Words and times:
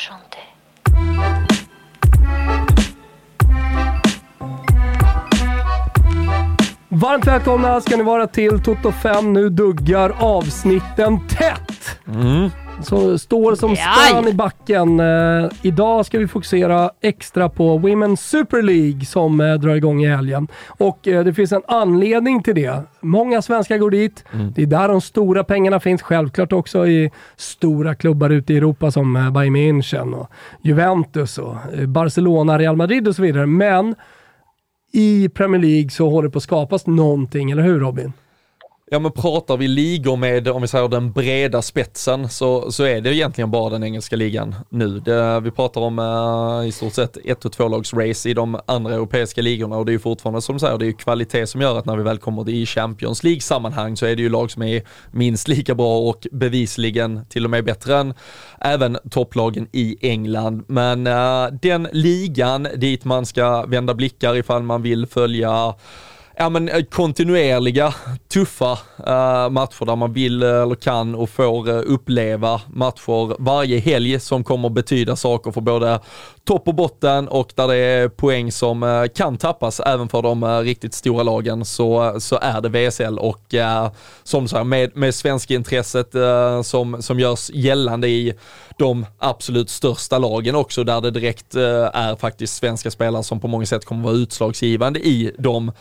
chanter. 0.00 0.40
Varmt 6.88 7.26
välkomna 7.26 7.80
ska 7.80 7.96
ni 7.96 8.02
vara 8.02 8.26
till 8.26 8.62
Toto 8.62 8.92
5. 8.92 9.32
Nu 9.32 9.48
duggar 9.48 10.12
avsnitten 10.18 11.28
tätt. 11.28 11.98
Så 12.82 13.18
står 13.18 13.54
som 13.54 13.76
spön 13.76 14.28
i 14.28 14.34
backen. 14.34 15.00
Eh, 15.00 15.50
idag 15.62 16.06
ska 16.06 16.18
vi 16.18 16.28
fokusera 16.28 16.90
extra 17.00 17.48
på 17.48 17.78
Women's 17.78 18.16
Super 18.16 18.62
League 18.62 19.04
som 19.04 19.40
eh, 19.40 19.54
drar 19.54 19.74
igång 19.74 20.04
i 20.04 20.08
helgen. 20.08 20.48
Och 20.66 21.08
eh, 21.08 21.24
det 21.24 21.34
finns 21.34 21.52
en 21.52 21.62
anledning 21.68 22.42
till 22.42 22.54
det. 22.54 22.82
Många 23.00 23.42
svenskar 23.42 23.78
går 23.78 23.90
dit. 23.90 24.24
Det 24.54 24.62
är 24.62 24.66
där 24.66 24.88
de 24.88 25.00
stora 25.00 25.44
pengarna 25.44 25.80
finns. 25.80 26.02
Självklart 26.02 26.52
också 26.52 26.86
i 26.86 27.10
stora 27.36 27.94
klubbar 27.94 28.30
ute 28.30 28.54
i 28.54 28.56
Europa 28.56 28.90
som 28.90 29.16
eh, 29.16 29.30
Bayern 29.30 29.56
München 29.56 30.14
och 30.14 30.30
Juventus 30.62 31.38
och 31.38 31.56
eh, 31.74 31.86
Barcelona, 31.86 32.58
Real 32.58 32.76
Madrid 32.76 33.08
och 33.08 33.16
så 33.16 33.22
vidare. 33.22 33.46
Men 33.46 33.94
i 34.92 35.28
Premier 35.28 35.60
League 35.60 35.90
så 35.90 36.10
håller 36.10 36.28
det 36.28 36.32
på 36.32 36.36
att 36.38 36.42
skapas 36.42 36.86
någonting, 36.86 37.50
eller 37.50 37.62
hur 37.62 37.80
Robin? 37.80 38.12
Ja 38.92 38.98
men 38.98 39.12
pratar 39.12 39.56
vi 39.56 39.68
ligor 39.68 40.16
med, 40.16 40.48
om 40.48 40.62
vi 40.62 40.68
säger 40.68 40.88
den 40.88 41.12
breda 41.12 41.62
spetsen, 41.62 42.28
så, 42.28 42.72
så 42.72 42.84
är 42.84 43.00
det 43.00 43.14
egentligen 43.14 43.50
bara 43.50 43.70
den 43.70 43.84
engelska 43.84 44.16
ligan 44.16 44.54
nu. 44.68 45.00
Det, 45.00 45.40
vi 45.40 45.50
pratar 45.50 45.80
om 45.80 45.98
eh, 45.98 46.68
i 46.68 46.72
stort 46.72 46.92
sett 46.92 47.16
ett 47.24 47.44
och 47.44 47.52
tvålagsrace 47.52 48.28
i 48.30 48.34
de 48.34 48.60
andra 48.66 48.94
europeiska 48.94 49.42
ligorna 49.42 49.76
och 49.76 49.86
det 49.86 49.90
är 49.90 49.92
ju 49.92 49.98
fortfarande 49.98 50.42
som 50.42 50.54
du 50.54 50.58
säger, 50.60 50.78
det 50.78 50.84
är 50.84 50.86
ju 50.86 50.92
kvalitet 50.92 51.46
som 51.46 51.60
gör 51.60 51.78
att 51.78 51.86
när 51.86 51.96
vi 51.96 52.02
väl 52.02 52.18
kommer 52.18 52.48
i 52.48 52.66
Champions 52.66 53.24
League-sammanhang 53.24 53.96
så 53.96 54.06
är 54.06 54.16
det 54.16 54.22
ju 54.22 54.28
lag 54.28 54.50
som 54.50 54.62
är 54.62 54.82
minst 55.10 55.48
lika 55.48 55.74
bra 55.74 55.98
och 55.98 56.26
bevisligen 56.32 57.26
till 57.28 57.44
och 57.44 57.50
med 57.50 57.64
bättre 57.64 57.96
än 57.96 58.14
även 58.60 58.98
topplagen 59.10 59.68
i 59.72 59.96
England. 60.00 60.64
Men 60.66 61.06
eh, 61.06 61.46
den 61.62 61.88
ligan 61.92 62.68
dit 62.76 63.04
man 63.04 63.26
ska 63.26 63.66
vända 63.66 63.94
blickar 63.94 64.36
ifall 64.36 64.62
man 64.62 64.82
vill 64.82 65.06
följa 65.06 65.74
ja, 66.40 66.48
men 66.48 66.68
eh, 66.68 66.82
kontinuerliga, 66.82 67.94
tuffa 68.28 68.72
uh, 68.72 69.50
matcher 69.50 69.84
där 69.84 69.96
man 69.96 70.12
vill 70.12 70.42
eh, 70.42 70.62
eller 70.62 70.74
kan 70.74 71.14
och 71.14 71.30
får 71.30 71.68
uh, 71.68 71.82
uppleva 71.86 72.60
matcher 72.66 73.36
varje 73.38 73.78
helg 73.78 74.20
som 74.20 74.44
kommer 74.44 74.68
betyda 74.68 75.16
saker 75.16 75.50
för 75.50 75.60
både 75.60 76.00
topp 76.44 76.68
och 76.68 76.74
botten 76.74 77.28
och 77.28 77.52
där 77.54 77.68
det 77.68 77.76
är 77.76 78.08
poäng 78.08 78.52
som 78.52 78.82
uh, 78.82 79.06
kan 79.06 79.36
tappas 79.36 79.80
även 79.80 80.08
för 80.08 80.22
de 80.22 80.44
riktigt 80.62 80.94
stora 80.94 81.22
lagen 81.22 81.64
så, 81.64 82.16
så 82.20 82.38
är 82.42 82.60
det 82.60 82.68
VSL 82.68 83.18
och 83.18 83.54
som 84.22 84.48
så 84.48 84.56
här, 84.56 84.64
med, 84.64 84.96
med 84.96 85.14
svenska 85.14 85.54
intresset 85.54 86.14
som, 86.62 87.02
som 87.02 87.20
görs 87.20 87.50
gällande 87.50 88.08
i 88.08 88.34
de 88.78 89.06
absolut 89.18 89.70
största 89.70 90.18
lagen 90.18 90.54
också 90.54 90.84
där 90.84 91.00
det 91.00 91.10
direkt 91.10 91.54
är 91.54 92.16
faktiskt 92.16 92.56
svenska 92.56 92.90
spelare 92.90 93.22
som 93.22 93.40
på 93.40 93.48
många 93.48 93.66
sätt 93.66 93.84
kommer 93.84 94.04
vara 94.04 94.14
utslagsgivande 94.14 95.00
i 95.00 95.32
de 95.38 95.72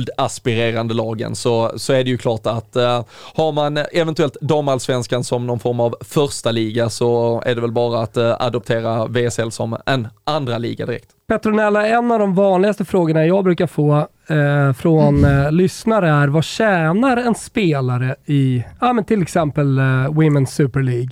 guldaspirerande 0.00 0.94
lagen 0.94 1.34
så, 1.34 1.72
så 1.76 1.92
är 1.92 2.04
det 2.04 2.10
ju 2.10 2.18
klart 2.18 2.46
att 2.46 2.76
uh, 2.76 3.04
har 3.34 3.52
man 3.52 3.78
eventuellt 3.92 4.36
damallsvenskan 4.40 5.24
som 5.24 5.46
någon 5.46 5.58
form 5.58 5.80
av 5.80 5.96
första 6.00 6.50
liga 6.50 6.90
så 6.90 7.42
är 7.46 7.54
det 7.54 7.60
väl 7.60 7.72
bara 7.72 8.02
att 8.02 8.16
uh, 8.16 8.36
adoptera 8.38 9.06
VSL 9.06 9.50
som 9.50 9.76
en 9.86 10.08
andra 10.24 10.58
liga 10.58 10.86
direkt. 10.86 11.08
Petronella, 11.28 11.86
en 11.86 12.10
av 12.10 12.18
de 12.18 12.34
vanligaste 12.34 12.84
frågorna 12.84 13.26
jag 13.26 13.44
brukar 13.44 13.66
få 13.66 14.08
eh, 14.28 14.72
från 14.72 15.24
eh, 15.24 15.52
lyssnare 15.52 16.10
är 16.10 16.28
vad 16.28 16.44
tjänar 16.44 17.16
en 17.16 17.34
spelare 17.34 18.16
i 18.26 18.64
ja, 18.80 18.92
men 18.92 19.04
till 19.04 19.22
exempel 19.22 19.78
eh, 19.78 19.82
Women's 19.82 20.46
Super 20.46 20.80
League? 20.80 21.10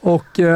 Och, 0.00 0.40
eh, 0.40 0.46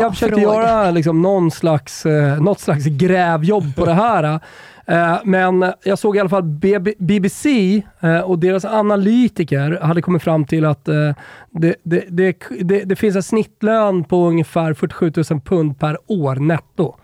jag 0.00 0.12
försökte 0.12 0.40
fråga. 0.40 0.56
göra 0.56 0.90
liksom, 0.90 1.22
någon 1.22 1.50
slags, 1.50 2.06
eh, 2.06 2.42
något 2.42 2.60
slags 2.60 2.86
grävjobb 2.86 3.76
på 3.76 3.84
det 3.84 3.94
här. 3.94 4.40
Eh, 4.88 5.16
men 5.24 5.72
jag 5.84 5.98
såg 5.98 6.16
i 6.16 6.20
alla 6.20 6.28
fall 6.28 6.42
BB 6.42 6.94
BBC 6.98 7.82
eh, 8.00 8.20
och 8.20 8.38
deras 8.38 8.64
analytiker 8.64 9.78
hade 9.82 10.02
kommit 10.02 10.22
fram 10.22 10.44
till 10.44 10.64
att 10.64 10.88
eh, 10.88 11.12
det, 11.50 11.76
det, 11.82 12.04
det, 12.08 12.36
det, 12.60 12.84
det 12.84 12.96
finns 12.96 13.16
en 13.16 13.22
snittlön 13.22 14.04
på 14.04 14.26
ungefär 14.26 14.74
47 14.74 15.12
000 15.30 15.40
pund 15.40 15.78
per 15.78 15.98
år 16.06 16.36
netto. 16.36 16.94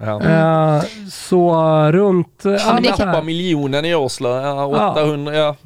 Ja. 0.00 0.22
Eh, 0.22 0.82
så 1.10 1.52
runt... 1.92 2.40
ja, 2.44 2.58
så 2.58 2.70
här. 2.70 2.96
tappar 2.96 3.22
miljonen 3.22 3.84
i 3.84 3.94
årslön, 3.94 4.44
ja, 4.44 4.94
800, 4.94 5.34
ja, 5.34 5.56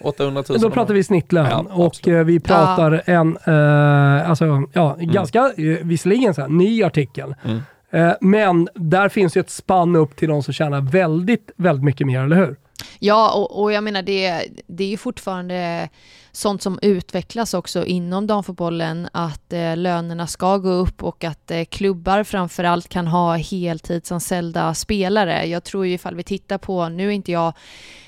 800 0.00 0.44
000. 0.48 0.60
Då 0.60 0.70
pratar 0.70 0.94
vi 0.94 1.04
snittlön 1.04 1.46
Ja, 1.50 1.64
och 1.70 1.94
vi 2.04 2.40
pratar 2.40 3.02
en, 3.06 3.38
alltså, 4.26 4.62
ja, 4.72 4.96
ganska, 5.00 5.38
eh, 5.38 5.78
visserligen 5.82 6.34
så 6.34 6.40
här, 6.40 6.48
ny 6.48 6.82
artikel. 6.82 7.34
Eh, 7.90 8.12
men 8.20 8.68
där 8.74 9.08
finns 9.08 9.36
ju 9.36 9.40
ett 9.40 9.50
spann 9.50 9.96
upp 9.96 10.16
till 10.16 10.28
de 10.28 10.42
som 10.42 10.54
tjänar 10.54 10.80
väldigt, 10.80 11.50
väldigt 11.56 11.84
mycket 11.84 12.06
mer, 12.06 12.20
eller 12.20 12.36
hur? 12.36 12.56
Ja, 12.98 13.32
och, 13.34 13.62
och 13.62 13.72
jag 13.72 13.84
menar 13.84 14.02
det, 14.02 14.48
det 14.66 14.84
är 14.84 14.88
ju 14.88 14.96
fortfarande 14.96 15.88
sånt 16.32 16.62
som 16.62 16.78
utvecklas 16.82 17.54
också 17.54 17.84
inom 17.84 18.26
damfotbollen, 18.26 19.08
att 19.12 19.52
eh, 19.52 19.76
lönerna 19.76 20.26
ska 20.26 20.58
gå 20.58 20.70
upp 20.70 21.02
och 21.02 21.24
att 21.24 21.50
eh, 21.50 21.64
klubbar 21.64 22.24
framförallt 22.24 22.88
kan 22.88 23.06
ha 23.06 23.36
heltidsanställda 23.36 24.74
spelare. 24.74 25.46
Jag 25.46 25.64
tror 25.64 25.86
ju 25.86 25.92
ifall 25.92 26.14
vi 26.14 26.22
tittar 26.22 26.58
på, 26.58 26.88
nu 26.88 27.06
är 27.06 27.10
inte 27.10 27.32
jag 27.32 27.52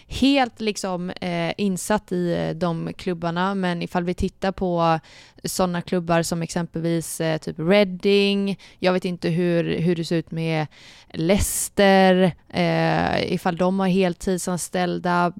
helt 0.08 0.60
liksom 0.60 1.10
eh, 1.10 1.52
insatt 1.56 2.12
i 2.12 2.34
eh, 2.34 2.56
de 2.56 2.92
klubbarna, 2.92 3.54
men 3.54 3.82
ifall 3.82 4.04
vi 4.04 4.14
tittar 4.14 4.52
på 4.52 5.00
sådana 5.44 5.82
klubbar 5.82 6.22
som 6.22 6.42
exempelvis 6.42 7.20
eh, 7.20 7.38
typ 7.38 7.58
Reading, 7.58 8.58
jag 8.78 8.92
vet 8.92 9.04
inte 9.04 9.28
hur, 9.28 9.78
hur 9.78 9.96
det 9.96 10.04
ser 10.04 10.16
ut 10.16 10.30
med 10.30 10.66
Leicester, 11.12 12.32
eh, 12.48 13.32
ifall 13.32 13.56
de 13.56 13.80
har 13.80 13.88
heltidsanställda, 13.88 15.32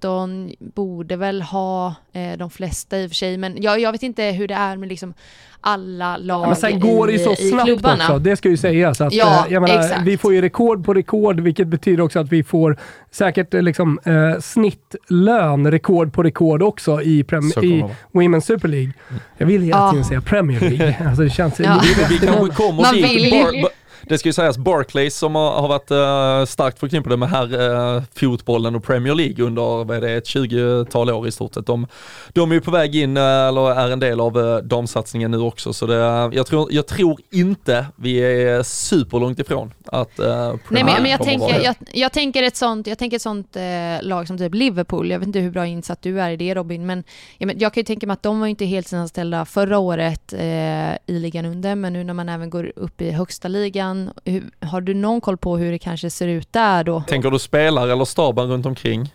Brighton 0.00 0.52
borde 0.74 1.16
väl 1.16 1.42
ha 1.42 1.94
eh, 2.12 2.38
de 2.38 2.50
flesta 2.50 2.98
i 2.98 3.06
och 3.06 3.10
för 3.10 3.14
sig, 3.14 3.36
men 3.38 3.62
jag, 3.62 3.80
jag 3.80 3.92
vet 3.92 4.02
inte 4.02 4.22
hur 4.24 4.48
det 4.48 4.54
är 4.54 4.76
med 4.76 4.88
liksom 4.88 5.14
alla 5.60 6.16
lag 6.16 6.46
men 6.46 6.56
sen 6.56 6.80
går 6.80 7.06
det 7.06 7.12
ju 7.12 7.18
så 7.18 7.32
i 7.32 7.36
snabbt 7.50 7.70
också, 8.00 8.18
det 8.18 8.36
ska 8.36 8.48
ju 8.48 8.56
sägas. 8.56 9.00
Att, 9.00 9.12
Ja, 9.12 9.46
eh, 9.46 9.52
jag 9.52 9.62
menar, 9.62 10.04
vi 10.04 10.18
får 10.18 10.34
ju 10.34 10.40
rekord 10.40 10.84
på 10.84 10.94
rekord, 10.94 11.40
vilket 11.40 11.66
betyder 11.68 12.02
också 12.02 12.18
att 12.18 12.32
vi 12.32 12.42
får 12.44 12.76
säkert 13.10 13.54
eh, 13.54 13.62
liksom, 13.62 13.98
eh, 14.04 14.40
snittlön, 14.40 15.70
rekord 15.70 16.12
på 16.12 16.22
rekord 16.22 16.62
också 16.62 17.02
i, 17.02 17.22
prem- 17.22 17.64
i. 17.64 17.84
Women's 18.12 18.40
Super 18.40 18.68
League. 18.68 18.92
Jag 19.38 19.46
vill 19.46 19.62
hela 19.62 19.76
Ja. 19.78 19.90
tiden 19.90 20.04
säga 20.04 20.20
Premier 20.20 20.60
League. 20.60 20.96
alltså, 21.08 21.22
det 21.22 21.30
känns... 21.30 21.60
Ja. 21.60 21.80
det 21.98 22.06
Vi 22.08 22.18
kanske 22.26 22.54
kommer 22.54 22.82
Man 22.82 22.94
dit. 22.94 23.30
Bar, 23.62 23.68
det 24.02 24.18
ska 24.18 24.28
ju 24.28 24.32
sägas 24.32 24.58
Barclays 24.58 25.16
som 25.16 25.34
har, 25.34 25.60
har 25.60 25.68
varit 25.68 25.90
uh, 25.90 26.46
starkt 26.46 26.78
förknippade 26.78 27.16
med 27.16 27.30
här 27.30 27.70
uh, 27.96 28.02
fotbollen 28.14 28.74
och 28.74 28.84
Premier 28.84 29.14
League 29.14 29.44
under 29.44 29.84
vad 29.84 29.96
är 29.96 30.00
det, 30.00 30.12
ett 30.12 30.28
20-tal 30.28 31.10
år 31.10 31.28
i 31.28 31.32
stort 31.32 31.54
sett. 31.54 31.66
De, 31.66 31.86
de 32.32 32.50
är 32.50 32.54
ju 32.54 32.60
på 32.60 32.70
väg 32.70 32.96
in, 32.96 33.16
uh, 33.16 33.22
eller 33.22 33.70
är 33.70 33.90
en 33.90 34.00
del 34.00 34.20
av 34.20 34.38
uh, 34.38 34.56
damsatsningen 34.56 35.30
nu 35.30 35.38
också, 35.38 35.72
så 35.72 35.86
det, 35.86 36.30
jag, 36.32 36.46
tror, 36.46 36.72
jag 36.72 36.86
tror 36.86 37.20
inte 37.30 37.86
vi 37.96 38.18
är 38.18 38.62
superlångt 38.62 39.38
ifrån 39.38 39.72
att 39.86 40.20
uh, 40.20 40.24
Premier 40.24 40.58
Nej 40.70 40.84
men, 40.84 41.02
men 41.02 41.10
jag, 41.10 41.22
tänker, 41.22 41.60
jag, 41.60 41.74
jag 41.92 42.12
tänker 42.12 42.42
ett 42.42 42.56
sånt, 42.56 42.86
jag 42.86 42.98
tänker 42.98 43.16
ett 43.16 43.22
sånt 43.22 43.56
eh, 43.56 43.62
lag 44.02 44.26
som 44.26 44.38
typ 44.38 44.54
Liverpool, 44.54 45.10
jag 45.10 45.18
vet 45.18 45.26
inte 45.26 45.38
hur 45.38 45.50
bra 45.50 45.66
insatt 45.66 46.02
du 46.02 46.20
är 46.20 46.30
i 46.30 46.36
det 46.36 46.54
Robin, 46.54 46.86
men 46.86 47.04
jag, 47.38 47.46
men, 47.46 47.58
jag 47.58 47.74
kan 47.74 47.80
ju 47.80 47.84
tänka 47.84 48.06
mig 48.06 48.14
att 48.14 48.22
de 48.22 48.40
var 48.40 48.46
ju 48.46 48.50
inte 48.50 48.64
helt 48.64 48.92
anställda 48.92 49.44
förra 49.44 49.78
året 49.78 50.32
eh, 50.32 50.92
i 50.92 50.98
ligan 51.18 51.44
under, 51.44 51.74
men 51.74 51.92
nu 51.92 52.04
när 52.04 52.14
man 52.14 52.28
även 52.28 52.50
går 52.50 52.72
upp 52.76 53.00
i 53.00 53.10
högsta 53.10 53.48
ligan, 53.48 53.87
hur, 54.24 54.50
har 54.60 54.80
du 54.80 54.94
någon 54.94 55.20
koll 55.20 55.36
på 55.36 55.56
hur 55.56 55.72
det 55.72 55.78
kanske 55.78 56.10
ser 56.10 56.28
ut 56.28 56.52
där 56.52 56.84
då? 56.84 57.02
Tänker 57.06 57.30
du 57.30 57.38
spelare 57.38 57.92
eller 57.92 58.04
staben 58.04 58.48
runt 58.48 58.66
omkring? 58.66 59.14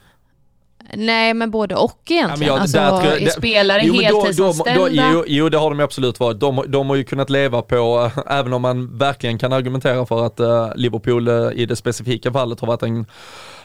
Nej 0.93 1.33
men 1.33 1.51
både 1.51 1.75
och 1.75 1.99
egentligen, 2.09 2.53
jag- 2.53 2.61
alltså 2.61 2.77
där 2.77 3.19
det- 3.19 3.31
spelare 3.31 3.81
Jo, 3.83 3.93
men 3.93 4.03
då- 4.03 4.09
då- 4.17 4.21
heltidsanställda? 4.21 4.81
då- 4.81 4.89
jo, 5.13 5.23
jo, 5.27 5.49
det 5.49 5.57
har 5.57 5.69
de 5.69 5.79
absolut 5.79 6.19
varit. 6.19 6.39
De, 6.39 6.63
de 6.67 6.89
har 6.89 6.95
ju 6.95 7.03
kunnat 7.03 7.29
leva 7.29 7.61
på, 7.61 8.11
äh, 8.27 8.37
även 8.39 8.53
om 8.53 8.61
man 8.61 8.97
verkligen 8.97 9.37
kan 9.37 9.53
argumentera 9.53 10.05
för 10.05 10.25
att 10.25 10.39
äh, 10.39 10.69
Liverpool 10.75 11.27
äh, 11.27 11.33
i 11.53 11.65
det 11.65 11.75
specifika 11.75 12.31
fallet 12.31 12.59
har 12.59 12.67
varit 12.67 12.83
en, 12.83 13.05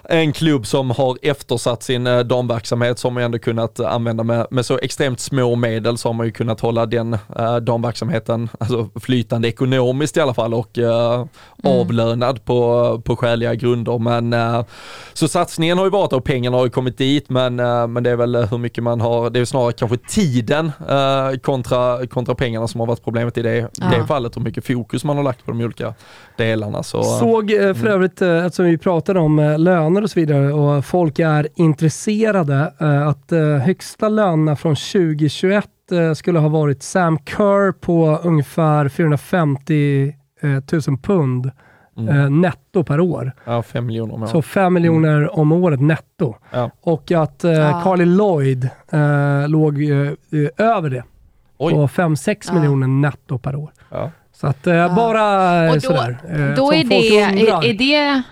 en 0.08 0.32
klubb 0.32 0.66
som 0.66 0.90
har 0.90 1.18
eftersatt 1.22 1.82
sin 1.82 2.04
damverksamhet 2.04 2.98
som 2.98 3.14
man 3.14 3.22
ändå 3.22 3.38
kunnat 3.38 3.80
använda 3.80 4.24
med, 4.24 4.46
med 4.50 4.66
så 4.66 4.78
extremt 4.78 5.20
små 5.20 5.54
medel 5.54 5.98
så 5.98 6.08
har 6.08 6.12
man 6.14 6.26
ju 6.26 6.32
kunnat 6.32 6.60
hålla 6.60 6.86
den 6.86 7.18
äh, 7.38 7.56
damverksamheten 7.56 8.48
alltså, 8.60 8.88
flytande 9.00 9.48
ekonomiskt 9.48 10.16
i 10.16 10.20
alla 10.20 10.34
fall 10.34 10.54
och 10.54 10.78
äh, 11.64 11.70
avlönad 11.70 12.44
på, 12.44 13.00
på 13.04 13.16
skäliga 13.16 13.54
grunder. 13.54 13.98
Men 13.98 14.32
äh, 14.32 14.64
så 15.12 15.28
satsningen 15.28 15.78
har 15.78 15.84
ju 15.84 15.90
varit 15.90 16.12
och 16.12 16.24
pengarna 16.24 16.56
har 16.56 16.64
ju 16.64 16.70
kommit 16.70 16.98
dit 16.98 17.30
men, 17.30 17.60
äh, 17.60 17.86
men 17.86 18.02
det 18.02 18.10
är 18.10 18.16
väl 18.16 18.36
hur 18.36 18.58
mycket 18.58 18.84
man 18.84 19.00
har, 19.00 19.30
det 19.30 19.40
är 19.40 19.44
snarare 19.44 19.72
kanske 19.72 19.96
tiden 19.96 20.72
äh, 20.88 21.38
kontra, 21.38 22.06
kontra 22.06 22.34
pengarna 22.34 22.68
som 22.68 22.80
har 22.80 22.86
varit 22.86 23.04
problemet 23.04 23.38
i 23.38 23.42
det, 23.42 23.68
Ja. 23.80 23.86
det 23.98 24.06
fallet, 24.06 24.36
hur 24.36 24.42
mycket 24.42 24.66
fokus 24.66 25.04
man 25.04 25.16
har 25.16 25.24
lagt 25.24 25.44
på 25.44 25.50
de 25.50 25.60
olika 25.60 25.94
delarna. 26.36 26.82
Så, 26.82 27.02
Såg 27.02 27.50
eh, 27.50 27.74
för 27.74 27.86
övrigt, 27.86 28.22
eh, 28.22 28.44
eftersom 28.44 28.64
vi 28.64 28.78
pratade 28.78 29.20
om 29.20 29.38
eh, 29.38 29.58
löner 29.58 30.02
och 30.02 30.10
så 30.10 30.20
vidare 30.20 30.52
och 30.52 30.84
folk 30.84 31.18
är 31.18 31.48
intresserade, 31.56 32.72
eh, 32.80 33.08
att 33.08 33.32
eh, 33.32 33.40
högsta 33.40 34.08
lönerna 34.08 34.56
från 34.56 34.76
2021 34.76 35.64
eh, 35.92 36.12
skulle 36.14 36.38
ha 36.38 36.48
varit 36.48 36.82
Sam 36.82 37.18
Kerr 37.24 37.72
på 37.72 38.18
ungefär 38.22 38.88
450 38.88 40.02
eh, 40.08 40.14
000 40.42 40.98
pund 41.02 41.50
Mm. 41.98 42.18
eh, 42.20 42.30
netto 42.30 42.84
per 42.84 43.00
år. 43.00 43.32
Ja, 43.44 43.62
fem 43.62 43.86
miljoner 43.86 44.14
om 44.14 44.22
året. 44.22 44.30
Så 44.30 44.42
5 44.42 44.74
miljoner 44.74 45.38
om 45.38 45.52
året 45.52 45.80
netto. 45.80 46.34
Ja. 46.50 46.70
Och 46.80 47.12
att 47.12 47.44
eh, 47.44 47.52
Ja. 47.52 47.80
Carly 47.84 48.04
Lloyd 48.04 48.68
eh, 48.92 49.48
låg 49.48 49.82
eh, 49.82 49.98
eh, 49.98 50.66
över 50.76 50.90
det. 50.90 51.04
Oj. 51.58 51.72
På 51.72 51.88
5-6 51.88 52.44
Ja. 52.48 52.54
miljoner 52.54 52.86
netto 52.86 53.38
per 53.38 53.56
år. 53.56 53.70
Ja. 53.90 54.10
Så 54.32 54.46
att 54.46 54.66
eh, 54.66 54.96
bara 54.96 55.64
eh, 55.64 55.68
Och 55.70 55.74
då- 55.74 55.80
sådär. 55.80 56.18
eh, 56.28 56.54
Då 56.56 56.72
är 56.72 56.84
det, 56.84 57.18
är, 57.20 57.64
är 57.64 57.74
det, 57.74 58.22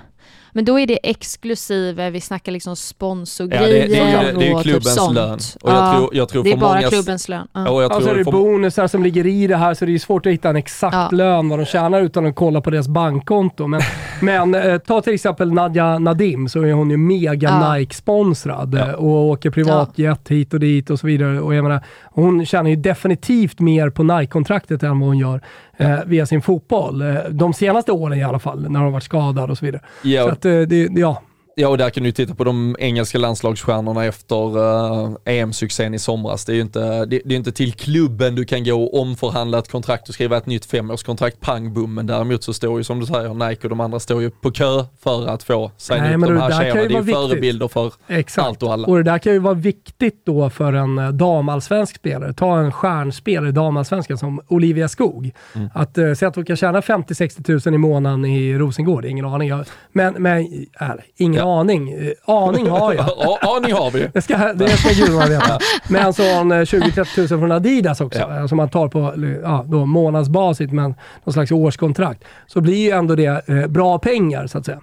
men 0.56 0.64
då 0.64 0.80
är 0.80 0.86
det 0.86 0.98
exklusive, 1.02 2.10
vi 2.10 2.20
snackar 2.20 2.52
liksom 2.52 2.70
Ja, 2.70 2.74
det, 2.74 2.76
sponsorgrejer 2.80 3.88
det, 3.88 3.94
det, 3.94 3.98
är 4.00 4.32
ju- 4.32 4.38
det 4.38 4.46
är 4.46 4.54
typ 4.54 4.62
klubbens 4.62 4.94
sånt. 4.94 5.14
lön. 5.14 5.38
Och 5.62 5.70
jag 5.70 5.76
Ja, 5.76 5.94
tror, 5.96 6.10
jag 6.16 6.28
tror 6.28 6.44
det 6.44 6.52
är 6.52 6.56
bara 6.56 6.74
många... 6.74 6.88
klubbens 6.88 7.28
lön. 7.28 7.48
Ja. 7.52 7.68
Och 7.70 7.82
jag 7.82 7.92
Alltså 7.92 8.06
tror 8.08 8.14
är 8.14 8.18
det 8.18 8.24
för, 8.24 8.32
bonusar 8.32 8.86
som 8.86 9.02
ligger 9.02 9.26
i 9.26 9.46
det 9.46 9.56
här 9.56 9.74
så 9.74 9.84
det 9.84 9.94
är 9.94 9.98
svårt 9.98 10.26
att 10.26 10.32
hitta 10.32 10.48
en 10.50 10.56
exakt 10.56 10.94
Ja. 10.96 11.08
lön 11.12 11.48
vad 11.48 11.58
de 11.58 11.64
tjänar 11.64 12.00
utan 12.02 12.26
att 12.26 12.34
kolla 12.34 12.60
på 12.60 12.70
deras 12.70 12.88
bankkonto. 12.88 13.66
Men, 13.66 13.80
men 14.22 14.54
eh, 14.54 14.78
ta 14.78 15.00
till 15.02 15.14
exempel 15.14 15.52
Nadja 15.52 15.98
Nadim 15.98 16.48
så 16.48 16.62
är 16.62 16.72
hon 16.72 16.90
ju 16.90 16.96
mega 16.96 17.48
Ja. 17.48 17.74
Nike-sponsrad 17.74 18.74
Ja. 18.74 18.88
eh, 18.88 18.94
och 18.94 19.24
åker 19.26 19.50
privatjet 19.50 20.28
hit 20.28 20.54
och 20.54 20.60
dit 20.60 20.90
och 20.90 21.00
så 21.00 21.06
vidare. 21.06 21.40
Och 21.40 21.54
jag 21.54 21.62
menar, 21.62 21.84
hon 22.04 22.46
tjänar 22.46 22.70
ju 22.70 22.76
definitivt 22.76 23.60
mer 23.60 23.90
på 23.90 24.02
Nike-kontraktet 24.02 24.82
än 24.82 25.00
vad 25.00 25.08
hon 25.08 25.18
gör 25.18 25.40
eh, 25.76 25.98
via 26.06 26.26
sin 26.26 26.42
fotboll. 26.42 27.02
Eh, 27.02 27.14
de 27.30 27.52
senaste 27.52 27.92
åren 27.92 28.18
i 28.18 28.24
alla 28.24 28.38
fall, 28.38 28.70
när 28.70 28.80
har 28.80 28.90
varit 28.90 29.02
skadad 29.02 29.50
och 29.50 29.58
så 29.58 29.64
vidare. 29.64 29.82
Så 30.02 30.08
ja, 30.08 30.32
att, 30.32 30.44
eh, 30.44 30.60
det, 30.60 30.88
ja, 30.90 31.22
ja, 31.58 31.68
och 31.68 31.78
där 31.78 31.90
kan 31.90 32.02
du 32.02 32.12
titta 32.12 32.34
på 32.34 32.44
de 32.44 32.76
engelska 32.78 33.18
landslagsstjärnorna 33.18 34.04
efter 34.04 34.58
uh, 34.58 35.16
EM-succén 35.24 35.94
i 35.94 35.98
somras. 35.98 36.44
Det 36.44 36.52
är 36.52 36.54
ju 36.54 36.60
inte, 36.60 37.04
det, 37.04 37.20
det 37.24 37.34
är 37.34 37.36
inte 37.36 37.52
till 37.52 37.72
klubben 37.72 38.34
du 38.34 38.44
kan 38.44 38.64
gå 38.64 38.84
och 38.84 39.00
omförhandla 39.00 39.58
ett 39.58 39.68
kontrakt 39.68 40.08
och 40.08 40.14
skriva 40.14 40.36
ett 40.36 40.46
nytt 40.46 40.64
femårskontrakt, 40.64 41.40
pang 41.40 41.74
bum. 41.74 41.94
Men 41.94 42.06
däremot 42.06 42.42
så 42.42 42.52
står 42.52 42.78
ju 42.78 42.84
som 42.84 43.00
du 43.00 43.06
säger 43.06 43.48
Nike 43.48 43.62
och 43.62 43.68
de 43.68 43.80
andra 43.80 44.00
står 44.00 44.22
ju 44.22 44.30
på 44.30 44.50
kö 44.50 44.84
för 45.02 45.26
att 45.26 45.42
få 45.42 45.70
signa 45.76 46.02
Nej, 46.02 46.14
upp 46.14 46.22
de 46.22 46.36
här 46.36 46.50
tjejerna. 46.50 46.80
Det 46.80 46.94
är 46.94 47.02
ju 47.02 47.12
förebilder 47.12 47.68
för 47.68 47.92
exakt. 48.06 48.48
allt 48.48 48.62
och 48.62 48.72
alla. 48.72 48.86
Och 48.86 48.96
det 48.96 49.02
där 49.02 49.18
kan 49.18 49.32
ju 49.32 49.38
vara 49.38 49.54
viktigt 49.54 50.26
då 50.26 50.50
för 50.50 50.72
en 50.72 50.98
eh, 50.98 51.08
damallsvensk 51.08 51.96
spelare. 51.96 52.32
Ta 52.32 52.58
en 52.58 52.72
stjärnspelare 52.72 53.48
i 53.48 53.52
damallsvenskan 53.52 54.18
som 54.18 54.40
Olivia 54.48 54.88
Skog. 54.88 55.30
Mm. 55.54 55.68
Att 55.74 55.98
uh, 55.98 56.14
säga 56.14 56.28
att 56.28 56.36
hon 56.36 56.44
kan 56.44 56.56
tjäna 56.56 56.80
50-60 56.80 57.42
tusen 57.42 57.74
i 57.74 57.78
månaden 57.78 58.24
i 58.24 58.58
Rosengård, 58.58 59.04
ingen 59.04 59.24
aning. 59.24 59.52
Men, 59.92 60.14
men 60.18 60.66
äh, 60.80 60.88
ingen 61.16 61.45
Ja. 61.45 61.45
Aning. 61.46 61.92
Eh, 61.92 62.34
aning 62.34 62.68
har 62.70 62.94
jag. 62.94 63.06
Ja, 63.42 63.60
ni 63.66 63.70
har 63.72 63.90
vi. 63.90 64.08
Det 64.14 64.22
ska, 64.22 64.36
det 64.52 64.68
ska 64.68 65.04
gudarna 65.04 65.26
veta. 65.26 65.58
Men 65.88 66.12
så 66.12 66.22
har 66.22 66.38
hon 66.38 66.52
eh, 66.52 66.56
20-30 66.56 67.14
tusen 67.14 67.38
från 67.38 67.52
Adidas 67.52 68.00
också, 68.00 68.18
Ja. 68.20 68.36
eh, 68.40 68.46
som 68.46 68.56
man 68.56 68.68
tar 68.68 68.88
på 68.88 69.12
ja, 69.42 69.64
då 69.68 69.86
månadsbasis, 69.86 70.70
men 70.72 70.94
någon 71.24 71.32
slags 71.32 71.52
årskontrakt. 71.52 72.24
Så 72.46 72.60
blir 72.60 72.76
ju 72.84 72.90
ändå 72.90 73.14
det 73.14 73.48
eh, 73.48 73.66
bra 73.66 73.98
pengar, 73.98 74.46
så 74.46 74.58
att 74.58 74.64
säga. 74.66 74.80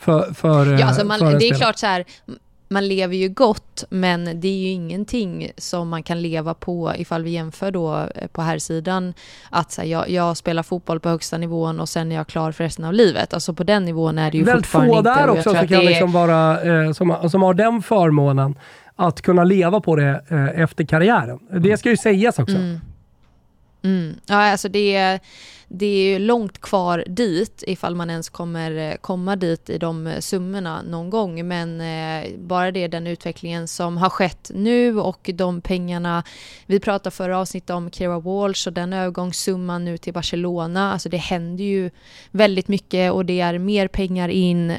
För, 0.00 0.34
för, 0.34 0.72
eh, 0.72 0.80
Ja, 0.80 0.86
alltså 0.86 1.06
man, 1.06 1.18
det 1.20 1.48
är 1.48 1.54
klart 1.54 1.78
så 1.78 1.86
här, 1.86 2.04
man 2.68 2.88
lever 2.88 3.16
ju 3.16 3.28
gott, 3.28 3.84
men 3.90 4.40
det 4.40 4.48
är 4.48 4.56
ju 4.58 4.68
ingenting 4.68 5.50
som 5.56 5.88
man 5.88 6.02
kan 6.02 6.22
leva 6.22 6.54
på 6.54 6.92
ifall 6.96 7.22
vi 7.22 7.30
jämför 7.30 7.70
då 7.70 8.08
eh, 8.14 8.26
på 8.26 8.42
här 8.42 8.58
sidan 8.58 9.14
att 9.50 9.72
så 9.72 9.80
här, 9.80 9.88
jag, 9.88 10.10
jag 10.10 10.36
spelar 10.36 10.62
fotboll 10.62 11.00
på 11.00 11.08
högsta 11.08 11.38
nivån 11.38 11.80
och 11.80 11.88
sen 11.88 12.12
är 12.12 12.16
jag 12.16 12.26
klar 12.26 12.52
för 12.52 12.64
resten 12.64 12.84
av 12.84 12.92
livet. 12.92 13.34
Alltså 13.34 13.54
på 13.54 13.64
den 13.64 13.84
nivån 13.84 14.18
är 14.18 14.30
det 14.30 14.38
ju 14.38 14.44
Väldigt 14.44 14.66
fortfarande 14.66 14.92
få 14.92 14.98
inte. 14.98 15.10
där 15.10 15.22
och 15.28 15.36
jag 15.36 15.38
också 15.38 15.50
som 15.54 15.68
kan 15.68 15.80
är- 15.80 15.84
liksom 15.86 16.12
vara, 16.12 16.62
eh, 16.84 16.92
som, 16.92 17.30
som 17.30 17.42
har 17.42 17.54
den 17.54 17.82
förmånen 17.82 18.54
att 18.96 19.22
kunna 19.22 19.44
leva 19.44 19.80
på 19.80 19.96
det 19.96 20.24
eh, 20.28 20.60
efter 20.60 20.84
karriären. 20.84 21.38
Det 21.60 21.76
ska 21.76 21.90
ju 21.90 21.96
sägas 21.96 22.38
också. 22.38 22.56
Mm. 22.56 22.80
Mm. 23.84 24.14
Ja, 24.26 24.50
alltså 24.52 24.68
det 24.68 24.94
är, 24.96 25.20
det 25.68 25.86
är 25.86 26.12
ju 26.12 26.18
långt 26.18 26.60
kvar 26.60 27.04
dit 27.06 27.64
ifall 27.66 27.94
man 27.94 28.10
ens 28.10 28.28
kommer 28.28 28.90
eh, 28.90 28.96
komma 29.00 29.36
dit 29.36 29.70
i 29.70 29.78
de 29.78 30.06
eh, 30.06 30.18
summorna 30.18 30.82
någon 30.82 31.10
gång. 31.10 31.48
Men 31.48 31.80
eh, 31.80 32.30
bara 32.38 32.70
det, 32.70 32.88
den 32.88 33.06
utvecklingen 33.06 33.68
som 33.68 33.96
har 33.96 34.10
skett 34.10 34.50
nu 34.54 35.00
och 35.00 35.30
de 35.34 35.60
pengarna. 35.60 36.22
Vi 36.66 36.80
pratade 36.80 37.16
förra 37.16 37.38
avsnittet 37.38 37.70
om 37.70 37.90
Kira 37.90 38.20
Walsh 38.20 38.68
och 38.68 38.72
den 38.72 38.92
övergångssumman 38.92 39.84
nu 39.84 39.98
till 39.98 40.12
Barcelona. 40.12 40.92
Alltså 40.92 41.08
det 41.08 41.16
händer 41.16 41.64
ju 41.64 41.90
väldigt 42.30 42.68
mycket 42.68 43.12
och 43.12 43.24
det 43.24 43.40
är 43.40 43.58
mer 43.58 43.88
pengar 43.88 44.28
in 44.28 44.70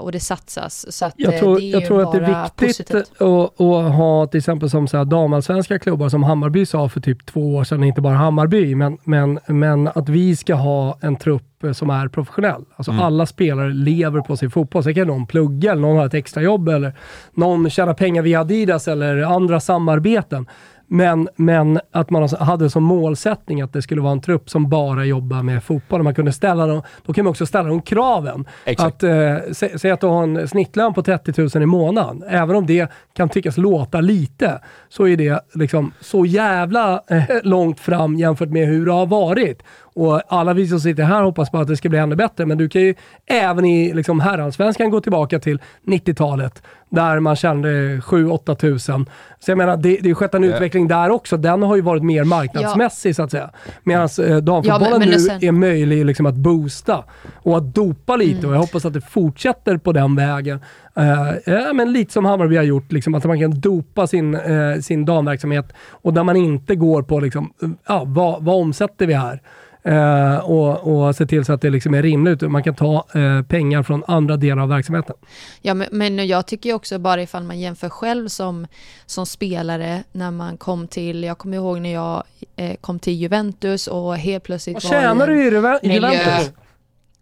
och 0.00 0.12
det 0.12 0.20
satsas. 0.20 0.96
Så 0.96 1.10
Jag 1.16 1.38
tror, 1.38 1.62
jag 1.62 1.86
tror 1.86 2.02
att 2.02 2.12
det 2.12 2.18
är 2.18 2.66
viktigt 2.66 2.90
att, 2.94 3.20
att 3.60 3.94
ha 3.94 4.26
till 4.26 4.38
exempel 4.38 4.70
som 4.70 4.88
så 4.88 4.96
här 4.96 5.04
damallsvenska 5.04 5.78
klubbar 5.78 6.08
som 6.08 6.22
Hammarby 6.22 6.66
sa 6.66 6.88
för 6.88 7.00
typ 7.00 7.26
två 7.26 7.54
år 7.56 7.64
sedan, 7.64 7.84
inte 7.84 8.00
bara 8.00 8.14
Hammarby, 8.14 8.74
men, 8.74 8.98
men, 9.04 9.40
men 9.46 9.88
att 9.88 10.08
vi 10.08 10.35
ska 10.36 10.54
ha 10.54 10.98
en 11.00 11.16
trupp 11.16 11.64
eh, 11.64 11.72
som 11.72 11.90
är 11.90 12.08
professionell. 12.08 12.64
Alltså 12.76 12.92
Mm. 12.92 13.02
alla 13.04 13.26
spelare 13.26 13.72
lever 13.72 14.20
på 14.20 14.36
sin 14.36 14.50
fotboll. 14.50 14.82
Sen 14.82 14.94
kan 14.94 15.06
någon 15.06 15.26
plugga, 15.26 15.72
eller 15.72 15.82
någon 15.82 15.96
har 15.96 16.06
ett 16.06 16.14
extrajobb 16.14 16.68
eller 16.68 16.92
någon 17.34 17.70
tjänar 17.70 17.94
pengar 17.94 18.22
via 18.22 18.40
Adidas 18.40 18.88
eller 18.88 19.22
andra 19.22 19.60
samarbeten. 19.60 20.46
Men, 20.88 21.28
men 21.36 21.80
att 21.90 22.10
man 22.10 22.28
hade 22.28 22.70
som 22.70 22.82
målsättning 22.82 23.60
att 23.60 23.72
det 23.72 23.82
skulle 23.82 24.00
vara 24.00 24.12
en 24.12 24.20
trupp 24.20 24.50
som 24.50 24.68
bara 24.68 25.04
jobbar 25.04 25.42
med 25.42 25.64
fotboll. 25.64 26.02
Man 26.02 26.14
kunde 26.14 26.32
ställa 26.32 26.66
dem, 26.66 26.82
då 27.06 27.12
kan 27.12 27.24
man 27.24 27.30
också 27.30 27.46
ställa 27.46 27.68
de 27.68 27.82
kraven. 27.82 28.44
Exakt. 28.64 28.94
Att, 28.94 29.02
eh, 29.02 29.52
sä, 29.52 29.78
säg 29.78 29.90
att 29.90 30.00
du 30.00 30.06
har 30.06 30.22
en 30.22 30.48
snittlön 30.48 30.94
på 30.94 31.02
30 31.02 31.48
000 31.54 31.62
i 31.62 31.66
månaden. 31.66 32.24
Även 32.28 32.56
om 32.56 32.66
det 32.66 32.90
kan 33.14 33.28
tyckas 33.28 33.56
låta 33.56 34.00
lite, 34.00 34.60
så 34.88 35.08
är 35.08 35.16
det 35.16 35.40
liksom 35.54 35.92
så 36.00 36.26
jävla 36.26 37.02
eh, 37.10 37.24
långt 37.42 37.80
fram 37.80 38.14
jämfört 38.14 38.48
med 38.48 38.66
hur 38.66 38.86
det 38.86 38.92
har 38.92 39.06
varit. 39.06 39.62
Och 39.96 40.22
alla 40.28 40.52
vi 40.54 40.68
som 40.68 40.80
sitter 40.80 41.02
här 41.02 41.22
hoppas 41.22 41.50
på 41.50 41.58
att 41.58 41.68
det 41.68 41.76
ska 41.76 41.88
bli 41.88 41.98
ännu 41.98 42.16
bättre, 42.16 42.46
men 42.46 42.58
du 42.58 42.68
kan 42.68 42.82
ju 42.82 42.94
även 43.26 43.64
i 43.64 43.94
liksom, 43.94 44.20
herrallsvenskan 44.20 44.90
gå 44.90 45.00
tillbaka 45.00 45.38
till 45.38 45.60
90-talet, 45.86 46.62
där 46.90 47.20
man 47.20 47.36
tjänade 47.36 47.98
7-8 48.00 48.54
tusen. 48.54 49.06
Så 49.38 49.50
jag 49.50 49.58
menar, 49.58 49.76
det, 49.76 49.96
det 50.02 50.08
har 50.08 50.14
skett 50.14 50.34
en 50.34 50.42
Ja. 50.42 50.54
utveckling 50.54 50.88
där 50.88 51.10
också. 51.10 51.36
Den 51.36 51.62
har 51.62 51.76
ju 51.76 51.82
varit 51.82 52.02
mer 52.02 52.24
marknadsmässig 52.24 53.16
så 53.16 53.22
att 53.22 53.30
säga. 53.30 53.50
Medan 53.84 54.08
eh, 54.28 54.36
damfotbollen 54.36 54.64
Ja, 54.64 54.90
men- 54.90 54.98
men 54.98 55.08
nu 55.08 55.18
sen- 55.18 55.44
är 55.44 55.52
möjlig 55.52 56.04
liksom, 56.06 56.26
att 56.26 56.34
boosta 56.34 57.04
och 57.34 57.56
att 57.56 57.74
dopa 57.74 58.16
lite. 58.16 58.46
Och 58.46 58.54
jag 58.54 58.58
hoppas 58.60 58.84
att 58.84 58.92
det 58.92 59.00
fortsätter 59.00 59.76
på 59.76 59.92
den 59.92 60.16
vägen. 60.16 60.60
Eh, 60.96 61.54
ja, 61.54 61.72
men 61.72 61.92
lite 61.92 62.12
som 62.12 62.24
Hammarby 62.24 62.56
har 62.56 62.64
gjort, 62.64 62.92
liksom, 62.92 63.14
att 63.14 63.24
man 63.24 63.40
kan 63.40 63.60
dopa 63.60 64.06
sin, 64.06 64.34
eh, 64.34 64.78
sin 64.80 65.04
damverksamhet 65.04 65.72
och 65.90 66.12
där 66.14 66.22
man 66.24 66.36
inte 66.36 66.74
går 66.76 67.02
på 67.02 67.20
liksom, 67.20 67.52
ja, 67.88 68.02
vad, 68.06 68.44
vad 68.44 68.54
omsätter 68.60 69.06
vi 69.06 69.14
här? 69.14 69.40
Eh, 69.86 70.36
och, 70.38 71.06
och 71.06 71.16
se 71.16 71.26
till 71.26 71.44
så 71.44 71.52
att 71.52 71.60
det 71.60 71.70
liksom 71.70 71.94
är 71.94 72.02
rimligt. 72.02 72.42
Man 72.42 72.62
kan 72.62 72.74
ta 72.74 73.06
eh, 73.14 73.42
pengar 73.42 73.82
från 73.82 74.04
andra 74.06 74.36
delar 74.36 74.62
av 74.62 74.68
verksamheten. 74.68 75.16
Ja, 75.62 75.74
men, 75.74 75.88
men 75.92 76.26
jag 76.26 76.46
tycker 76.46 76.68
ju 76.70 76.74
också 76.74 76.98
bara 76.98 77.22
ifall 77.22 77.44
man 77.44 77.60
jämför 77.60 77.88
själv 77.88 78.28
som, 78.28 78.66
som 79.06 79.26
spelare 79.26 80.02
när 80.12 80.30
man 80.30 80.56
kom 80.56 80.88
till, 80.88 81.24
jag 81.24 81.38
kommer 81.38 81.56
ihåg 81.56 81.80
när 81.80 81.92
jag 81.92 82.22
eh, 82.56 82.74
kom 82.80 82.98
till 82.98 83.12
Juventus 83.12 83.86
och 83.86 84.16
helt 84.16 84.44
plötsligt 84.44 84.74
Vad 84.74 84.92
var 84.92 85.00
tjänar 85.00 85.26
du 85.26 85.42
i 85.46 85.50
Juve- 85.50 85.78
i 85.82 85.88
miljö- 85.88 86.12
Juventus? 86.12 86.50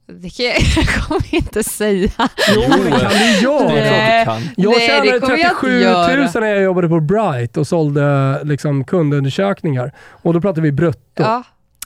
Det 0.07 0.31
kan 0.37 0.47
jag, 0.47 0.55
jag 0.77 0.89
kommer 0.89 1.35
inte 1.35 1.63
säga. 1.65 2.11
Jo, 2.57 2.61
det 2.85 2.91
kan 3.01 3.11
du 3.11 3.41
göra. 3.41 4.39
Jag 4.57 4.71
Nej, 4.79 4.87
tjänade 4.89 5.07
jag 5.07 5.17
inte 5.17 5.27
37 5.27 5.81
göra. 5.81 6.17
000 6.17 6.29
när 6.35 6.47
jag 6.47 6.63
jobbade 6.63 6.89
på 6.89 7.01
Bright 7.01 7.57
och 7.57 7.67
sålde 7.67 8.41
liksom, 8.45 8.85
kundundersökningar. 8.85 9.93
Och 10.11 10.35
då 10.35 10.41
pratade 10.41 10.61
vi 10.61 10.73
brutto. 10.73 11.23
Ja, 11.23 11.43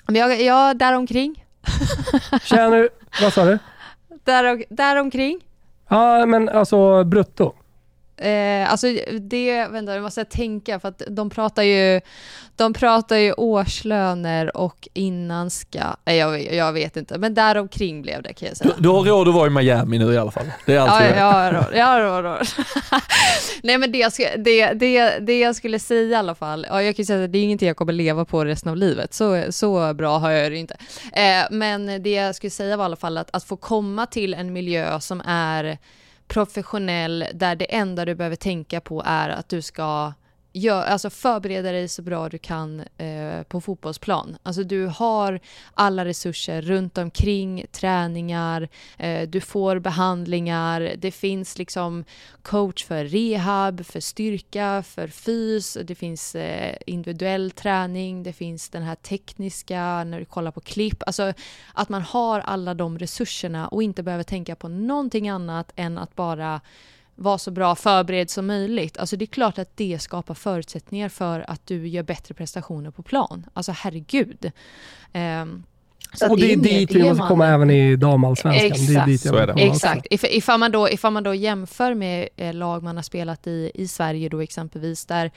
men 0.08 0.20
jag, 0.20 0.42
ja 0.42 0.74
däromkring. 0.74 1.44
Tjänar 2.42 2.76
du, 2.76 2.88
vad 3.22 3.32
sa 3.32 3.44
du? 3.44 3.58
Där, 4.24 4.64
däromkring. 4.68 5.40
Ja, 5.88 6.26
men 6.26 6.48
alltså 6.48 7.04
brutto. 7.04 7.54
Eh, 8.18 8.70
alltså 8.70 8.86
det, 9.20 9.66
vänta 9.66 9.92
nu 9.92 10.00
måste 10.00 10.20
jag 10.20 10.28
tänka 10.28 10.80
för 10.80 10.88
att 10.88 11.02
de 11.08 11.30
pratar 11.30 11.62
ju, 11.62 12.00
de 12.56 12.72
pratar 12.72 13.16
ju 13.16 13.32
årslöner 13.32 14.56
och 14.56 14.88
innan 14.94 15.50
ska, 15.50 15.80
nej, 16.04 16.16
jag, 16.16 16.54
jag 16.54 16.72
vet 16.72 16.96
inte, 16.96 17.18
men 17.18 17.34
däromkring 17.34 18.02
blev 18.02 18.22
det 18.22 18.32
kan 18.32 18.48
jag 18.48 18.56
säga. 18.56 18.74
Du, 18.76 18.82
du 18.82 18.88
har 18.88 19.04
råd 19.04 19.28
att 19.28 19.34
vara 19.34 19.46
i 19.46 19.50
Miami 19.50 19.98
nu 19.98 20.12
i 20.12 20.18
alla 20.18 20.30
fall. 20.30 20.46
Det 20.66 20.74
är 20.74 20.80
allt 20.80 21.04
Ja, 21.04 21.16
jag 21.16 21.32
har 21.32 21.52
råd. 21.52 21.74
Jag 21.74 21.86
har 21.86 22.02
råd, 22.02 22.24
råd. 22.24 22.46
Nej 23.62 23.78
men 23.78 23.92
det 23.92 23.98
jag, 23.98 24.12
skulle, 24.12 24.36
det, 24.36 24.72
det, 24.72 25.18
det 25.18 25.38
jag 25.38 25.56
skulle 25.56 25.78
säga 25.78 26.08
i 26.08 26.14
alla 26.14 26.34
fall, 26.34 26.66
ja, 26.68 26.82
jag 26.82 26.96
kan 26.96 27.02
ju 27.02 27.06
säga 27.06 27.24
att 27.24 27.32
det 27.32 27.38
är 27.38 27.42
ingenting 27.42 27.68
jag 27.68 27.76
kommer 27.76 27.92
leva 27.92 28.24
på 28.24 28.44
resten 28.44 28.70
av 28.70 28.76
livet, 28.76 29.14
så, 29.14 29.42
så 29.50 29.94
bra 29.94 30.18
har 30.18 30.30
jag 30.30 30.52
det 30.52 30.58
inte. 30.58 30.76
Eh, 31.12 31.46
men 31.50 32.02
det 32.02 32.10
jag 32.10 32.34
skulle 32.34 32.50
säga 32.50 32.76
var 32.76 32.84
i 32.84 32.86
alla 32.86 32.96
fall 32.96 33.18
att, 33.18 33.30
att 33.32 33.44
få 33.44 33.56
komma 33.56 34.06
till 34.06 34.34
en 34.34 34.52
miljö 34.52 35.00
som 35.00 35.22
är 35.26 35.78
professionell, 36.28 37.24
där 37.34 37.56
det 37.56 37.74
enda 37.74 38.04
du 38.04 38.14
behöver 38.14 38.36
tänka 38.36 38.80
på 38.80 39.02
är 39.06 39.28
att 39.28 39.48
du 39.48 39.62
ska 39.62 40.12
gör, 40.58 40.84
alltså 40.84 41.10
förbereda 41.10 41.72
dig 41.72 41.88
så 41.88 42.02
bra 42.02 42.28
du 42.28 42.38
kan 42.38 42.82
eh, 42.98 43.42
på 43.42 43.60
fotbollsplan. 43.60 44.36
Alltså 44.42 44.62
du 44.62 44.86
har 44.86 45.40
alla 45.74 46.04
resurser 46.04 46.62
runt 46.62 46.98
omkring, 46.98 47.66
träningar, 47.72 48.68
eh, 48.96 49.28
du 49.28 49.40
får 49.40 49.78
behandlingar, 49.78 50.92
det 50.98 51.10
finns 51.10 51.58
liksom 51.58 52.04
coach 52.42 52.84
för 52.84 53.04
rehab, 53.04 53.86
för 53.86 54.00
styrka, 54.00 54.82
för 54.86 55.08
fys, 55.08 55.78
det 55.84 55.94
finns 55.94 56.34
eh, 56.34 56.76
individuell 56.86 57.50
träning, 57.50 58.22
det 58.22 58.32
finns 58.32 58.68
den 58.68 58.82
här 58.82 58.94
tekniska 58.94 60.04
när 60.04 60.18
du 60.18 60.24
kollar 60.24 60.50
på 60.50 60.60
klipp. 60.60 61.02
Alltså 61.06 61.32
att 61.74 61.88
man 61.88 62.02
har 62.02 62.40
alla 62.40 62.74
de 62.74 62.98
resurserna 62.98 63.68
och 63.68 63.82
inte 63.82 64.02
behöver 64.02 64.24
tänka 64.24 64.54
på 64.54 64.68
någonting 64.68 65.28
annat 65.28 65.72
än 65.76 65.98
att 65.98 66.14
bara 66.14 66.60
vara 67.18 67.38
så 67.38 67.50
bra 67.50 67.74
förberedd 67.74 68.30
som 68.30 68.46
möjligt. 68.46 68.98
Alltså 68.98 69.16
det 69.16 69.24
är 69.24 69.26
klart 69.26 69.58
att 69.58 69.76
det 69.76 69.98
skapar 69.98 70.34
förutsättningar 70.34 71.08
för 71.08 71.50
att 71.50 71.66
du 71.66 71.88
gör 71.88 72.02
bättre 72.02 72.34
prestationer 72.34 72.90
på 72.90 73.02
plan. 73.02 73.46
Alltså 73.52 73.72
herregud. 73.72 74.52
Um, 75.14 75.64
så 76.14 76.30
och 76.30 76.38
det 76.38 76.52
är 76.52 76.56
dit 76.56 76.94
vi 76.94 77.02
måste 77.02 77.24
komma 77.28 77.46
även 77.46 77.70
i 77.70 77.96
damallsvenskan. 77.96 78.66
Exakt, 78.66 78.88
det 78.88 78.94
är 78.94 79.06
dit 79.06 79.20
så 79.20 79.36
är 79.36 79.46
det. 79.46 79.52
Exakt. 79.52 80.06
If, 80.10 80.24
ifall, 80.24 80.60
man 80.60 80.72
då, 80.72 80.88
ifall 80.88 81.12
man 81.12 81.22
då 81.22 81.34
jämför 81.34 81.94
med 81.94 82.28
eh, 82.36 82.54
lag 82.54 82.82
man 82.82 82.96
har 82.96 83.02
spelat 83.02 83.46
i, 83.46 83.70
i 83.74 83.88
Sverige 83.88 84.28
då 84.28 84.40
exempelvis, 84.40 85.04
där 85.04 85.30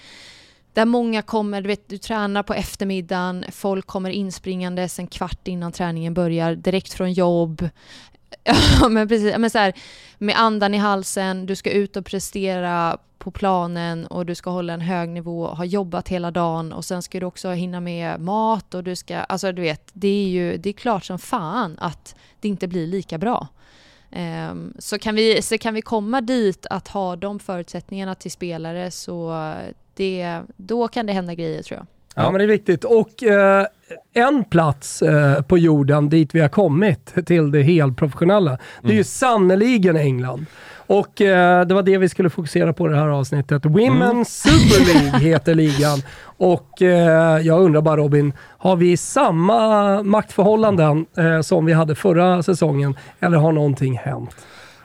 där 0.74 0.86
många 0.86 1.22
kommer, 1.22 1.62
du 1.62 1.68
vet, 1.68 1.90
du 1.90 1.98
tränar 1.98 2.44
på 2.44 2.54
eftermiddagen, 2.54 3.46
folk 3.52 3.88
kommer 3.88 4.10
inspringandes 4.10 5.00
en 5.00 5.08
kvart 5.08 5.48
innan 5.48 5.72
träningen 5.72 6.14
börjar, 6.14 6.56
direkt 6.56 6.94
från 6.94 7.14
jobb. 7.14 7.70
Ja, 8.44 8.90
men 8.90 9.08
precis. 9.08 9.38
Men 9.38 9.50
så 9.50 9.58
här, 9.58 9.74
med 10.18 10.40
andan 10.40 10.74
i 10.74 10.78
halsen, 10.78 11.46
du 11.46 11.56
ska 11.56 11.72
ut 11.72 11.98
och 11.98 12.06
prestera 12.06 12.98
på 13.18 13.32
planen 13.32 14.08
och 14.08 14.26
du 14.26 14.36
ska 14.36 14.50
hålla 14.50 14.74
en 14.74 14.82
hög 14.82 15.10
nivå, 15.10 15.48
ha 15.48 15.66
jobbat 15.66 16.08
hela 16.08 16.32
dagen 16.32 16.74
och 16.74 16.86
sen 16.86 17.02
ska 17.02 17.20
du 17.20 17.26
också 17.26 17.50
hinna 17.50 17.80
med 17.80 18.20
mat 18.20 18.74
och 18.74 18.84
du 18.84 18.96
ska, 18.96 19.18
alltså 19.18 19.52
du 19.52 19.62
vet, 19.62 19.90
det 19.94 20.08
är 20.08 20.28
ju, 20.28 20.58
det 20.58 20.70
är 20.70 20.74
klart 20.74 21.06
som 21.06 21.20
fan 21.20 21.76
att 21.80 22.16
det 22.40 22.48
inte 22.48 22.68
blir 22.68 22.88
lika 22.88 23.18
bra. 23.18 23.48
Um, 24.52 24.74
så, 24.80 25.00
kan 25.00 25.16
vi, 25.16 25.42
så 25.42 25.58
kan 25.58 25.74
vi 25.74 25.82
komma 25.82 26.22
dit 26.22 26.66
att 26.70 26.88
ha 26.88 27.16
de 27.16 27.40
förutsättningarna 27.40 28.16
till 28.16 28.32
spelare 28.32 28.92
så 28.92 29.54
det, 29.94 30.42
då 30.58 30.88
kan 30.88 31.06
det 31.06 31.14
hända 31.14 31.34
grejer 31.34 31.64
tror 31.64 31.78
jag. 31.78 31.88
Ja, 32.16 32.32
men 32.32 32.40
det 32.40 32.46
är 32.46 32.48
viktigt. 32.48 32.84
Och 32.84 33.24
eh, 33.24 33.66
en 34.14 34.44
plats 34.44 35.02
eh, 35.02 35.42
på 35.42 35.58
jorden 35.58 36.10
dit 36.10 36.36
vi 36.36 36.40
har 36.40 36.50
kommit 36.50 37.26
till 37.26 37.52
det 37.52 37.62
helprofessionella, 37.62 38.52
det 38.52 38.88
är 38.88 38.92
mm. 38.92 38.98
ju 38.98 39.04
sannoliken 39.04 39.98
England. 39.98 40.46
Och 40.92 41.22
eh, 41.22 41.66
det 41.66 41.74
var 41.74 41.84
det 41.84 41.98
vi 41.98 42.10
skulle 42.10 42.30
fokusera 42.30 42.74
på 42.74 42.88
i 42.88 42.90
det 42.90 42.98
här 42.98 43.08
avsnittet. 43.08 43.64
Women's 43.64 44.12
mm. 44.12 44.26
Super 44.26 44.94
League 44.94 45.20
heter 45.20 45.56
ligan. 45.56 46.00
Och 46.24 46.82
eh, 46.82 47.42
jag 47.42 47.62
undrar 47.62 47.82
bara 47.82 47.98
Robin, 47.98 48.34
har 48.58 48.76
vi 48.76 48.98
samma 48.98 50.04
maktförhållanden 50.04 51.06
eh, 51.18 51.42
som 51.42 51.66
vi 51.66 51.74
hade 51.74 51.96
förra 51.96 52.44
säsongen? 52.44 52.98
Eller 53.20 53.38
har 53.38 53.52
någonting 53.52 53.98
hänt? 53.98 54.36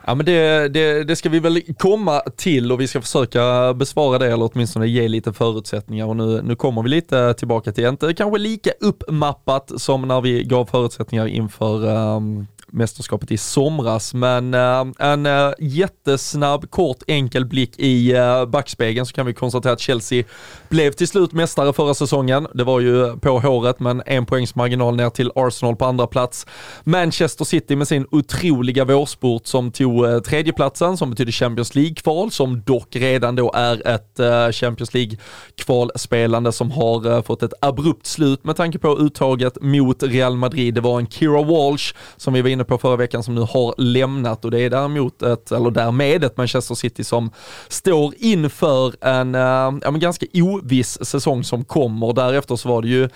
Ja 0.08 0.14
men 0.14 0.26
det, 0.26 0.68
det, 0.68 1.04
det, 1.04 1.16
ska 1.16 1.28
vi 1.28 1.40
väl 1.40 1.62
komma 1.78 2.20
till 2.36 2.72
och 2.72 2.80
vi 2.80 2.88
ska 2.88 3.00
försöka 3.00 3.74
besvara 3.74 4.18
det 4.18 4.26
eller 4.32 4.50
åtminstone 4.52 4.86
ge 4.86 5.08
lite 5.08 5.32
förutsättningar. 5.32 6.06
Och 6.06 6.16
nu, 6.16 6.42
nu 6.42 6.56
kommer 6.56 6.82
vi 6.82 6.88
lite 6.88 7.34
tillbaka 7.34 7.72
till, 7.72 7.84
inte 7.84 8.14
kanske 8.14 8.38
lika 8.38 8.70
uppmappat 8.80 9.72
som 9.76 10.08
när 10.08 10.20
vi 10.20 10.44
gav 10.44 10.66
förutsättningar 10.66 11.26
inför 11.26 11.84
um, 11.86 12.46
mästerskapet 12.72 13.30
i 13.30 13.36
somras. 13.36 14.14
Men 14.14 14.54
eh, 14.54 14.84
en 14.98 15.26
eh, 15.26 15.52
jättesnabb, 15.58 16.70
kort, 16.70 17.02
enkel 17.06 17.44
blick 17.44 17.78
i 17.78 18.12
eh, 18.12 18.46
backspegeln 18.46 19.06
så 19.06 19.12
kan 19.12 19.26
vi 19.26 19.34
konstatera 19.34 19.72
att 19.72 19.80
Chelsea 19.80 20.24
blev 20.68 20.92
till 20.92 21.08
slut 21.08 21.32
mästare 21.32 21.72
förra 21.72 21.94
säsongen. 21.94 22.46
Det 22.54 22.64
var 22.64 22.80
ju 22.80 23.16
på 23.16 23.38
håret 23.38 23.80
men 23.80 24.02
en 24.06 24.26
poängs 24.26 24.54
marginal 24.54 24.96
ner 24.96 25.10
till 25.10 25.32
Arsenal 25.34 25.76
på 25.76 25.84
andra 25.84 26.06
plats. 26.06 26.46
Manchester 26.84 27.44
City 27.44 27.76
med 27.76 27.88
sin 27.88 28.06
otroliga 28.10 28.84
vårsport 28.84 29.46
som 29.46 29.72
tog 29.72 30.24
tredjeplatsen 30.24 30.96
som 30.96 31.10
betyder 31.10 31.32
Champions 31.32 31.74
League-kval 31.74 32.30
som 32.30 32.62
dock 32.66 32.96
redan 32.96 33.36
då 33.36 33.52
är 33.54 33.88
ett 33.88 34.20
Champions 34.54 34.94
League-kvalspelande 34.94 36.52
som 36.52 36.70
har 36.70 37.22
fått 37.22 37.42
ett 37.42 37.52
abrupt 37.60 38.06
slut 38.06 38.44
med 38.44 38.56
tanke 38.56 38.78
på 38.78 38.98
uttaget 38.98 39.62
mot 39.62 40.02
Real 40.02 40.36
Madrid. 40.36 40.74
Det 40.74 40.80
var 40.80 40.98
en 40.98 41.06
Kira 41.06 41.42
Walsh 41.42 41.94
som 42.16 42.34
vi 42.34 42.42
var 42.42 42.50
inne 42.56 42.64
på 42.64 42.78
förra 42.78 42.96
veckan 42.96 43.22
som 43.22 43.34
nu 43.34 43.40
har 43.40 43.74
lämnat 43.78 44.44
och 44.44 44.50
det 44.50 44.60
är 44.60 44.70
däremot 44.70 45.22
ett, 45.22 45.52
eller 45.52 45.70
därmed 45.70 46.24
ett 46.24 46.36
Manchester 46.36 46.74
City 46.74 47.04
som 47.04 47.30
står 47.68 48.14
inför 48.18 48.94
en 49.00 49.34
äh, 49.34 49.40
ja, 49.82 49.90
ganska 49.90 50.26
oviss 50.34 50.98
säsong 51.02 51.44
som 51.44 51.64
kommer. 51.64 52.12
Därefter 52.12 52.56
så 52.56 52.68
var 52.68 52.82
det 52.82 52.88
ju 52.88 53.08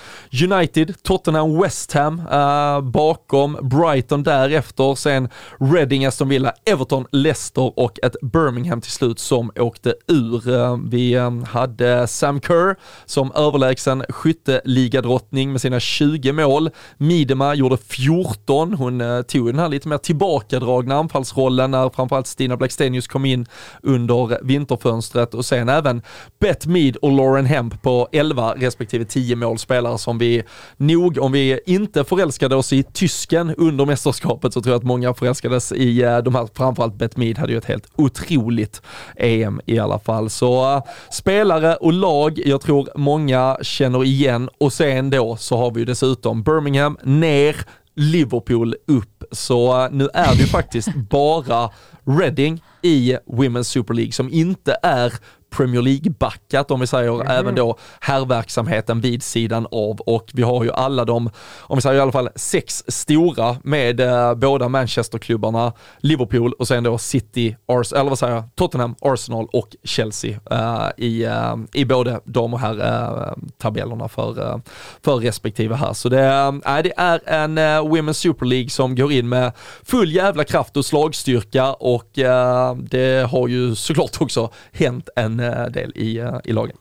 United, 0.45 1.03
Tottenham, 1.03 1.61
West 1.61 1.93
Ham 1.93 2.23
äh, 2.33 2.81
bakom, 2.81 3.59
Brighton 3.63 4.23
därefter, 4.23 4.95
sen 4.95 5.29
Reading, 5.59 6.07
Aston 6.07 6.29
Villa, 6.29 6.53
Everton, 6.65 7.07
Leicester 7.13 7.79
och 7.79 7.99
ett 8.03 8.17
Birmingham 8.23 8.81
till 8.81 8.93
slut 8.93 9.19
som 9.19 9.51
åkte 9.59 9.95
ur. 10.07 10.49
Äh, 10.55 10.77
vi 10.91 11.17
hade 11.49 12.07
Sam 12.07 12.41
Kerr 12.41 12.77
som 13.07 13.33
överlägsen 13.33 14.05
skytteligadrottning 14.09 15.53
med 15.53 15.61
sina 15.61 15.81
20 15.81 16.33
mål. 16.33 16.71
Midema 16.97 17.55
gjorde 17.55 17.77
14, 17.77 18.75
hon 18.75 19.25
tog 19.31 19.47
den 19.47 19.59
här 19.59 19.69
lite 19.69 19.89
mer 19.89 19.99
tillbakadragna 19.99 20.95
anfallsrollen 20.95 21.71
när 21.71 21.91
framförallt 21.91 22.27
Stina 22.27 22.57
Blackstenius 22.57 23.09
kom 23.09 23.25
in 23.25 23.47
under 23.83 24.45
vinterfönstret 24.45 25.35
och 25.35 25.45
sen 25.45 25.69
även 25.69 26.03
Bett 26.41 26.67
Mead 26.67 26.97
och 26.97 27.13
Lauren 27.13 27.47
Hemp 27.47 27.83
på 27.83 28.09
11 28.13 28.55
respektive 28.57 29.05
10 29.05 29.37
målspelare 29.37 29.99
som 29.99 30.19
vi 30.19 30.43
nog, 30.77 31.19
om 31.19 31.33
vi 31.33 31.61
inte 31.67 32.05
förälskade 32.05 32.57
oss 32.57 32.73
i 32.73 32.83
tysken 32.83 33.55
under 33.55 33.87
mästerskapet 33.87 34.53
så 34.53 34.63
tror 34.63 34.73
jag 34.73 34.79
att 34.79 34.87
många 34.87 35.15
förälskades 35.15 35.73
i 35.73 36.03
eh, 36.03 36.19
de 36.19 36.35
här, 36.35 36.49
framförallt 36.55 36.95
Bett 36.95 37.17
Mead 37.17 37.39
hade 37.39 37.53
ju 37.53 37.59
ett 37.59 37.65
helt 37.65 37.87
otroligt 37.97 38.83
EM 39.17 39.61
i 39.67 39.79
alla 39.79 39.99
fall. 39.99 40.31
Så 40.31 40.77
eh, 40.77 40.83
spelare 41.11 41.77
och 41.77 41.93
lag, 41.93 42.41
jag 42.45 42.61
tror 42.61 42.89
många 42.95 43.59
känner 43.63 44.05
igen 44.05 44.49
och 44.59 44.73
sen 44.73 45.11
då 45.11 45.37
så 45.37 45.57
har 45.57 45.71
vi 45.71 45.81
ju 45.81 45.87
dessutom 45.87 46.43
Birmingham 46.43 46.99
ner, 47.03 47.57
Liverpool 47.95 48.75
upp. 48.87 49.25
Så 49.33 49.85
eh, 49.85 49.91
nu 49.91 50.09
är 50.15 50.35
det 50.35 50.41
ju 50.41 50.47
faktiskt 50.47 50.95
bara 50.95 51.71
Reading 52.05 52.63
i 52.83 53.17
Women's 53.27 53.63
Super 53.63 53.95
League 53.95 54.13
som 54.13 54.33
inte 54.33 54.77
är 54.83 55.13
Premier 55.51 55.83
League-backat 55.83 56.71
om 56.71 56.81
vi 56.81 56.87
säger 56.87 57.15
mm. 57.15 57.27
även 57.27 57.55
då 57.55 57.79
herrverksamheten 58.01 59.01
vid 59.01 59.23
sidan 59.23 59.67
av 59.71 60.01
och 60.01 60.31
vi 60.33 60.43
har 60.43 60.65
ju 60.65 60.73
alla 60.73 61.05
de, 61.05 61.31
om 61.61 61.77
vi 61.77 61.83
säger 61.83 61.97
i 61.97 62.01
alla 62.01 62.13
fall 62.13 62.29
sex 62.37 62.85
stora 62.89 63.57
med 63.63 64.01
eh, 64.01 64.35
båda 64.35 64.69
Manchesterklubbarna, 64.69 65.73
Liverpool 65.99 66.53
och 66.53 66.69
sen 66.69 66.85
då 66.85 66.99
City, 66.99 67.57
Ars 67.67 67.93
eller 67.93 68.09
vad 68.09 68.19
säger 68.19 68.35
jag, 68.35 68.45
Tottenham, 68.55 68.95
Arsenal 69.01 69.49
och 69.53 69.77
Chelsea 69.85 70.41
eh, 70.51 70.89
i, 70.97 71.25
eh, 71.25 71.57
i 71.73 71.85
både 71.85 72.21
dam 72.25 72.55
och 72.55 72.61
herr-tabellerna 72.61 74.09
för, 74.09 74.51
eh, 74.51 74.59
för 75.05 75.17
respektive 75.17 75.75
här. 75.75 75.93
Så 75.93 76.09
det, 76.09 76.25
äh, 76.67 76.83
det 76.83 76.93
är 76.97 77.21
en 77.27 77.59
Women's 77.59 78.13
Super 78.13 78.47
League 78.47 78.71
som 78.71 78.95
går 78.95 79.13
in 79.13 79.29
med 79.29 79.53
full 79.85 80.13
jävla 80.13 80.45
kraft 80.45 80.77
och 80.77 80.85
slagstyrka 80.85 81.73
och 81.73 81.90
äh, 81.95 82.75
det 82.77 83.31
har 83.31 83.49
ju 83.49 83.75
såklart 83.75 84.21
också 84.21 84.51
hänt 84.73 85.09
en 85.17 85.41
Eh, 85.51 85.67
del 85.67 85.93
i, 85.95 86.19
eh, 86.19 86.35
i 86.45 86.53
lagen. 86.53 86.77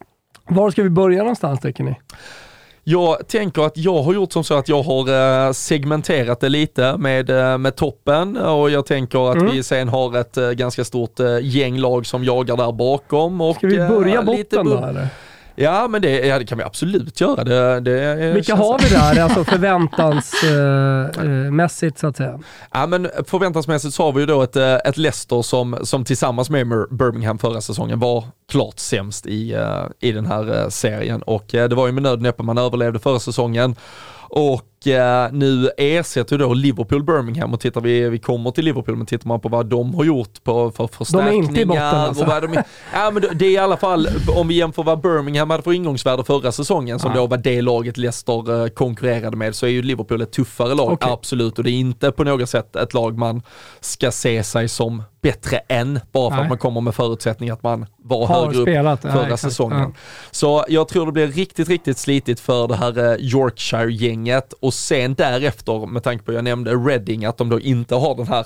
Var 0.47 0.71
ska 0.71 0.83
vi 0.83 0.89
börja 0.89 1.19
någonstans 1.19 1.59
tycker 1.59 1.83
ni? 1.83 1.95
Jag 2.83 3.27
tänker 3.27 3.61
att 3.61 3.77
jag 3.77 4.03
har 4.03 4.13
gjort 4.13 4.31
som 4.31 4.43
så 4.43 4.57
att 4.57 4.69
jag 4.69 4.83
har 4.83 5.09
eh, 5.47 5.51
segmenterat 5.51 6.39
det 6.39 6.49
lite 6.49 6.97
med, 6.97 7.29
med 7.59 7.75
toppen 7.75 8.37
och 8.37 8.69
jag 8.69 8.85
tänker 8.85 9.31
att 9.31 9.35
mm. 9.35 9.51
vi 9.51 9.63
sen 9.63 9.89
har 9.89 10.17
ett 10.17 10.35
ganska 10.57 10.83
stort 10.83 11.19
gäng 11.41 11.77
lag 11.77 12.05
som 12.05 12.23
jagar 12.23 12.57
där 12.57 12.71
bakom. 12.71 13.41
Och, 13.41 13.55
ska 13.55 13.67
vi 13.67 13.77
börja 13.77 14.21
botten 14.21 14.65
då 14.65 14.77
eller? 14.77 15.07
Ja, 15.61 15.87
men 15.87 16.01
det, 16.01 16.27
ja, 16.27 16.39
det 16.39 16.45
kan 16.45 16.57
vi 16.57 16.63
absolut 16.63 17.21
göra. 17.21 17.43
Det, 17.43 17.79
det 17.79 18.31
Vilka 18.33 18.55
har 18.55 18.79
vi 18.79 18.89
där, 18.89 19.23
alltså 19.23 19.43
förväntansmässigt 19.43 21.95
uh, 21.97 21.99
så 21.99 22.07
att 22.07 22.17
säga? 22.17 22.39
Ja, 22.71 22.87
men 22.87 23.09
förväntansmässigt 23.25 23.93
så 23.93 24.03
har 24.03 24.11
vi 24.11 24.19
ju 24.19 24.25
då 24.25 24.41
ett, 24.41 24.55
ett 24.55 24.97
Leicester 24.97 25.41
som, 25.41 25.77
som 25.83 26.05
tillsammans 26.05 26.49
med 26.49 26.67
Birmingham 26.89 27.39
förra 27.39 27.61
säsongen 27.61 27.99
var 27.99 28.23
klart 28.51 28.79
sämst 28.79 29.25
i, 29.25 29.57
i 29.99 30.11
den 30.11 30.25
här 30.25 30.69
serien 30.69 31.21
och 31.21 31.45
det 31.47 31.75
var 31.75 31.87
ju 31.87 31.93
med 31.93 32.03
nöd 32.03 32.13
och 32.13 32.21
näppe 32.21 32.43
man 32.43 32.57
överlevde 32.57 32.99
förra 32.99 33.19
säsongen. 33.19 33.75
Och 34.29 34.68
eh, 34.87 35.31
nu 35.31 35.69
ersätter 35.77 36.37
då 36.37 36.53
Liverpool 36.53 37.03
Birmingham 37.03 37.53
och 37.53 37.59
tittar 37.59 37.81
vi, 37.81 38.09
vi 38.09 38.19
kommer 38.19 38.51
till 38.51 38.65
Liverpool, 38.65 38.95
men 38.95 39.05
tittar 39.05 39.27
man 39.27 39.39
på 39.39 39.49
vad 39.49 39.65
de 39.65 39.95
har 39.95 40.03
gjort 40.03 40.43
på, 40.43 40.71
för 40.71 40.87
förstärkningar. 40.87 41.31
De 41.31 41.37
är 41.37 41.49
inte 41.49 41.61
i 41.61 41.65
botten 41.65 41.83
alltså. 41.83 42.25
de, 42.25 42.63
ja 42.93 43.11
men 43.11 43.23
det 43.33 43.45
är 43.45 43.51
i 43.51 43.57
alla 43.57 43.77
fall, 43.77 44.07
om 44.35 44.47
vi 44.47 44.55
jämför 44.55 44.83
vad 44.83 45.01
Birmingham 45.01 45.49
hade 45.49 45.63
för 45.63 45.73
ingångsvärde 45.73 46.23
förra 46.23 46.51
säsongen, 46.51 46.99
som 46.99 47.11
ja. 47.11 47.17
då 47.17 47.27
var 47.27 47.37
det 47.37 47.61
laget 47.61 47.97
Leicester 47.97 48.63
eh, 48.63 48.67
konkurrerade 48.67 49.37
med, 49.37 49.55
så 49.55 49.65
är 49.65 49.69
ju 49.69 49.81
Liverpool 49.81 50.21
ett 50.21 50.31
tuffare 50.31 50.75
lag, 50.75 50.91
okay. 50.91 51.11
absolut. 51.11 51.57
Och 51.57 51.63
det 51.63 51.71
är 51.71 51.79
inte 51.79 52.11
på 52.11 52.23
något 52.23 52.49
sätt 52.49 52.75
ett 52.75 52.93
lag 52.93 53.17
man 53.17 53.41
ska 53.79 54.11
se 54.11 54.43
sig 54.43 54.67
som 54.67 55.03
bättre 55.21 55.57
än, 55.57 55.99
bara 56.11 56.29
för 56.29 56.35
Nej. 56.35 56.43
att 56.43 56.49
man 56.49 56.57
kommer 56.57 56.81
med 56.81 56.95
förutsättning 56.95 57.49
att 57.49 57.63
man 57.63 57.85
var 57.97 58.27
Har 58.27 58.45
högre 58.45 58.61
spelat. 58.61 59.05
upp 59.05 59.11
förra 59.11 59.29
ja, 59.29 59.37
säsongen. 59.37 59.79
Ja. 59.79 59.91
Så 60.31 60.65
jag 60.67 60.87
tror 60.87 61.05
det 61.05 61.11
blir 61.11 61.27
riktigt, 61.27 61.69
riktigt 61.69 61.97
slitigt 61.97 62.39
för 62.39 62.67
det 62.67 62.75
här 62.75 62.97
eh, 62.97 63.15
Yorkshire-gänget 63.19 64.53
och 64.53 64.73
sen 64.73 65.13
därefter, 65.13 65.85
med 65.85 66.03
tanke 66.03 66.23
på 66.23 66.33
jag 66.33 66.43
nämnde 66.43 66.71
Reading, 66.71 67.25
att 67.25 67.37
de 67.37 67.49
då 67.49 67.59
inte 67.59 67.95
har 67.95 68.15
den 68.15 68.27
här 68.27 68.45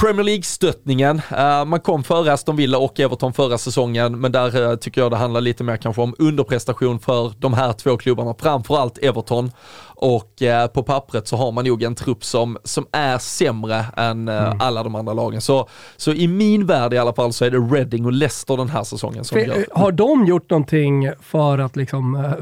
Premier 0.00 0.24
League-stöttningen. 0.24 1.22
Uh, 1.32 1.64
man 1.64 1.80
kom 1.80 2.04
före 2.04 2.32
Aston 2.32 2.56
Villa 2.56 2.78
och 2.78 3.00
Everton 3.00 3.32
förra 3.32 3.58
säsongen, 3.58 4.20
men 4.20 4.32
där 4.32 4.70
uh, 4.70 4.76
tycker 4.76 5.00
jag 5.00 5.10
det 5.10 5.16
handlar 5.16 5.40
lite 5.40 5.64
mer 5.64 5.76
kanske 5.76 6.02
om 6.02 6.14
underprestation 6.18 6.98
för 6.98 7.32
de 7.38 7.54
här 7.54 7.72
två 7.72 7.96
klubbarna, 7.96 8.34
framförallt 8.38 8.98
Everton. 8.98 9.50
Och 9.96 10.42
uh, 10.42 10.66
på 10.66 10.82
pappret 10.82 11.28
så 11.28 11.36
har 11.36 11.52
man 11.52 11.64
nog 11.64 11.82
en 11.82 11.94
trupp 11.94 12.24
som, 12.24 12.58
som 12.64 12.86
är 12.92 13.18
sämre 13.18 13.84
än 13.96 14.28
mm. 14.28 14.60
alla 14.60 14.82
de 14.82 14.94
andra 14.94 15.12
lagen. 15.12 15.40
Så, 15.40 15.68
så 15.96 16.12
i 16.12 16.28
min 16.28 16.66
värld 16.66 16.94
i 16.94 16.98
alla 16.98 17.12
fall 17.12 17.32
så 17.32 17.44
är 17.44 17.50
det 17.50 17.58
Reading 17.58 18.06
och 18.06 18.12
Leicester 18.12 18.56
den 18.56 18.68
här 18.68 18.84
säsongen 18.84 19.24
som 19.24 19.38
för, 19.38 19.46
gör. 19.46 19.66
Har 19.72 19.92
de 19.92 20.26
gjort 20.26 20.50
någonting 20.50 21.10
för 21.20 21.58
att 21.58 21.76
liksom 21.76 22.34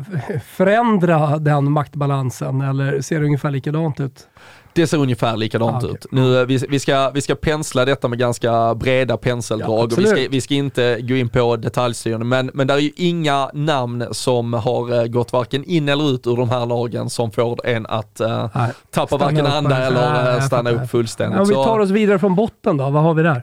förändra 0.56 1.38
den 1.38 1.72
maktbalansen 1.72 2.60
eller 2.60 3.00
ser 3.00 3.20
det 3.20 3.26
ungefär 3.26 3.50
likadant 3.50 4.00
ut? 4.00 4.28
Det 4.74 4.86
ser 4.86 4.98
ungefär 4.98 5.36
likadant 5.36 5.74
ah, 5.74 5.78
okay. 5.78 5.90
ut. 5.90 6.06
Nu, 6.10 6.40
eh, 6.40 6.46
vi, 6.46 6.58
vi, 6.68 6.78
ska, 6.78 7.10
vi 7.10 7.20
ska 7.20 7.34
pensla 7.34 7.84
detta 7.84 8.08
med 8.08 8.18
ganska 8.18 8.74
breda 8.74 9.16
penseldrag 9.16 9.78
ja, 9.78 9.82
och 9.82 9.98
vi 9.98 10.06
ska, 10.06 10.26
vi 10.30 10.40
ska 10.40 10.54
inte 10.54 10.98
gå 11.00 11.14
in 11.14 11.28
på 11.28 11.56
detaljstyrning, 11.56 12.28
men, 12.28 12.50
men 12.54 12.66
det 12.66 12.74
är 12.74 12.78
ju 12.78 12.90
inga 12.96 13.50
namn 13.54 14.04
som 14.10 14.52
har 14.52 15.00
eh, 15.00 15.06
gått 15.06 15.32
varken 15.32 15.64
in 15.64 15.88
eller 15.88 16.10
ut 16.14 16.26
ur 16.26 16.36
de 16.36 16.50
här 16.50 16.66
lagen 16.66 17.10
som 17.10 17.30
får 17.30 17.66
en 17.66 17.86
att 17.86 18.20
uh, 18.20 18.46
tappa 18.90 19.16
varken 19.16 19.46
anda 19.46 19.78
eller 19.78 20.36
uh, 20.36 20.42
stanna 20.42 20.70
upp 20.70 20.90
fullständigt. 20.90 21.40
Om 21.40 21.48
vi 21.48 21.54
tar 21.54 21.78
oss 21.78 21.90
vidare 21.90 22.18
från 22.18 22.34
botten 22.34 22.76
då, 22.76 22.90
vad 22.90 23.02
har 23.02 23.14
vi 23.14 23.22
där? 23.22 23.42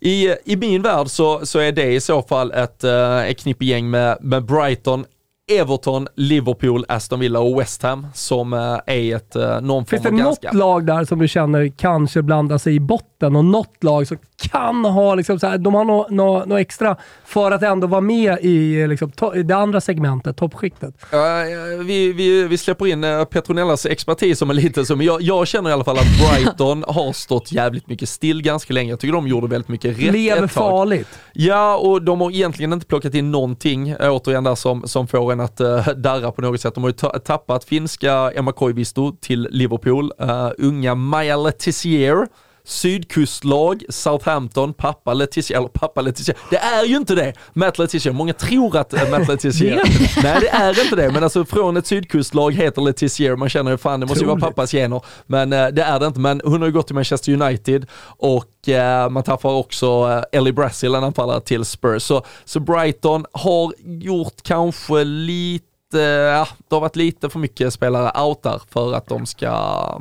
I, 0.00 0.34
I 0.44 0.56
min 0.56 0.82
värld 0.82 1.08
så, 1.08 1.46
så 1.46 1.58
är 1.58 1.72
det 1.72 1.92
i 1.92 2.00
så 2.00 2.22
fall 2.22 2.52
ett, 2.52 2.84
ett 2.84 3.38
knippegäng 3.38 3.90
med, 3.90 4.18
med 4.20 4.44
Brighton, 4.44 5.04
Everton, 5.48 6.08
Liverpool, 6.14 6.84
Aston 6.88 7.20
Villa 7.20 7.40
och 7.40 7.60
West 7.60 7.82
Ham 7.82 8.06
som 8.14 8.52
eh, 8.52 8.58
är 8.86 9.16
ett 9.16 9.36
eh, 9.36 9.60
någon 9.60 9.86
Finns 9.86 10.02
det 10.02 10.10
något 10.10 10.54
lag 10.54 10.86
där 10.86 11.04
som 11.04 11.18
du 11.18 11.28
känner 11.28 11.68
kanske 11.68 12.22
blandar 12.22 12.58
sig 12.58 12.74
i 12.74 12.80
botten 12.80 13.08
och 13.22 13.44
något 13.44 13.84
lag 13.84 14.06
som 14.06 14.18
kan 14.38 14.84
ha, 14.84 15.14
liksom, 15.14 15.38
så 15.38 15.46
här, 15.46 15.58
de 15.58 15.74
har 15.74 15.84
något 15.84 16.10
no, 16.10 16.44
no 16.46 16.58
extra 16.58 16.96
för 17.24 17.50
att 17.50 17.62
ändå 17.62 17.86
vara 17.86 18.00
med 18.00 18.38
i 18.40 18.86
liksom, 18.86 19.10
to, 19.10 19.30
det 19.30 19.56
andra 19.56 19.80
segmentet, 19.80 20.36
toppskiktet? 20.36 20.94
Uh, 21.12 21.84
vi, 21.84 22.12
vi, 22.12 22.48
vi 22.48 22.58
släpper 22.58 22.86
in 22.86 23.04
uh, 23.04 23.24
Petronellas 23.24 23.86
expertis 23.86 24.38
som 24.38 24.50
är 24.50 24.54
lite 24.54 24.84
så, 24.84 24.96
men 24.96 25.06
jag, 25.06 25.22
jag, 25.22 25.46
känner 25.48 25.70
i 25.70 25.72
alla 25.72 25.84
fall 25.84 25.98
att 25.98 26.18
Brighton 26.18 26.84
har 26.88 27.12
stått 27.12 27.52
jävligt 27.52 27.86
mycket 27.88 28.08
still 28.08 28.42
ganska 28.42 28.74
länge. 28.74 28.90
Jag 28.90 29.00
tycker 29.00 29.12
de 29.12 29.28
gjorde 29.28 29.46
väldigt 29.46 29.68
mycket 29.68 29.98
rätt 29.98 30.12
Lever 30.12 30.46
farligt. 30.46 31.08
Ja, 31.32 31.76
och 31.76 32.02
de 32.02 32.20
har 32.20 32.30
egentligen 32.30 32.72
inte 32.72 32.86
plockat 32.86 33.14
in 33.14 33.30
någonting, 33.30 33.96
återigen 33.96 34.44
där, 34.44 34.54
som, 34.54 34.88
som 34.88 35.06
får 35.06 35.32
en 35.32 35.40
att 35.40 35.60
uh, 35.60 35.88
darra 35.88 36.32
på 36.32 36.42
något 36.42 36.60
sätt. 36.60 36.74
De 36.74 36.84
har 36.84 36.90
ju 36.90 37.20
tappat 37.20 37.64
finska 37.64 38.32
Emma 38.34 38.52
Koivisto 38.52 39.16
till 39.20 39.48
Liverpool, 39.50 40.12
uh, 40.22 40.50
unga 40.58 40.94
Maja 40.94 41.36
Letizier 41.36 42.26
sydkustlag, 42.68 43.82
Southampton, 43.88 44.74
pappa 44.74 45.14
Letitia, 45.14 45.56
eller 45.56 45.68
pappa 45.68 46.00
Letitia. 46.00 46.34
Det 46.50 46.56
är 46.56 46.84
ju 46.84 46.96
inte 46.96 47.14
det, 47.14 47.32
Matt 47.52 47.78
Letitia. 47.78 48.12
Många 48.12 48.32
tror 48.32 48.76
att 48.76 48.94
uh, 48.94 49.10
Matt 49.10 49.28
Letitia, 49.28 49.74
nej 50.22 50.38
det 50.40 50.48
är 50.48 50.82
inte 50.82 50.96
det, 50.96 51.12
men 51.12 51.24
alltså 51.24 51.44
från 51.44 51.76
ett 51.76 51.86
sydkustlag 51.86 52.54
heter 52.54 52.82
Letitia, 52.82 53.36
man 53.36 53.48
känner 53.48 53.70
ju 53.70 53.76
fan 53.76 54.00
det 54.00 54.06
måste 54.06 54.24
ju 54.24 54.28
vara 54.28 54.40
pappas 54.40 54.72
gener, 54.72 55.02
men 55.26 55.52
uh, 55.52 55.68
det 55.68 55.82
är 55.82 56.00
det 56.00 56.06
inte. 56.06 56.20
Men 56.20 56.40
hon 56.44 56.60
har 56.60 56.66
ju 56.66 56.72
gått 56.72 56.86
till 56.86 56.94
Manchester 56.94 57.42
United 57.42 57.86
och 58.02 58.68
uh, 58.68 59.10
man 59.10 59.22
tappar 59.22 59.50
också 59.50 60.06
uh, 60.06 60.22
Ellie 60.32 60.52
Brasil, 60.52 60.94
en 60.94 61.04
anfallare 61.04 61.40
till 61.40 61.64
Spurs. 61.64 62.02
Så, 62.02 62.24
så 62.44 62.60
Brighton 62.60 63.24
har 63.32 63.72
gjort 63.84 64.42
kanske 64.42 65.04
lite 65.04 65.67
Eh, 65.94 66.00
ja, 66.00 66.48
det 66.68 66.74
har 66.76 66.80
varit 66.80 66.96
lite 66.96 67.30
för 67.30 67.38
mycket 67.38 67.72
spelare 67.72 68.22
out 68.24 68.42
där 68.42 68.60
för 68.70 68.94
att 68.94 69.06
de 69.06 69.26
ska... 69.26 69.50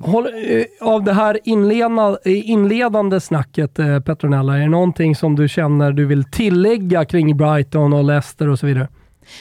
Håll, 0.04 0.26
eh, 0.26 0.88
av 0.88 1.04
det 1.04 1.14
här 1.14 1.40
eh, 2.26 2.50
inledande 2.50 3.20
snacket 3.20 3.80
eh, 3.80 4.00
Petronella, 4.00 4.58
är 4.58 4.60
det 4.60 4.70
någonting 4.70 5.16
som 5.16 5.36
du 5.36 5.48
känner 5.48 5.92
du 5.92 6.06
vill 6.06 6.24
tillägga 6.24 7.06
kring 7.06 7.38
Brighton 7.38 7.94
och 7.94 8.04
Leicester 8.04 8.50
och 8.50 8.60
så 8.60 8.66
vidare? 8.66 8.88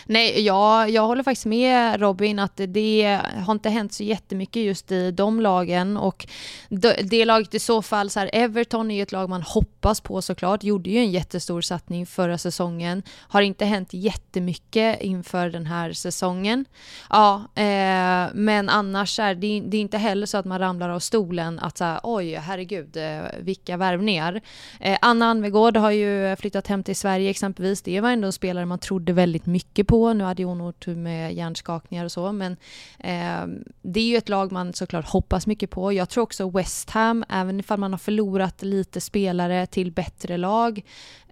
Nej, 0.07 0.41
jag, 0.41 0.91
jag 0.91 1.07
håller 1.07 1.23
faktiskt 1.23 1.47
med 1.47 2.01
Robin 2.01 2.39
att 2.39 2.61
det 2.69 3.21
har 3.47 3.53
inte 3.53 3.69
hänt 3.69 3.93
så 3.93 4.03
jättemycket 4.03 4.63
just 4.63 4.93
i 4.93 5.11
de 5.11 5.41
lagen 5.41 5.97
och 5.97 6.27
det, 6.69 6.97
det 7.11 7.25
laget 7.25 7.55
i 7.55 7.59
så 7.59 7.83
fall, 7.83 8.11
så 8.11 8.21
här, 8.21 8.31
Everton 8.33 8.91
är 8.91 8.95
ju 8.95 9.03
ett 9.03 9.13
lag 9.13 9.29
man 9.29 9.43
hoppas 9.43 10.01
på 10.01 10.23
såklart, 10.23 10.65
gjorde 10.65 10.91
ju 10.91 10.99
en 10.99 11.11
jättestor 11.11 11.61
satsning 11.61 12.07
förra 12.07 12.39
säsongen, 12.39 13.03
har 13.19 13.43
inte 13.43 13.65
hänt 13.65 13.89
jättemycket 13.93 15.01
inför 15.01 15.51
den 15.51 15.67
här 15.67 15.93
säsongen. 15.93 16.65
Ja, 17.11 17.35
eh, 17.55 18.29
men 18.35 18.69
annars 18.69 19.19
är 19.19 19.35
det, 19.35 19.61
det 19.61 19.77
är 19.77 19.81
inte 19.81 19.99
heller 19.99 20.27
så 20.27 20.39
att 20.39 20.45
man 20.45 20.59
ramlar 20.59 20.89
av 20.89 21.01
stolen 21.01 21.59
att 21.59 21.79
säga 21.79 22.01
oj, 22.03 22.35
herregud, 22.35 22.97
eh, 22.97 23.23
vilka 23.41 23.77
värvningar. 23.77 24.41
Eh, 24.81 24.99
Anna 25.01 25.27
Anvegård 25.27 25.77
har 25.77 25.91
ju 25.91 26.37
flyttat 26.37 26.67
hem 26.67 26.83
till 26.83 26.97
Sverige 26.97 27.31
exempelvis, 27.31 27.83
det 27.83 28.01
var 28.01 28.11
ändå 28.11 28.27
en 28.27 28.33
spelare 28.33 28.67
man 28.67 28.79
trodde 28.79 29.13
väldigt 29.13 29.47
mycket 29.47 29.76
mycket 29.77 29.89
på. 29.89 30.13
Nu 30.13 30.25
hade 30.25 30.45
hon 30.45 30.61
otur 30.61 30.97
med 30.97 31.35
hjärnskakningar 31.35 32.05
och 32.05 32.13
så, 32.13 32.33
men 32.33 32.57
eh, 32.99 33.47
det 33.83 34.01
är 34.01 34.09
ju 34.09 34.17
ett 34.17 34.29
lag 34.29 34.53
man 34.53 34.73
såklart 34.73 35.09
hoppas 35.09 35.47
mycket 35.47 35.71
på. 35.71 35.93
Jag 35.93 36.09
tror 36.09 36.23
också 36.23 36.51
West 36.51 36.91
Ham, 36.91 37.25
även 37.29 37.61
ifall 37.61 37.79
man 37.79 37.93
har 37.93 37.99
förlorat 37.99 38.63
lite 38.63 39.01
spelare 39.01 39.67
till 39.67 39.93
bättre 39.93 40.37
lag, 40.37 40.83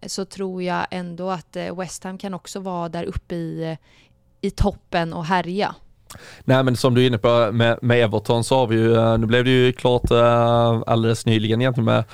eh, 0.00 0.08
så 0.08 0.24
tror 0.24 0.62
jag 0.62 0.86
ändå 0.90 1.30
att 1.30 1.56
eh, 1.56 1.76
West 1.76 2.04
Ham 2.04 2.18
kan 2.18 2.34
också 2.34 2.60
vara 2.60 2.88
där 2.88 3.04
uppe 3.04 3.34
i, 3.34 3.70
eh, 3.70 3.78
i 4.40 4.50
toppen 4.50 5.12
och 5.12 5.24
härja. 5.24 5.74
Nej 6.44 6.62
men 6.62 6.76
som 6.76 6.94
du 6.94 7.02
är 7.02 7.06
inne 7.06 7.18
på 7.18 7.52
med, 7.52 7.78
med 7.82 8.04
Everton 8.04 8.44
så 8.44 8.56
har 8.56 8.66
vi 8.66 8.76
ju, 8.76 9.18
nu 9.18 9.26
blev 9.26 9.44
det 9.44 9.50
ju 9.50 9.72
klart 9.72 10.10
alldeles 10.86 11.26
nyligen 11.26 11.60
egentligen 11.60 11.84
med 11.84 12.04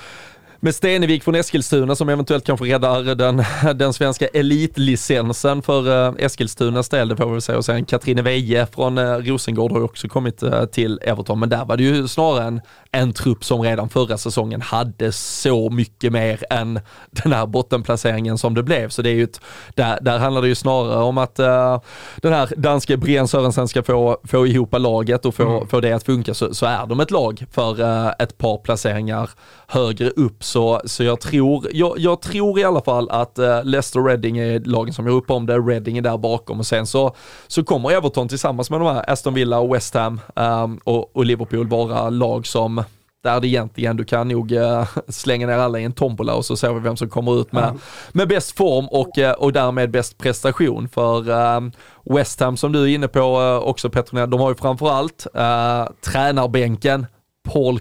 med 0.63 0.75
Stenevik 0.75 1.25
från 1.25 1.35
Eskilstuna 1.35 1.95
som 1.95 2.09
eventuellt 2.09 2.45
kanske 2.45 2.67
räddar 2.67 3.15
den, 3.15 3.45
den 3.79 3.93
svenska 3.93 4.27
elitlicensen 4.27 5.63
för 5.63 6.09
uh, 6.09 6.15
Eskilstunas 6.19 6.89
del, 6.89 7.09
det 7.09 7.17
får 7.17 7.27
vi 7.27 7.33
väl 7.33 7.43
säga. 7.43 7.59
Och 7.59 7.65
sen 7.65 7.85
Katrine 7.85 8.23
Veje 8.23 8.67
från 8.67 8.99
uh, 8.99 9.17
Rosengård 9.17 9.73
har 9.73 9.83
också 9.83 10.09
kommit 10.09 10.43
uh, 10.43 10.65
till 10.65 11.01
Everton, 11.03 11.39
men 11.39 11.49
där 11.49 11.65
var 11.65 11.77
det 11.77 11.83
ju 11.83 12.09
snarare 12.09 12.45
en, 12.45 12.61
en 12.93 13.13
trupp 13.13 13.45
som 13.45 13.63
redan 13.63 13.89
förra 13.89 14.19
säsongen 14.19 14.61
hade 14.61 15.13
så 15.13 15.71
mycket 15.71 16.13
mer 16.13 16.45
än 16.51 16.81
den 17.11 17.33
här 17.33 17.47
bottenplaceringen 17.47 18.39
som 18.39 18.55
det 18.55 18.63
blev. 18.63 18.89
Så 18.89 19.03
det 19.03 19.11
är 19.11 19.15
ju 19.15 19.25
ett, 19.25 19.41
där, 19.75 19.99
där 20.01 20.19
handlar 20.19 20.43
det 20.43 20.49
ju 20.49 20.55
snarare 20.55 21.03
om 21.03 21.19
att 21.19 21.41
uh, 21.41 21.81
den 22.17 22.33
här 22.33 22.53
danske 22.57 22.97
Brian 22.97 23.29
Sörensen 23.29 23.69
ska 23.69 23.83
få, 23.83 24.19
få 24.25 24.47
ihop 24.47 24.75
laget 24.79 25.27
och 25.27 25.35
få, 25.35 25.57
mm. 25.57 25.69
få 25.69 25.81
det 25.81 25.93
att 25.93 26.05
funka, 26.05 26.35
så, 26.35 26.55
så 26.55 26.67
är 26.67 26.87
de 26.87 27.01
ett 27.01 27.11
lag 27.11 27.45
för 27.51 27.81
uh, 27.81 28.13
ett 28.19 28.39
par 28.39 28.59
placeringar 28.59 29.31
högre 29.67 30.11
upp. 30.11 30.45
Så, 30.51 30.81
så 30.85 31.05
jag, 31.05 31.21
tror, 31.21 31.67
jag, 31.73 31.99
jag 31.99 32.21
tror 32.21 32.59
i 32.59 32.65
alla 32.65 32.81
fall 32.81 33.11
att 33.11 33.39
uh, 33.39 33.65
Leicester 33.65 34.01
Reading 34.01 34.39
är 34.39 34.61
lagen 34.61 34.95
som 34.95 35.07
gör 35.07 35.15
upp 35.15 35.31
om 35.31 35.47
det, 35.47 35.59
Reading 35.59 35.99
är 35.99 36.03
där 36.03 36.19
bakom 36.19 36.59
och 36.59 36.67
sen 36.67 36.87
så, 36.87 37.15
så 37.47 37.65
kommer 37.65 37.91
Everton 37.91 38.29
tillsammans 38.29 38.71
med 38.71 38.81
de 38.81 38.95
här 38.95 39.11
Aston 39.11 39.35
Villa 39.35 39.59
och 39.59 39.75
West 39.75 39.95
Ham 39.95 40.21
um, 40.37 40.81
och, 40.85 41.17
och 41.17 41.25
Liverpool 41.25 41.69
vara 41.69 42.11
lag 42.11 42.47
som 42.47 42.85
där 43.23 43.41
det 43.41 43.49
egentligen, 43.49 43.97
du 43.97 44.05
kan 44.05 44.29
nog 44.29 44.53
uh, 44.53 44.89
slänga 45.09 45.47
ner 45.47 45.59
alla 45.59 45.81
i 45.81 45.85
en 45.85 45.93
tombola 45.93 46.35
och 46.35 46.45
så 46.45 46.57
ser 46.57 46.73
vi 46.73 46.81
vem 46.81 46.97
som 46.97 47.09
kommer 47.09 47.41
ut 47.41 47.53
med, 47.53 47.65
mm. 47.65 47.79
med 48.13 48.29
bäst 48.29 48.57
form 48.57 48.89
och, 48.89 49.19
uh, 49.19 49.31
och 49.31 49.53
därmed 49.53 49.91
bäst 49.91 50.19
prestation. 50.19 50.89
För 50.89 51.31
uh, 51.31 51.71
West 52.05 52.41
Ham 52.41 52.57
som 52.57 52.73
du 52.73 52.83
är 52.83 52.87
inne 52.87 53.09
på 53.09 53.23
också 53.65 53.91
Petronella, 53.91 54.27
de 54.27 54.41
har 54.41 54.49
ju 54.49 54.55
framförallt 54.55 55.27
uh, 55.37 55.93
tränarbänken 56.05 57.07
Paul 57.49 57.81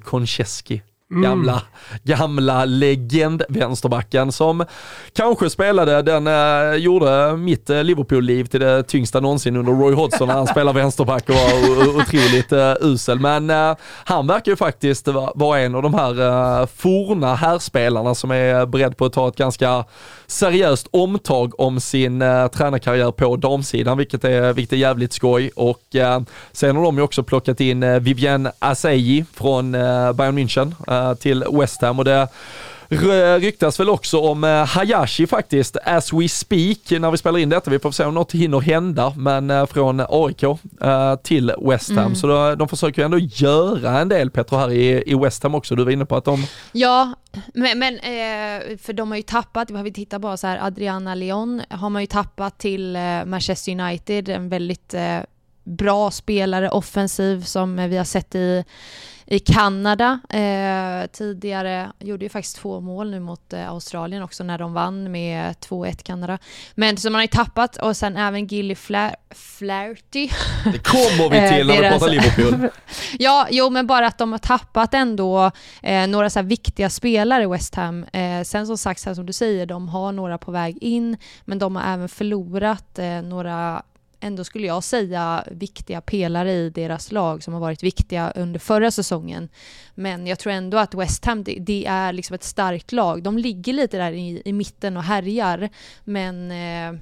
Mm. 1.11 1.23
Gamla, 1.23 1.61
gamla 2.03 2.65
legend 2.65 3.43
vänsterbacken 3.49 4.31
som 4.31 4.65
kanske 5.13 5.49
spelade, 5.49 6.01
den 6.01 6.27
eh, 6.27 6.75
gjorde 6.75 7.37
mitt 7.37 7.69
eh, 7.69 7.83
Liverpool-liv 7.83 8.45
till 8.45 8.59
det 8.59 8.83
tyngsta 8.83 9.19
någonsin 9.19 9.55
under 9.55 9.71
Roy 9.73 9.93
Hodgson 9.93 10.27
när 10.27 10.35
han 10.35 10.47
spelade 10.47 10.79
vänsterback 10.79 11.29
och 11.29 11.35
var 11.35 11.87
otroligt 12.01 12.51
eh, 12.51 12.73
usel. 12.81 13.19
Men 13.19 13.49
eh, 13.49 13.75
han 14.03 14.27
verkar 14.27 14.51
ju 14.51 14.55
faktiskt 14.55 15.07
vara 15.07 15.31
var 15.35 15.57
en 15.57 15.75
av 15.75 15.83
de 15.83 15.93
här 15.93 16.21
eh, 16.61 16.67
forna 16.67 17.35
herrspelarna 17.35 18.15
som 18.15 18.31
är 18.31 18.65
beredd 18.65 18.97
på 18.97 19.05
att 19.05 19.13
ta 19.13 19.27
ett 19.27 19.35
ganska 19.35 19.85
seriöst 20.27 20.87
omtag 20.91 21.59
om 21.59 21.79
sin 21.79 22.21
eh, 22.21 22.47
tränarkarriär 22.47 23.11
på 23.11 23.35
damsidan, 23.35 23.97
vilket 23.97 24.23
är, 24.23 24.53
vilket 24.53 24.73
är 24.73 24.77
jävligt 24.77 25.13
skoj. 25.13 25.51
Och 25.55 25.95
eh, 25.95 26.21
sen 26.51 26.75
har 26.75 26.83
de 26.83 26.97
ju 26.97 27.03
också 27.03 27.23
plockat 27.23 27.61
in 27.61 27.83
eh, 27.83 27.99
Vivienne 27.99 28.51
Asayi 28.59 29.25
från 29.33 29.75
eh, 29.75 30.13
Bayern 30.13 30.37
München 30.37 30.73
eh, 30.87 30.98
till 31.19 31.45
West 31.51 31.81
Ham 31.81 31.99
och 31.99 32.05
det 32.05 32.27
ryktas 33.39 33.79
väl 33.79 33.89
också 33.89 34.19
om 34.19 34.43
eh, 34.43 34.65
Hayashi 34.65 35.27
faktiskt, 35.27 35.77
as 35.85 36.13
we 36.13 36.29
speak, 36.29 36.77
när 36.91 37.11
vi 37.11 37.17
spelar 37.17 37.39
in 37.39 37.49
detta. 37.49 37.71
Vi 37.71 37.79
får 37.79 37.91
se 37.91 38.05
om 38.05 38.13
något 38.13 38.31
hinner 38.31 38.59
hända, 38.59 39.13
men 39.17 39.49
eh, 39.49 39.65
från 39.65 40.03
AIK 40.09 40.43
eh, 40.43 41.15
till 41.23 41.53
West 41.61 41.89
Ham. 41.89 41.99
Mm. 41.99 42.15
Så 42.15 42.27
då, 42.27 42.55
de 42.55 42.67
försöker 42.67 43.01
ju 43.01 43.05
ändå 43.05 43.17
göra 43.17 43.99
en 43.99 44.09
del, 44.09 44.31
Petro, 44.31 44.57
här 44.57 44.71
i, 44.71 45.11
i 45.11 45.15
West 45.15 45.43
Ham 45.43 45.55
också. 45.55 45.75
Du 45.75 45.83
var 45.83 45.91
inne 45.91 46.05
på 46.05 46.15
att 46.15 46.25
de... 46.25 46.45
Ja, 46.71 47.13
men, 47.53 47.79
men 47.79 47.99
för 48.77 48.93
de 48.93 49.09
har 49.09 49.17
ju 49.17 49.23
tappat, 49.23 49.71
vi 49.71 49.93
tittar 49.93 50.19
bara 50.19 50.37
så 50.37 50.47
här, 50.47 50.65
Adriana 50.65 51.15
Leon 51.15 51.61
har 51.69 51.89
man 51.89 52.01
ju 52.01 52.07
tappat 52.07 52.57
till 52.57 52.97
Manchester 53.25 53.71
United, 53.71 54.29
en 54.29 54.49
väldigt 54.49 54.95
bra 55.63 56.11
spelare, 56.11 56.69
offensiv, 56.69 57.43
som 57.43 57.89
vi 57.89 57.97
har 57.97 58.05
sett 58.05 58.35
i 58.35 58.63
i 59.31 59.39
Kanada 59.39 60.19
eh, 60.29 61.07
tidigare, 61.11 61.91
gjorde 61.99 62.25
ju 62.25 62.29
faktiskt 62.29 62.55
två 62.55 62.79
mål 62.81 63.11
nu 63.11 63.19
mot 63.19 63.53
eh, 63.53 63.69
Australien 63.69 64.23
också 64.23 64.43
när 64.43 64.57
de 64.57 64.73
vann 64.73 65.11
med 65.11 65.55
2-1 65.55 66.03
Kanada. 66.03 66.37
Men 66.75 66.97
så 66.97 67.09
man 67.09 67.15
har 67.15 67.21
ju 67.21 67.27
tappat 67.27 67.77
och 67.77 67.97
sen 67.97 68.17
även 68.17 68.47
Gilly 68.47 68.75
Fla 68.75 69.15
Flaherty. 69.31 70.29
Det 70.71 70.83
kommer 70.83 71.29
vi 71.29 71.49
till 71.57 71.67
när 71.67 71.81
vi 71.81 71.89
pratar 71.89 72.09
Liverpool. 72.09 72.69
ja, 73.19 73.47
jo 73.49 73.69
men 73.69 73.87
bara 73.87 74.07
att 74.07 74.17
de 74.17 74.31
har 74.31 74.39
tappat 74.39 74.93
ändå 74.93 75.51
eh, 75.81 76.07
några 76.07 76.29
så 76.29 76.41
viktiga 76.41 76.89
spelare 76.89 77.43
i 77.43 77.47
West 77.47 77.75
Ham. 77.75 78.03
Eh, 78.03 78.43
sen 78.43 78.67
som 78.67 78.77
sagt, 78.77 79.01
som 79.01 79.25
du 79.25 79.33
säger, 79.33 79.65
de 79.65 79.89
har 79.89 80.11
några 80.11 80.37
på 80.37 80.51
väg 80.51 80.77
in, 80.81 81.17
men 81.45 81.59
de 81.59 81.75
har 81.75 81.93
även 81.93 82.09
förlorat 82.09 82.99
eh, 82.99 83.21
några 83.21 83.83
ändå 84.19 84.43
skulle 84.43 84.67
jag 84.67 84.83
säga 84.83 85.43
viktiga 85.51 86.01
pelare 86.01 86.51
i 86.51 86.69
deras 86.69 87.11
lag 87.11 87.43
som 87.43 87.53
har 87.53 87.61
varit 87.61 87.83
viktiga 87.83 88.31
under 88.35 88.59
förra 88.59 88.91
säsongen. 88.91 89.49
Men 89.95 90.27
jag 90.27 90.39
tror 90.39 90.53
ändå 90.53 90.77
att 90.77 90.93
West 90.93 91.25
Ham, 91.25 91.43
det, 91.43 91.57
det 91.59 91.85
är 91.85 92.13
liksom 92.13 92.33
ett 92.33 92.43
starkt 92.43 92.91
lag. 92.91 93.23
De 93.23 93.37
ligger 93.37 93.73
lite 93.73 93.97
där 93.97 94.11
i, 94.11 94.41
i 94.45 94.53
mitten 94.53 94.97
och 94.97 95.03
härjar, 95.03 95.69
men 96.03 96.51
eh, 96.51 97.01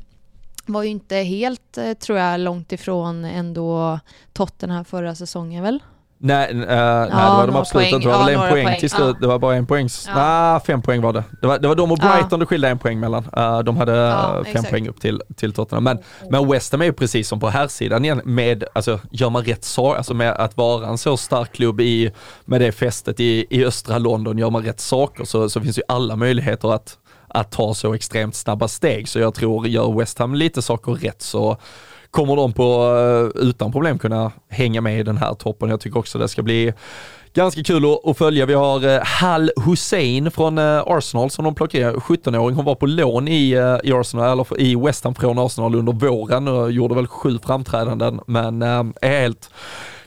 var 0.65 0.83
ju 0.83 0.89
inte 0.89 1.15
helt, 1.15 1.77
eh, 1.77 1.93
tror 1.93 2.17
jag, 2.19 2.39
långt 2.39 2.71
ifrån 2.71 3.25
ändå 3.25 3.99
Tottenham 4.33 4.85
förra 4.85 5.15
säsongen 5.15 5.63
väl? 5.63 5.79
Nej, 6.19 6.53
uh, 6.53 6.59
ja, 6.59 6.65
nej 6.65 7.09
det 7.09 7.37
var 7.37 7.47
de 7.47 7.55
absolut 7.55 7.87
inte. 7.87 8.07
Det 8.07 8.13
var 8.13 8.25
väl 8.25 8.33
en 8.33 8.49
poäng, 8.49 8.65
poäng 8.65 8.79
till 8.79 8.89
slut. 8.89 9.15
Ja. 9.15 9.21
Det 9.21 9.27
var 9.27 9.39
bara 9.39 9.55
en 9.55 9.65
poäng. 9.65 9.87
Ja. 10.07 10.13
Nej, 10.15 10.61
fem 10.65 10.81
poäng 10.81 11.01
var 11.01 11.13
det. 11.13 11.23
Det 11.41 11.47
var, 11.47 11.59
det 11.59 11.67
var 11.67 11.75
de 11.75 11.91
och 11.91 11.97
Brighton 11.97 12.27
ja. 12.31 12.37
det 12.37 12.45
skilde 12.45 12.69
en 12.69 12.79
poäng 12.79 12.99
mellan. 12.99 13.23
Uh, 13.37 13.59
de 13.59 13.77
hade 13.77 13.91
ja, 13.91 14.33
fem 14.43 14.51
exakt. 14.51 14.69
poäng 14.69 14.87
upp 14.87 15.01
till, 15.01 15.21
till 15.35 15.53
Tottenham. 15.53 15.83
Men, 15.83 15.99
men 16.29 16.51
West 16.51 16.71
Ham 16.71 16.81
är 16.81 16.85
ju 16.85 16.93
precis 16.93 17.27
som 17.27 17.39
på 17.39 17.49
här 17.49 17.67
sidan 17.67 18.05
igen 18.05 18.21
med, 18.25 18.63
alltså 18.73 18.99
gör 19.11 19.29
man 19.29 19.43
rätt 19.43 19.63
sak, 19.63 19.97
alltså 19.97 20.13
med 20.13 20.31
att 20.31 20.57
vara 20.57 20.87
en 20.87 20.97
så 20.97 21.17
stark 21.17 21.53
klubb 21.53 21.81
i, 21.81 22.11
med 22.45 22.61
det 22.61 22.71
fästet 22.71 23.19
i, 23.19 23.45
i 23.49 23.65
östra 23.65 23.97
London, 23.97 24.37
gör 24.37 24.49
man 24.49 24.63
rätt 24.63 24.79
saker 24.79 25.23
så, 25.23 25.49
så 25.49 25.61
finns 25.61 25.77
ju 25.77 25.83
alla 25.87 26.15
möjligheter 26.15 26.73
att, 26.73 26.97
att 27.27 27.51
ta 27.51 27.73
så 27.73 27.93
extremt 27.93 28.35
snabba 28.35 28.67
steg. 28.67 29.09
Så 29.09 29.19
jag 29.19 29.33
tror, 29.33 29.67
gör 29.67 29.99
West 29.99 30.19
Ham 30.19 30.35
lite 30.35 30.61
saker 30.61 30.91
rätt 30.91 31.21
så 31.21 31.57
kommer 32.11 32.35
de 32.35 32.53
på, 32.53 32.95
eh, 33.35 33.41
utan 33.41 33.71
problem 33.71 33.99
kunna 33.99 34.31
hänga 34.49 34.81
med 34.81 34.99
i 34.99 35.03
den 35.03 35.17
här 35.17 35.33
toppen. 35.33 35.69
Jag 35.69 35.79
tycker 35.79 35.99
också 35.99 36.19
det 36.19 36.27
ska 36.27 36.41
bli 36.41 36.73
ganska 37.33 37.63
kul 37.63 37.83
att, 38.05 38.17
följa. 38.17 38.45
Vi 38.45 38.53
har 38.53 38.87
eh, 38.87 39.03
Hal 39.03 39.51
Hussein 39.65 40.31
från 40.31 40.57
eh, 40.57 40.83
Arsenal 40.85 41.29
som 41.29 41.45
de 41.45 41.55
plockade, 41.55 41.93
17-åring. 41.93 42.55
Hon 42.55 42.65
var 42.65 42.75
på 42.75 42.85
lån 42.85 43.27
i, 43.27 43.51
i 43.83 43.93
Arsenal, 43.93 44.31
eller 44.31 44.61
i 44.61 44.75
West 44.75 45.03
Ham 45.03 45.15
från 45.15 45.39
Arsenal 45.39 45.75
under 45.75 45.93
våren 45.93 46.47
och 46.47 46.71
gjorde 46.71 46.95
väl 46.95 47.07
sju 47.07 47.39
framträdanden, 47.45 48.19
men 48.27 48.61
är 48.61 49.21
helt 49.21 49.49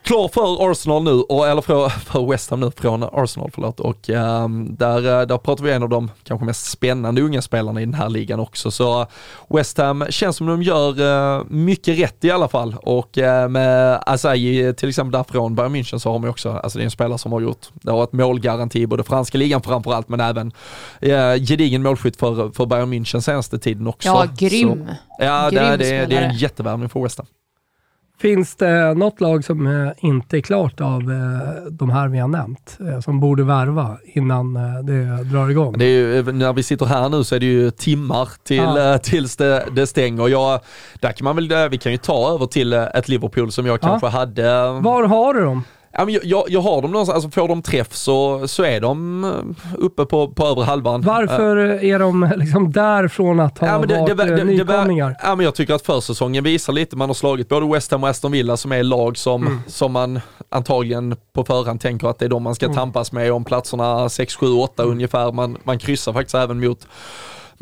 klar 0.02 0.28
för 0.28 0.70
Arsenal 0.70 1.02
nu, 1.02 1.10
och, 1.10 1.48
eller 1.48 1.62
för, 1.62 1.88
för 1.88 2.30
West 2.30 2.50
Ham 2.50 2.60
nu, 2.60 2.70
från 2.70 3.02
Arsenal 3.02 3.50
förlåt. 3.54 3.80
Och 3.80 4.08
um, 4.08 4.76
där, 4.76 5.26
där 5.26 5.38
pratar 5.38 5.64
vi 5.64 5.72
en 5.72 5.82
av 5.82 5.88
de 5.88 6.10
kanske 6.24 6.46
mest 6.46 6.70
spännande 6.70 7.22
unga 7.22 7.42
spelarna 7.42 7.80
i 7.80 7.84
den 7.84 7.94
här 7.94 8.08
ligan 8.08 8.40
också. 8.40 8.70
Så 8.70 9.06
West 9.48 9.78
Ham 9.78 10.04
känns 10.10 10.36
som 10.36 10.46
de 10.46 10.62
gör 10.62 11.00
uh, 11.00 11.44
mycket 11.48 11.98
rätt 11.98 12.24
i 12.24 12.30
alla 12.30 12.48
fall. 12.48 12.76
Och 12.82 13.18
uh, 13.18 13.48
med 13.48 14.02
Asayi 14.06 14.74
till 14.74 14.88
exempel 14.88 15.12
där 15.12 15.24
från 15.32 15.54
Bayern 15.54 15.76
München 15.76 15.98
så 15.98 16.10
har 16.12 16.18
man 16.18 16.30
också, 16.30 16.50
alltså 16.50 16.78
det 16.78 16.82
är 16.82 16.84
en 16.84 16.90
spelare 16.90 17.18
som 17.18 17.32
har 17.32 17.40
gjort, 17.40 17.66
det 17.72 17.90
har 17.90 17.98
varit 17.98 18.12
målgaranti 18.12 18.80
i 18.80 18.86
både 18.86 19.04
franska 19.04 19.38
ligan 19.38 19.62
framförallt 19.62 20.08
men 20.08 20.20
även 20.20 20.46
uh, 21.02 21.34
gedigen 21.34 21.82
målskytt 21.82 22.16
för, 22.16 22.50
för 22.50 22.66
Bayern 22.66 22.92
München 22.92 23.20
senaste 23.20 23.58
tiden 23.58 23.86
också. 23.86 24.08
Ja, 24.08 24.26
grym. 24.38 24.86
Så, 24.86 25.24
ja, 25.24 25.50
grym 25.50 25.62
det, 25.62 25.76
det, 25.76 26.06
det 26.06 26.16
är 26.16 26.22
en 26.22 26.36
jättevärvning 26.36 26.88
för 26.88 27.02
West 27.02 27.18
Ham. 27.18 27.26
Finns 28.20 28.56
det 28.56 28.94
något 28.94 29.20
lag 29.20 29.44
som 29.44 29.66
eh, 29.66 29.92
inte 29.98 30.37
är 30.38 30.40
klart 30.40 30.80
av 30.80 31.00
eh, 31.00 31.70
de 31.70 31.90
här 31.90 32.09
vi 32.09 32.18
har 32.18 32.28
nämnt, 32.28 32.78
eh, 32.80 33.00
som 33.00 33.20
borde 33.20 33.44
värva 33.44 33.98
innan 34.04 34.54
det 34.87 35.24
drar 35.24 35.50
igång? 35.50 35.74
Det 35.78 35.85
är 35.85 35.88
ju, 35.88 36.33
när 36.33 36.52
vi 36.52 36.62
sitter 36.62 36.87
här 36.87 37.09
nu 37.09 37.24
så 37.24 37.35
är 37.35 37.40
det 37.40 37.46
ju 37.46 37.70
timmar 37.70 38.28
till, 38.44 38.56
ja. 38.56 38.98
tills 38.98 39.37
det, 39.37 39.64
det 39.72 39.87
stänger. 39.87 40.28
Jag, 40.28 40.61
där 41.00 41.12
kan 41.12 41.24
man 41.24 41.37
väl, 41.37 41.68
vi 41.70 41.78
kan 41.78 41.92
ju 41.92 41.98
ta 41.98 42.35
över 42.35 42.46
till 42.46 42.72
ett 42.72 43.09
Liverpool 43.09 43.52
som 43.52 43.66
jag 43.66 43.74
ja. 43.74 43.88
kanske 43.88 44.06
hade... 44.06 44.42
Var 44.80 45.04
har 45.04 45.35
du 45.35 45.40
dem? 45.40 45.62
Ja, 45.92 46.05
men 46.05 46.18
jag, 46.22 46.44
jag 46.48 46.61
har 46.61 46.83
dem 46.83 46.90
någonstans, 46.90 47.14
alltså 47.24 47.40
får 47.40 47.48
de 47.48 47.62
träff 47.62 47.94
så, 47.94 48.48
så 48.48 48.62
är 48.62 48.81
de 48.81 49.24
eh, 49.24 49.31
uppe 49.79 50.05
på, 50.05 50.29
på 50.29 50.46
övre 50.46 50.64
halvan. 50.64 51.03
Varför 51.03 51.57
är 51.85 51.98
de 51.98 52.33
liksom 52.37 52.72
där 52.72 53.09
från 53.09 53.40
att 53.40 53.59
ha 53.59 53.66
ja, 53.66 53.79
det, 53.79 54.14
varit 54.14 54.29
det, 54.29 54.37
det, 54.37 54.44
nykomlingar? 54.44 55.16
ja, 55.22 55.35
men 55.35 55.44
jag 55.44 55.55
tycker 55.55 55.74
att 55.74 55.87
försäsongen 55.87 56.44
visar 56.44 56.72
lite, 56.72 56.96
man 56.96 57.09
har 57.09 57.14
slagit 57.14 57.48
både 57.48 57.66
West 57.66 57.90
Ham 57.90 58.03
och 58.03 58.09
Aston 58.09 58.33
Villa 58.33 58.57
som 58.57 58.72
är 58.72 58.83
lag 58.83 59.16
som, 59.16 59.46
mm. 59.46 59.59
som 59.66 59.92
man 59.92 60.20
antagligen 60.48 61.16
på 61.33 61.44
förhand 61.44 61.81
tänker 61.81 62.09
att 62.09 62.18
det 62.18 62.24
är 62.24 62.29
de 62.29 62.42
man 62.42 62.55
ska 62.55 62.66
mm. 62.66 62.76
tampas 62.76 63.12
med 63.12 63.33
om 63.33 63.44
platserna 63.44 64.09
6, 64.09 64.37
7, 64.37 64.46
8 64.46 64.83
mm. 64.83 64.92
ungefär. 64.92 65.33
Man, 65.33 65.57
man 65.64 65.79
kryssar 65.79 66.12
faktiskt 66.12 66.35
även 66.35 66.61
mot 66.61 66.87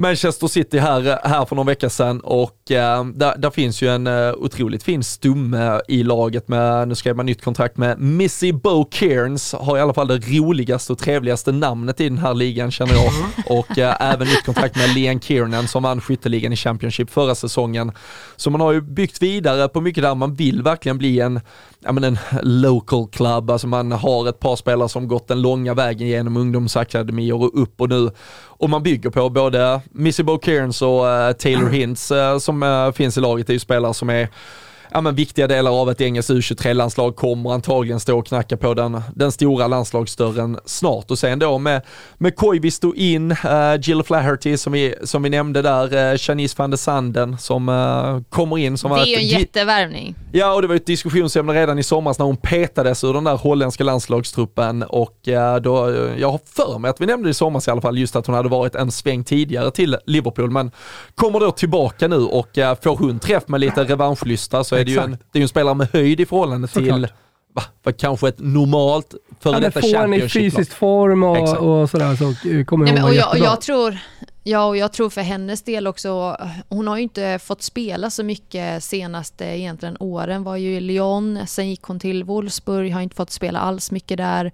Manchester 0.01 0.47
City 0.47 0.79
här, 0.79 1.29
här 1.29 1.45
för 1.45 1.57
någon 1.57 1.67
vecka 1.67 1.91
sedan 1.91 2.21
och 2.21 2.71
äh, 2.71 3.05
där, 3.05 3.39
där, 3.39 3.51
finns 3.51 3.83
ju 3.83 3.89
en 3.89 4.07
äh, 4.07 4.33
otroligt 4.33 4.83
fin 4.83 5.05
stumme 5.05 5.81
i 5.89 6.03
laget 6.03 6.49
med, 6.49 6.89
nu 6.89 6.95
skrev 6.95 7.17
man 7.17 7.27
nytt 7.27 7.45
kontrakt 7.45 7.77
med 7.77 8.01
Missy 8.01 8.53
Bo 8.53 8.85
Cairns, 8.85 9.53
har 9.53 9.79
i 9.79 9.81
alla 9.81 9.95
fall 9.95 10.09
det 10.09 10.19
roligaste 10.19 10.93
och 10.93 10.99
trevligaste 10.99 11.53
namnet 11.53 12.01
i 12.01 12.09
den 12.09 12.19
här 12.19 12.35
ligan 12.35 12.71
känner 12.71 12.95
jag. 12.95 13.13
Och 13.47 13.79
äh, 13.79 14.13
även 14.13 14.27
nytt 14.27 14.45
kontrakt 14.45 14.77
med 14.77 14.95
Leon 14.95 15.21
Kiernan 15.21 15.69
som 15.69 15.83
vann 15.83 16.01
skytteligan 16.01 16.53
i 16.53 16.57
Championship 16.57 17.11
förra 17.11 17.35
säsongen. 17.35 17.93
Så 18.37 18.51
man 18.51 18.61
har 18.61 18.73
ju 18.73 18.81
byggt 18.81 19.23
vidare 19.23 19.69
på 19.69 19.81
mycket 19.81 20.03
där, 20.03 20.15
man 20.15 20.35
vill 20.35 20.63
verkligen 20.63 20.99
bli 20.99 21.21
en, 21.21 21.41
ja, 21.81 21.93
men 21.93 22.05
en 22.05 22.19
local 22.43 23.09
club, 23.09 23.51
alltså 23.51 23.67
man 23.67 23.93
har 23.93 24.29
ett 24.29 24.41
par 24.41 24.57
spelare 24.57 24.89
som 24.89 25.09
gått 25.09 25.29
den 25.29 25.43
långa 25.43 25.75
vägen 25.75 26.09
genom 26.09 26.37
ungdomsakademier 26.37 27.35
och 27.35 27.63
upp 27.63 27.81
och 27.81 27.89
nu 27.89 28.11
och 28.59 28.71
man 28.71 28.83
bygger 28.83 29.11
på 29.11 29.31
både 29.31 29.81
Missy 29.93 30.23
Bo 30.23 30.39
Cairns 30.39 30.83
och 30.83 31.05
uh, 31.05 31.33
Taylor 31.33 31.69
Hintz 31.73 32.11
uh, 32.11 32.39
som 32.39 32.63
uh, 32.63 32.93
finns 32.93 33.17
i 33.17 33.21
laget. 33.21 33.49
Är 33.49 33.53
ju 33.53 33.59
spelare 33.59 33.95
som 33.95 34.11
är 34.11 34.29
ja, 34.91 35.01
men 35.01 35.15
viktiga 35.15 35.47
delar 35.47 35.81
av 35.81 35.91
ett 35.91 36.01
engelskt 36.01 36.31
U23-landslag 36.31 37.17
kommer 37.17 37.53
antagligen 37.53 38.01
stå 38.01 38.19
och 38.19 38.27
knacka 38.27 38.57
på 38.57 38.75
den, 38.75 39.03
den 39.15 39.33
stora 39.33 39.67
landslagsdörren 39.67 40.59
snart. 40.65 41.11
Och 41.11 41.19
sen 41.19 41.39
då 41.39 41.59
med, 41.59 41.83
med 42.19 42.37
Koivisto 42.37 42.95
in, 42.95 43.33
uh, 43.33 43.81
Jill 43.83 44.03
Flaherty 44.03 44.57
som 44.57 44.73
vi, 44.73 44.95
som 45.03 45.23
vi 45.23 45.31
nämnde 45.31 45.63
där, 45.63 45.85
uh, 45.85 46.49
van 46.57 46.71
der 46.71 46.77
Sanden 46.77 47.39
som 47.39 47.69
uh, 47.69 48.23
kommer 48.31 48.59
in. 48.59 48.79
Som 48.79 48.91
det 48.91 49.01
är 49.01 49.07
ju 49.07 49.15
en 49.15 49.41
jättevärvning. 49.41 50.15
Ja, 50.33 50.55
och 50.55 50.63
det 50.63 50.69
var 50.69 50.75
ett 50.75 50.87
diskussionsämne 50.87 51.53
redan 51.53 51.79
i 51.79 51.83
somras 51.83 52.19
när 52.19 52.27
hon 52.27 52.37
petades 52.37 53.05
ur 53.05 53.13
den 53.13 53.25
där 53.25 53.37
holländska 53.37 53.85
landslagstruppen 53.85 54.83
och 54.83 55.19
uh, 55.29 55.57
då, 55.57 55.95
jag 56.19 56.31
har 56.31 56.41
för 56.45 56.79
mig 56.79 56.91
att 56.91 57.01
vi 57.01 57.07
nämnde 57.07 57.31
i 57.31 57.35
somras 57.35 57.69
i 57.69 57.71
alla 57.71 57.81
fall 57.81 57.99
just 57.99 58.17
att 58.17 58.27
hon 58.27 58.35
hade 58.35 58.49
varit 58.49 58.75
en 58.75 58.91
sväng 58.91 59.25
tidigare 59.25 59.71
till 59.71 59.97
Liverpool 60.07 60.51
men 60.51 60.71
kommer 61.15 61.41
då 61.41 61.51
tillbaka 61.51 62.09
nu 62.09 62.17
och 62.17 62.49
får 62.55 62.97
hon 62.97 63.19
träff 63.19 63.49
med 63.49 63.61
lite 63.61 63.85
revanschlysta 63.85 64.65
så 64.65 64.78
är 64.81 64.85
det 64.85 64.91
ju 64.91 64.99
en, 64.99 65.19
det 65.33 65.39
är 65.39 65.43
en 65.43 65.49
spelare 65.49 65.75
med 65.75 65.89
höjd 65.93 66.21
i 66.21 66.27
förhållande 66.27 66.69
Såklart. 66.69 66.95
till 66.95 67.09
va, 67.53 67.63
va, 67.83 67.93
kanske 67.93 68.29
ett 68.29 68.39
normalt 68.39 69.15
före 69.41 69.61
detta 69.61 69.81
Championship. 69.81 70.33
Får 70.33 70.41
en 70.41 70.47
i 70.47 70.51
fysisk 70.51 70.73
form 70.73 71.23
och, 71.23 71.57
och 71.57 71.91
sådär 71.91 72.17
så 72.17 72.65
kommer 72.65 72.93
Nej, 72.93 73.03
och 73.03 73.15
jag, 73.15 73.39
jag 73.39 73.61
tror, 73.61 73.99
Ja, 74.49 74.65
och 74.65 74.77
jag 74.77 74.93
tror 74.93 75.11
för 75.11 75.21
hennes 75.21 75.63
del 75.63 75.87
också, 75.87 76.37
hon 76.69 76.89
har 76.89 76.97
ju 76.97 77.03
inte 77.03 77.39
fått 77.43 77.63
spela 77.63 78.11
så 78.11 78.23
mycket 78.23 78.85
senaste 78.85 79.45
egentligen 79.45 79.97
åren, 80.01 80.43
var 80.43 80.57
ju 80.57 80.77
i 80.77 80.81
Lyon, 80.81 81.47
sen 81.47 81.71
gick 81.71 81.83
hon 81.83 82.01
till 82.01 82.25
Wolfsburg, 82.25 82.93
har 82.93 83.01
inte 83.01 83.17
fått 83.17 83.31
spela 83.31 83.59
alls 83.59 83.91
mycket 83.91 84.17
där 84.17 84.53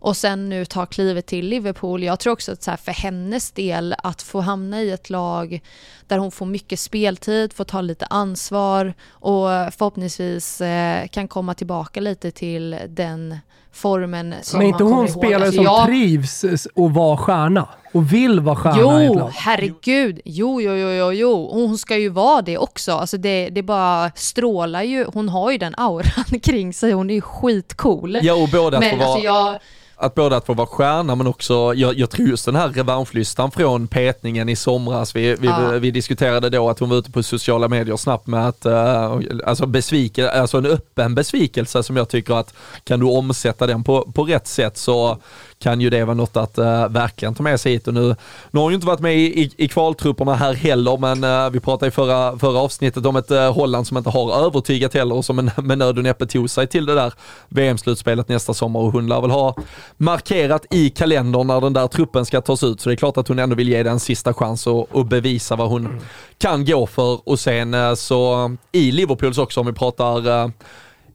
och 0.00 0.16
sen 0.16 0.48
nu 0.48 0.64
ta 0.64 0.86
klivet 0.86 1.26
till 1.26 1.46
Liverpool. 1.46 2.02
Jag 2.02 2.20
tror 2.20 2.32
också 2.32 2.52
att 2.52 2.62
så 2.62 2.76
för 2.76 2.92
hennes 2.92 3.50
del 3.50 3.94
att 3.98 4.22
få 4.22 4.40
hamna 4.40 4.82
i 4.82 4.90
ett 4.90 5.10
lag 5.10 5.60
där 6.06 6.18
hon 6.18 6.30
får 6.30 6.46
mycket 6.46 6.80
speltid, 6.80 7.52
får 7.52 7.64
ta 7.64 7.80
lite 7.80 8.06
ansvar 8.06 8.94
och 9.10 9.48
förhoppningsvis 9.48 10.60
eh, 10.60 11.06
kan 11.08 11.28
komma 11.28 11.54
tillbaka 11.54 12.00
lite 12.00 12.30
till 12.30 12.76
den 12.88 13.38
formen 13.78 14.34
som 14.42 14.58
Men 14.58 14.68
inte 14.68 14.84
hon 14.84 15.08
spelare 15.08 15.36
alltså, 15.36 15.52
som 15.52 15.64
jag... 15.64 15.86
trivs 15.86 16.44
och 16.74 16.90
var 16.90 17.16
stjärna? 17.16 17.68
och 17.92 18.12
vill 18.12 18.40
vara 18.40 18.56
stjärna 18.56 18.78
jo, 18.80 19.00
i 19.00 19.06
ett 19.06 19.16
lag. 19.16 19.30
herregud. 19.34 20.20
Jo, 20.24 20.60
jo, 20.60 20.72
jo, 20.72 20.88
jo, 20.88 21.12
jo. 21.12 21.50
Hon 21.52 21.78
ska 21.78 21.96
ju 21.96 22.08
vara 22.08 22.42
det 22.42 22.58
också. 22.58 22.92
Alltså 22.92 23.16
det, 23.16 23.48
det 23.48 23.62
bara 23.62 24.10
strålar 24.14 24.82
ju. 24.82 25.06
Hon 25.14 25.28
har 25.28 25.50
ju 25.50 25.58
den 25.58 25.74
auran 25.76 26.40
kring 26.42 26.74
sig. 26.74 26.92
Hon 26.92 27.10
är 27.10 27.14
ju 27.14 27.20
skitcool. 27.20 28.18
Ja, 28.22 28.34
och 28.34 28.48
båda 28.48 28.80
Men 28.80 28.90
får 28.90 28.96
vara... 28.98 29.08
alltså 29.08 29.24
jag... 29.24 29.58
att 29.96 30.14
både 30.14 30.36
att 30.36 30.46
få 30.46 30.54
vara 30.54 30.66
stjärna 30.66 31.14
men 31.14 31.26
också, 31.26 31.74
jag, 31.74 31.98
jag 31.98 32.10
tror 32.10 32.28
just 32.28 32.44
den 32.46 32.56
här 32.56 32.68
revanschlystan 32.68 33.50
från 33.50 33.86
petningen 33.88 34.48
i 34.48 34.56
somras, 34.56 35.16
vi, 35.16 35.34
vi, 35.40 35.46
Ja. 35.46 35.70
vi 35.70 35.90
diskuterade 35.90 36.50
då 36.50 36.70
att 36.70 36.78
hon 36.78 36.88
var 36.88 36.96
ute 36.96 37.10
på 37.10 37.22
sociala 37.22 37.68
medier 37.68 37.96
snabbt 37.96 38.26
med 38.26 38.48
att, 38.48 38.66
uh, 38.66 39.20
alltså, 39.46 39.66
besvike, 39.66 40.30
alltså 40.30 40.58
en 40.58 40.66
öppen 40.66 41.14
besvikelse 41.14 41.82
som 41.82 41.96
jag 41.96 42.08
tycker 42.08 42.34
att 42.34 42.54
kan 42.84 43.00
du 43.00 43.06
omsätta 43.06 43.66
den 43.68 43.84
på, 43.84 44.12
på 44.14 44.24
rätt 44.24 44.46
sätt 44.46 44.76
så 44.76 45.18
kan 45.58 45.80
ju 45.80 45.90
det 45.90 46.04
vara 46.04 46.14
något 46.14 46.36
att 46.36 46.58
uh, 46.58 46.88
verkligen 46.88 47.34
ta 47.34 47.42
med 47.42 47.60
sig 47.60 47.72
hit. 47.72 47.88
Och 47.88 47.94
nu, 47.94 48.16
nu 48.50 48.58
har 48.58 48.62
hon 48.62 48.72
ju 48.72 48.74
inte 48.74 48.86
varit 48.86 49.00
med 49.00 49.16
i, 49.16 49.42
i, 49.42 49.50
i 49.56 49.68
kvaltrupperna 49.68 50.34
här 50.34 50.54
heller, 50.54 50.96
men 50.96 51.24
uh, 51.24 51.50
vi 51.50 51.60
pratade 51.60 51.88
i 51.88 51.90
förra, 51.90 52.38
förra 52.38 52.58
avsnittet 52.58 53.06
om 53.06 53.16
ett 53.16 53.30
uh, 53.30 53.52
Holland 53.52 53.86
som 53.86 53.96
inte 53.96 54.10
har 54.10 54.46
övertygat 54.46 54.94
heller 54.94 55.14
och 55.14 55.24
som 55.24 55.38
en, 55.38 55.50
med 55.66 55.78
nöd 55.78 55.98
och 55.98 56.04
näppe 56.04 56.26
tog 56.26 56.50
sig 56.50 56.66
till 56.66 56.86
det 56.86 56.94
där 56.94 57.12
VM-slutspelet 57.48 58.28
nästa 58.28 58.54
sommar 58.54 58.80
och 58.80 58.92
hon 58.92 59.08
lär 59.08 59.20
väl 59.20 59.30
ha 59.30 59.56
markerat 59.96 60.66
i 60.70 60.90
kalendern 60.90 61.46
när 61.46 61.60
den 61.60 61.72
där 61.72 61.86
truppen 61.86 62.26
ska 62.26 62.40
tas 62.40 62.62
ut. 62.62 62.80
Så 62.80 62.88
det 62.88 62.94
är 62.94 62.96
klart 62.96 63.16
att 63.16 63.28
hon 63.28 63.38
ändå 63.38 63.56
vill 63.56 63.68
ge 63.68 63.82
den 63.82 63.92
en 63.92 64.00
sista 64.00 64.34
chans 64.34 64.66
och, 64.66 64.96
och 64.96 65.06
bevisa 65.06 65.56
vad 65.56 65.68
hon 65.68 66.00
kan 66.38 66.64
gå 66.64 66.86
för. 66.86 67.28
Och 67.28 67.40
sen 67.40 67.96
så 67.96 68.50
i 68.72 68.92
Liverpools 68.92 69.38
också 69.38 69.60
om 69.60 69.66
vi 69.66 69.72
pratar 69.72 70.52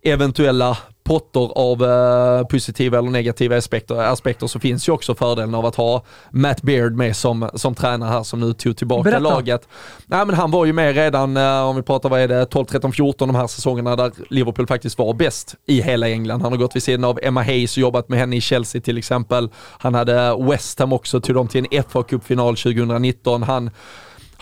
eventuella 0.03 0.77
potter 1.03 1.49
av 1.55 1.83
eh, 1.83 2.47
positiva 2.47 2.97
eller 2.97 3.09
negativa 3.09 3.57
aspekter, 3.57 3.95
aspekter 3.95 4.47
så 4.47 4.59
finns 4.59 4.87
ju 4.87 4.91
också 4.91 5.15
fördelen 5.15 5.55
av 5.55 5.65
att 5.65 5.75
ha 5.75 6.03
Matt 6.31 6.61
Beard 6.61 6.93
med 6.93 7.15
som, 7.15 7.49
som 7.53 7.75
tränare 7.75 8.09
här 8.09 8.23
som 8.23 8.39
nu 8.39 8.53
tog 8.53 8.77
tillbaka 8.77 9.03
Berätta. 9.03 9.19
laget. 9.19 9.67
Nej, 10.05 10.25
men 10.25 10.35
han 10.35 10.51
var 10.51 10.65
ju 10.65 10.73
med 10.73 10.95
redan, 10.95 11.37
eh, 11.37 11.61
om 11.61 11.75
vi 11.75 11.81
pratar 11.81 12.09
vad 12.09 12.19
är 12.19 12.27
det, 12.27 12.45
12, 12.45 12.65
13, 12.65 12.91
14 12.91 13.27
de 13.27 13.35
här 13.35 13.47
säsongerna 13.47 13.95
där 13.95 14.11
Liverpool 14.29 14.67
faktiskt 14.67 14.97
var 14.97 15.13
bäst 15.13 15.55
i 15.65 15.81
hela 15.81 16.09
England. 16.09 16.41
Han 16.41 16.51
har 16.51 16.59
gått 16.59 16.75
vid 16.75 16.83
sidan 16.83 17.03
av 17.03 17.19
Emma 17.21 17.43
Hayes 17.43 17.77
och 17.77 17.81
jobbat 17.81 18.09
med 18.09 18.19
henne 18.19 18.35
i 18.35 18.41
Chelsea 18.41 18.81
till 18.81 18.97
exempel. 18.97 19.49
Han 19.79 19.95
hade 19.95 20.35
West 20.39 20.79
Ham 20.79 20.93
också, 20.93 21.21
tog 21.21 21.35
dem 21.35 21.47
till 21.47 21.67
en 21.71 21.83
fa 21.83 22.03
Cup-final 22.03 22.55
2019. 22.55 23.43
Han 23.43 23.69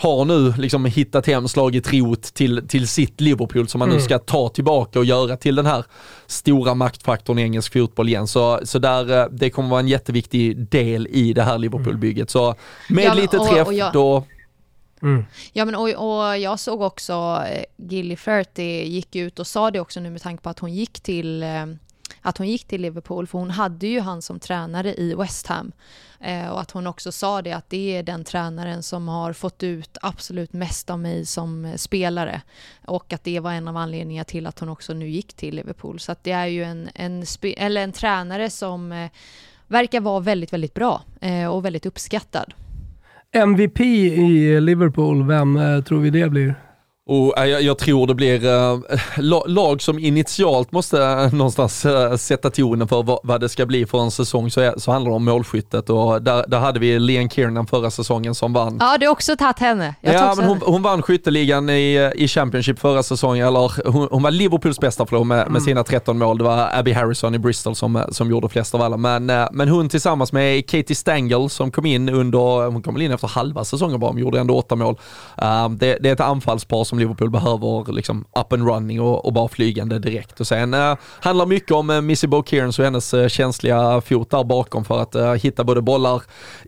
har 0.02 0.24
nu 0.24 0.52
liksom 0.58 0.84
hittat 0.84 1.26
hem, 1.26 1.48
slagit 1.48 1.92
rot 1.92 2.22
till, 2.22 2.68
till 2.68 2.88
sitt 2.88 3.20
Liverpool 3.20 3.68
som 3.68 3.78
man 3.78 3.88
nu 3.88 4.00
ska 4.00 4.18
ta 4.18 4.48
tillbaka 4.48 4.98
och 4.98 5.04
göra 5.04 5.36
till 5.36 5.54
den 5.54 5.66
här 5.66 5.84
stora 6.26 6.74
maktfaktorn 6.74 7.38
i 7.38 7.42
engelsk 7.42 7.72
fotboll 7.72 8.08
igen. 8.08 8.26
Så, 8.26 8.60
så 8.64 8.78
där, 8.78 9.20
eh, 9.20 9.26
det 9.30 9.50
kommer 9.50 9.68
vara 9.68 9.80
en 9.80 9.88
jätteviktig 9.88 10.66
del 10.70 11.06
i 11.10 11.32
det 11.32 11.42
här 11.42 11.58
Liverpool-bygget. 11.58 12.30
Så 12.30 12.54
med 12.88 13.04
Ja, 13.04 13.14
lite 13.14 13.38
och- 13.38 13.48
träff 13.48 13.66
och 13.66 13.74
jag- 13.74 13.92
då, 13.92 14.24
Mm. 15.02 15.24
Ja, 15.52 15.64
men 15.64 15.74
och, 15.74 15.88
och 15.88 16.38
jag 16.38 16.60
såg 16.60 16.80
också 16.82 17.12
eh, 17.52 17.64
Gilly 17.88 18.16
Flaherty 18.16 18.82
gick 18.84 19.16
ut 19.16 19.38
och 19.38 19.46
sa 19.46 19.70
det 19.70 19.80
också 19.80 20.00
nu 20.00 20.10
med 20.10 20.22
tanke 20.22 20.42
på 20.42 20.48
att 20.50 20.58
hon 20.58 20.72
gick 20.74 21.00
till 21.00 21.42
eh, 21.42 21.48
att 22.22 22.38
hon 22.38 22.48
gick 22.48 22.64
till 22.64 22.82
Liverpool, 22.82 23.26
för 23.26 23.38
hon 23.38 23.50
hade 23.50 23.86
ju 23.86 24.00
han 24.00 24.22
som 24.22 24.40
tränare 24.40 24.94
i 24.94 25.14
West 25.14 25.46
Ham. 25.46 25.72
Eh, 26.20 26.48
och 26.48 26.60
att 26.60 26.70
hon 26.70 26.86
också 26.86 27.12
sa 27.12 27.42
det 27.42 27.52
att 27.52 27.70
det 27.70 27.96
är 27.96 28.02
den 28.02 28.24
tränaren 28.24 28.82
som 28.82 29.08
har 29.08 29.32
fått 29.32 29.62
ut 29.62 29.98
absolut 30.02 30.52
mest 30.52 30.90
av 30.90 30.98
mig 30.98 31.26
som 31.26 31.72
spelare. 31.76 32.40
Och 32.84 33.12
att 33.12 33.24
det 33.24 33.40
var 33.40 33.52
en 33.52 33.68
av 33.68 33.76
anledningarna 33.76 34.24
till 34.24 34.46
att 34.46 34.58
hon 34.58 34.68
också 34.68 34.94
nu 34.94 35.08
gick 35.08 35.34
till 35.34 35.54
Liverpool. 35.54 36.00
Så 36.00 36.12
att 36.12 36.24
det 36.24 36.32
är 36.32 36.46
ju 36.46 36.64
en, 36.64 36.88
en, 36.94 37.24
eller 37.56 37.80
en 37.80 37.92
tränare 37.92 38.50
som 38.50 38.92
eh, 38.92 39.10
verkar 39.66 40.00
vara 40.00 40.20
väldigt, 40.20 40.52
väldigt 40.52 40.74
bra 40.74 41.02
eh, 41.20 41.46
och 41.46 41.64
väldigt 41.64 41.86
uppskattad. 41.86 42.54
MVP 43.32 43.80
i 43.80 44.60
Liverpool, 44.60 45.26
vem 45.26 45.56
eh, 45.56 45.82
tror 45.82 46.00
vi 46.00 46.10
det 46.10 46.30
blir? 46.30 46.54
Och 47.06 47.38
eh, 47.38 47.44
jag, 47.46 47.62
jag 47.62 47.78
tror 47.78 48.06
det 48.06 48.14
blir 48.14 48.40
la- 49.20 49.44
lag 49.46 49.82
som 49.82 49.98
initialt 49.98 50.72
måste 50.72 51.02
eh, 51.02 51.32
någonstans 51.34 51.84
eh, 51.84 52.16
sätta 52.16 52.50
tonen 52.50 52.88
för 52.88 53.02
vad, 53.02 53.18
vad 53.22 53.40
det 53.40 53.48
ska 53.48 53.66
bli 53.66 53.86
för 53.86 53.98
en 53.98 54.10
säsong 54.10 54.50
så, 54.50 54.60
är, 54.60 54.74
så 54.78 54.92
handlar 54.92 55.10
det 55.10 55.16
om 55.16 55.24
målskyttet 55.24 55.90
och 55.90 56.22
där, 56.22 56.44
där 56.48 56.58
hade 56.58 56.80
vi 56.80 56.98
Leon 56.98 57.28
Kiernan 57.30 57.66
förra 57.66 57.90
säsongen 57.90 58.34
som 58.34 58.52
vann. 58.52 58.76
Ja, 58.80 58.96
du 59.00 59.06
har 59.06 59.12
också 59.12 59.36
tagit 59.36 59.58
henne. 59.58 59.94
Jag 60.00 60.14
Ja, 60.14 60.34
men 60.36 60.46
hon, 60.46 60.60
hon 60.64 60.82
vann 60.82 61.02
skytteligan 61.02 61.70
i, 61.70 62.10
i 62.14 62.28
Championship 62.28 62.78
förra 62.78 63.02
säsongen, 63.02 63.46
eller 63.46 63.90
hon, 63.90 64.08
hon 64.10 64.22
var 64.22 64.30
Liverpools 64.30 64.80
bästa 64.80 65.06
förlor 65.06 65.24
med, 65.24 65.50
med 65.50 65.62
sina 65.62 65.84
13 65.84 66.18
mål. 66.18 66.38
Det 66.38 66.44
var 66.44 66.68
Abby 66.72 66.92
Harrison 66.92 67.34
i 67.34 67.38
Bristol 67.38 67.74
som, 67.74 68.04
som 68.10 68.30
gjorde 68.30 68.48
flest 68.48 68.74
av 68.74 68.82
alla. 68.82 68.96
Men, 68.96 69.26
men 69.52 69.68
hon 69.68 69.88
tillsammans 69.88 70.32
med 70.32 70.66
Katie 70.70 70.96
Stengel 70.96 71.50
som 71.50 71.70
kom 71.70 71.86
in 71.86 72.08
under, 72.08 72.70
hon 72.70 72.82
kom 72.82 72.94
väl 72.94 73.02
in 73.02 73.12
efter 73.12 73.28
halva 73.28 73.64
säsongen 73.64 74.00
bara, 74.00 74.12
men 74.12 74.22
gjorde 74.22 74.40
ändå 74.40 74.58
åtta 74.58 74.76
mål. 74.76 74.96
Det, 75.70 75.98
det 76.00 76.08
är 76.08 76.12
ett 76.12 76.20
anfallspar 76.20 76.84
som 76.92 76.98
Liverpool 76.98 77.30
behöver 77.30 77.92
liksom 77.92 78.24
up 78.40 78.52
and 78.52 78.68
running 78.68 79.00
och, 79.00 79.24
och 79.24 79.32
bara 79.32 79.48
flygande 79.48 79.98
direkt. 79.98 80.40
Och 80.40 80.46
sen 80.46 80.74
uh, 80.74 80.96
handlar 81.20 81.46
mycket 81.46 81.70
om 81.70 81.90
uh, 81.90 82.00
Missy 82.00 82.26
Bo 82.26 82.44
Kearns 82.44 82.78
och 82.78 82.84
hennes 82.84 83.14
eh, 83.14 83.28
känsliga 83.28 84.00
fot 84.00 84.30
där 84.30 84.44
bakom 84.44 84.84
för 84.84 85.02
att 85.02 85.14
eh, 85.14 85.32
hitta 85.32 85.64
både 85.64 85.82
bollar 85.82 86.22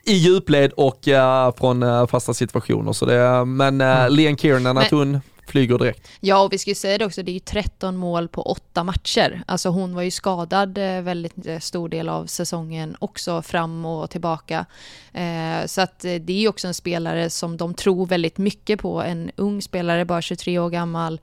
i 0.04 0.12
djupled 0.12 0.72
och 0.72 1.08
eh, 1.08 1.54
från 1.58 1.82
eh, 1.82 2.06
fasta 2.06 2.34
situationer. 2.34 2.92
Så 2.92 3.06
det, 3.06 3.44
men 3.44 3.80
uh, 3.80 4.10
Leon 4.10 4.36
Kiernan, 4.36 4.78
att 4.78 4.90
hon 4.90 5.20
flyger 5.46 5.78
direkt. 5.78 6.08
Ja, 6.20 6.42
och 6.42 6.52
vi 6.52 6.58
ska 6.58 6.70
ju 6.70 6.74
säga 6.74 6.98
det 6.98 7.04
också, 7.04 7.22
det 7.22 7.30
är 7.30 7.34
ju 7.34 7.38
13 7.38 7.96
mål 7.96 8.28
på 8.28 8.42
8 8.42 8.84
matcher. 8.84 9.42
Alltså 9.46 9.68
hon 9.68 9.94
var 9.94 10.02
ju 10.02 10.10
skadad 10.10 10.78
eh, 10.78 11.02
väldigt 11.02 11.46
eh, 11.46 11.58
stor 11.58 11.88
del 11.88 12.08
av 12.08 12.26
säsongen 12.26 12.96
också 12.98 13.42
fram 13.42 13.84
och 13.84 14.10
tillbaka. 14.10 14.66
Eh, 15.12 15.66
så 15.66 15.80
att 15.80 15.98
det 16.00 16.30
är 16.30 16.40
ju 16.40 16.48
också 16.48 16.68
en 16.68 16.74
spelare 16.74 17.30
som 17.30 17.56
de 17.56 17.74
tror 17.74 18.06
väldigt 18.06 18.38
mycket 18.38 18.80
på, 18.80 19.02
en 19.02 19.30
ung 19.36 19.62
spelare, 19.62 20.04
bara 20.04 20.22
23 20.22 20.58
år 20.58 20.70
gammal. 20.70 21.20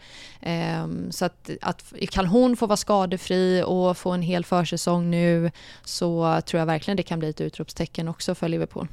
Så 1.09 1.25
att, 1.25 1.49
att 1.61 1.93
kan 2.09 2.25
hon 2.25 2.57
få 2.57 2.65
vara 2.67 2.77
skadefri 2.77 3.63
och 3.65 3.97
få 3.97 4.11
en 4.11 4.21
hel 4.21 4.45
försäsong 4.45 5.11
nu 5.11 5.51
så 5.83 6.41
tror 6.45 6.59
jag 6.59 6.65
verkligen 6.65 6.97
det 6.97 7.03
kan 7.03 7.19
bli 7.19 7.29
ett 7.29 7.41
utropstecken 7.41 8.07
också 8.07 8.35
för 8.35 8.47
Liverpool. 8.47 8.87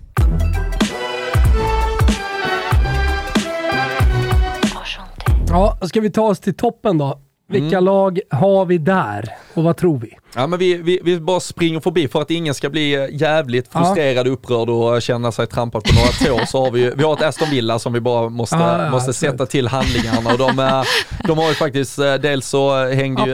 Ja, 5.51 5.79
ska 5.83 6.01
vi 6.01 6.11
ta 6.11 6.23
oss 6.23 6.41
till 6.41 6.55
toppen 6.55 6.99
då? 6.99 7.19
Vilka 7.49 7.81
lag 7.81 8.21
har 8.31 8.65
vi 8.65 8.79
där 8.79 9.29
och 9.59 9.65
vad 9.65 9.77
tror 9.77 9.99
vi? 9.99 10.17
Ja 10.35 10.47
men 10.47 10.59
vi, 10.59 10.75
vi, 10.75 11.01
vi 11.05 11.21
bara 11.21 11.41
springer 11.41 11.81
förbi 11.81 12.09
för 12.09 12.23
att 12.23 12.31
ingen 12.31 12.55
ska 12.55 12.71
bli 12.71 12.95
eh, 12.95 13.07
jävligt 13.13 13.69
Ja. 13.73 13.79
frustrerad, 13.85 14.27
upprörd 14.27 14.69
och 14.71 15.03
känna 15.03 15.33
sig 15.33 15.47
trampad 15.47 15.85
på 15.85 15.91
några 15.95 16.39
tår 16.39 16.47
så 16.47 16.65
har 16.65 16.71
vi 16.71 16.91
vi 16.97 17.03
har 17.05 17.13
ett 17.13 17.23
Aston 17.23 17.51
Villa 17.51 17.79
som 17.79 17.93
vi 17.93 18.01
bara 18.01 18.29
måste, 18.29 18.57
Ja, 18.57 18.85
ja, 18.85 18.91
måste 18.91 19.13
sätta 19.13 19.47
till 19.47 19.69
handlingarna 19.69 20.31
och 20.33 20.39
de, 20.39 20.59
eh, 20.59 20.83
de 21.27 21.39
har 21.39 21.49
ju 21.49 21.55
faktiskt, 21.55 21.99
eh, 21.99 22.15
dels 22.15 22.49
så 22.49 22.85
hängde 22.87 23.23
ju 23.27 23.33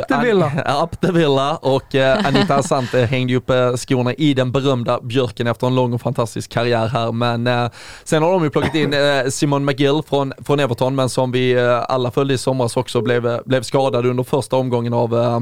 Up 0.83 1.01
the 1.01 1.13
Villa. 1.13 1.57
Och 1.57 1.95
Anita 2.25 2.55
Asante 2.57 2.99
hängde 2.99 3.33
ju 3.33 3.37
upp 3.39 3.51
skorna 3.79 4.15
i 4.15 4.35
den 4.35 4.53
berömda 4.53 5.01
björken 5.01 5.47
efter 5.47 5.67
en 5.67 5.75
lång 5.75 5.93
och 5.93 6.01
fantastisk 6.01 6.51
karriär 6.51 6.87
här 6.87 7.13
men 7.13 7.71
sen 8.05 8.23
har 8.23 8.33
de 8.33 8.45
ju 8.45 8.51
plockat 8.51 8.75
in 8.75 8.95
Simon 9.31 9.65
McGill 9.65 10.01
från, 10.09 10.33
från 10.47 10.61
Everton 10.61 10.95
men 10.95 11.09
som 11.09 11.33
vi 11.33 11.59
alla 11.89 12.11
följde 12.11 12.35
i 12.35 12.39
somras 12.39 12.77
också 12.77 13.01
blev, 13.01 13.41
blev 13.47 13.63
skadad 13.63 14.07
under 14.07 14.25
första 14.25 14.57
omgången 14.57 14.93
av 14.95 15.15
eh, 15.21 15.41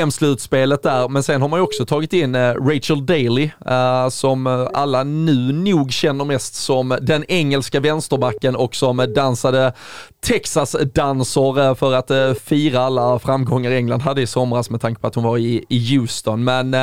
EM-slutspelet 0.00 0.82
där. 0.82 1.08
Men 1.08 1.22
sen 1.22 1.42
har 1.42 1.48
man 1.48 1.58
ju 1.58 1.62
också 1.62 1.86
tagit 1.86 2.12
in 2.12 2.34
eh, 2.34 2.54
Rachel 2.54 3.06
Daly 3.06 3.50
eh, 3.66 4.08
som 4.08 4.46
eh, 4.46 4.68
alla 4.74 5.04
nu 5.04 5.52
nog 5.52 5.92
känner 5.92 6.24
mest 6.24 6.54
som 6.54 6.98
den 7.02 7.24
engelska 7.28 7.80
vänsterbacken 7.80 8.56
och 8.56 8.74
som 8.74 9.12
dansade 9.14 9.72
Texas-dansor 10.20 11.74
för 11.74 11.92
att 11.92 12.38
fira 12.42 12.80
alla 12.80 13.18
framgångar 13.18 13.70
England 13.70 14.00
hade 14.00 14.22
i 14.22 14.26
somras 14.26 14.70
med 14.70 14.80
tanke 14.80 15.00
på 15.00 15.06
att 15.06 15.14
hon 15.14 15.24
var 15.24 15.38
i, 15.38 15.94
Houston. 15.94 16.44
Men 16.44 16.74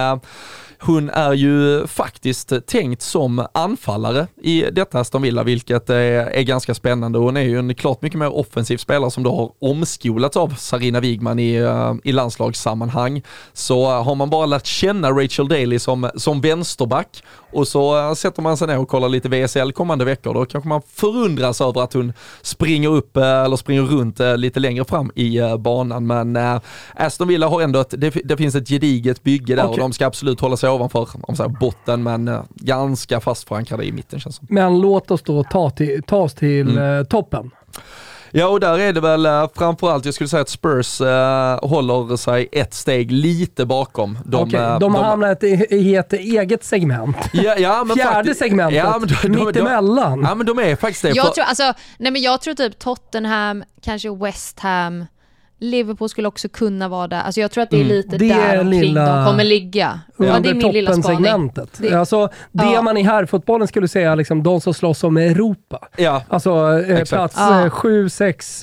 hon 0.79 1.09
är 1.09 1.33
ju 1.33 1.87
faktiskt 1.87 2.53
tänkt 2.67 3.01
som 3.01 3.47
anfallare 3.51 4.27
i 4.41 4.61
detta 4.71 4.99
Aston 4.99 5.21
Villa, 5.21 5.43
vilket 5.43 5.89
är, 5.89 6.41
ganska 6.41 6.73
spännande. 6.73 7.19
Hon 7.19 7.37
är 7.37 7.41
ju 7.41 7.59
en 7.59 7.75
klart 7.75 8.01
mycket 8.01 8.19
mer 8.19 8.35
offensiv 8.35 8.77
spelare 8.77 9.11
som 9.11 9.23
då 9.23 9.35
har 9.35 9.69
omskolats 9.69 10.37
av 10.37 10.49
Sarina 10.49 10.99
Wigman 10.99 11.39
i, 11.39 11.53
eh, 11.55 11.93
i 12.03 12.11
landslagssammanhang. 12.11 13.21
Så 13.53 13.83
eh, 13.83 14.03
har 14.03 14.15
man 14.15 14.29
bara 14.29 14.45
lärt 14.45 14.65
känna 14.65 15.11
Rachel 15.11 15.47
Daly 15.47 15.79
som, 15.79 16.09
som 16.15 16.41
vänsterback 16.41 17.23
och 17.51 17.67
så 17.67 17.97
eh, 17.97 18.13
sätter 18.13 18.41
man 18.41 18.57
sig 18.57 18.67
ner 18.67 18.79
och 18.79 18.87
kollar 18.87 19.09
lite 19.09 19.29
VSL 19.29 19.71
kommande 19.71 20.05
veckor, 20.05 20.33
då 20.33 20.45
kanske 20.45 20.67
man 20.67 20.81
förundras 20.93 21.61
över 21.61 21.81
att 21.81 21.93
hon 21.93 22.13
springer 22.41 22.89
upp 22.89 23.17
eh, 23.17 23.23
eller 23.23 23.55
springer 23.55 23.81
runt 23.81 24.19
eh, 24.19 24.37
lite 24.37 24.59
längre 24.59 24.85
fram 24.85 25.11
i 25.15 25.39
banan. 25.59 26.07
Men 26.07 26.59
Aston 26.95 27.27
Villa 27.27 27.47
har 27.47 27.61
ändå 27.61 27.79
ett, 27.79 27.93
det, 27.97 28.09
det 28.09 28.37
finns 28.37 28.55
ett 28.55 28.69
gediget 28.69 29.23
bygge 29.23 29.55
där 29.55 29.63
och 29.63 29.69
Okej. 29.69 29.81
de 29.81 29.93
ska 29.93 30.05
absolut 30.05 30.41
hålla 30.41 30.57
sig 30.57 30.69
ovanför 30.69 31.07
om 31.21 31.35
säger, 31.35 31.49
botten 31.49 32.03
men 32.03 32.37
ganska 32.55 33.19
fast 33.19 33.47
förankrade 33.47 33.85
i 33.85 33.91
mitten 33.91 34.19
känns 34.19 34.39
det. 34.39 34.45
Men 34.49 34.81
låt 34.81 35.11
oss 35.11 35.21
då 35.21 35.43
ta, 35.43 35.69
till, 35.69 36.03
ta 36.03 36.17
oss 36.17 36.33
till 36.33 36.77
eh, 36.77 37.03
toppen. 37.03 37.51
Ja, 38.31 38.47
och 38.47 38.59
där 38.59 38.79
är 38.79 38.93
det 38.93 39.01
väl 39.01 39.25
uh, 39.25 39.47
framförallt, 39.55 40.05
jag 40.05 40.13
skulle 40.13 40.27
säga 40.27 40.41
att 40.41 40.49
Spurs 40.49 41.01
uh, 41.01 41.07
håller 41.61 42.17
sig 42.17 42.49
ett 42.51 42.73
steg 42.73 43.11
lite 43.11 43.65
bakom. 43.65 44.19
De, 44.25 44.47
okay, 44.47 44.59
de, 44.59 44.79
de 44.79 44.95
har 44.95 45.03
hamnat 45.03 45.43
i, 45.43 45.67
i 45.69 45.95
ett 45.95 46.13
eget 46.13 46.63
segment. 46.63 47.17
Ja, 47.33 47.55
ja, 47.57 47.83
men 47.83 47.95
Fjärde 47.97 48.13
faktiskt, 48.13 48.39
segmentet, 48.39 48.77
ja, 48.77 48.99
men 48.99 49.33
de, 49.33 49.45
mittemellan. 49.45 50.21
Ja, 50.21 50.35
men 50.35 50.45
de 50.45 50.59
är 50.59 50.75
faktiskt 50.75 51.01
det. 51.01 51.09
Jag, 51.09 51.33
tror, 51.33 51.45
alltså, 51.45 51.73
nej, 51.97 52.11
men 52.11 52.21
jag 52.21 52.41
tror 52.41 52.53
typ 52.53 52.79
Tottenham, 52.79 53.63
kanske 53.81 54.15
West 54.15 54.59
Ham, 54.59 55.05
Liverpool 55.59 56.09
skulle 56.09 56.27
också 56.27 56.49
kunna 56.49 56.87
vara 56.87 57.07
där. 57.07 57.21
Alltså 57.21 57.41
jag 57.41 57.51
tror 57.51 57.63
att 57.63 57.69
det 57.69 57.77
är 57.77 57.81
mm. 57.81 57.95
lite 57.95 58.15
mm. 58.15 58.27
det 58.27 58.35
där 58.35 58.61
omkring 58.61 58.81
lilla... 58.81 59.15
de 59.15 59.25
kommer 59.25 59.43
ligga. 59.43 59.99
Ja, 60.17 60.39
det 60.39 60.49
är 60.49 60.53
min 60.53 60.71
lilla 60.71 60.93
segmentet. 60.93 61.69
Det... 61.77 61.93
Alltså 61.93 62.29
det 62.51 62.65
ja. 62.73 62.81
man 62.81 62.97
i 62.97 63.03
herrfotbollen 63.03 63.67
skulle 63.67 63.87
säga, 63.87 64.15
liksom, 64.15 64.43
de 64.43 64.61
som 64.61 64.73
slåss 64.73 65.03
om 65.03 65.17
Europa. 65.17 65.87
Ja. 65.97 66.23
Alltså 66.29 66.79
eh, 66.79 67.03
plats 67.03 67.37
7, 67.71 68.09
6, 68.09 68.61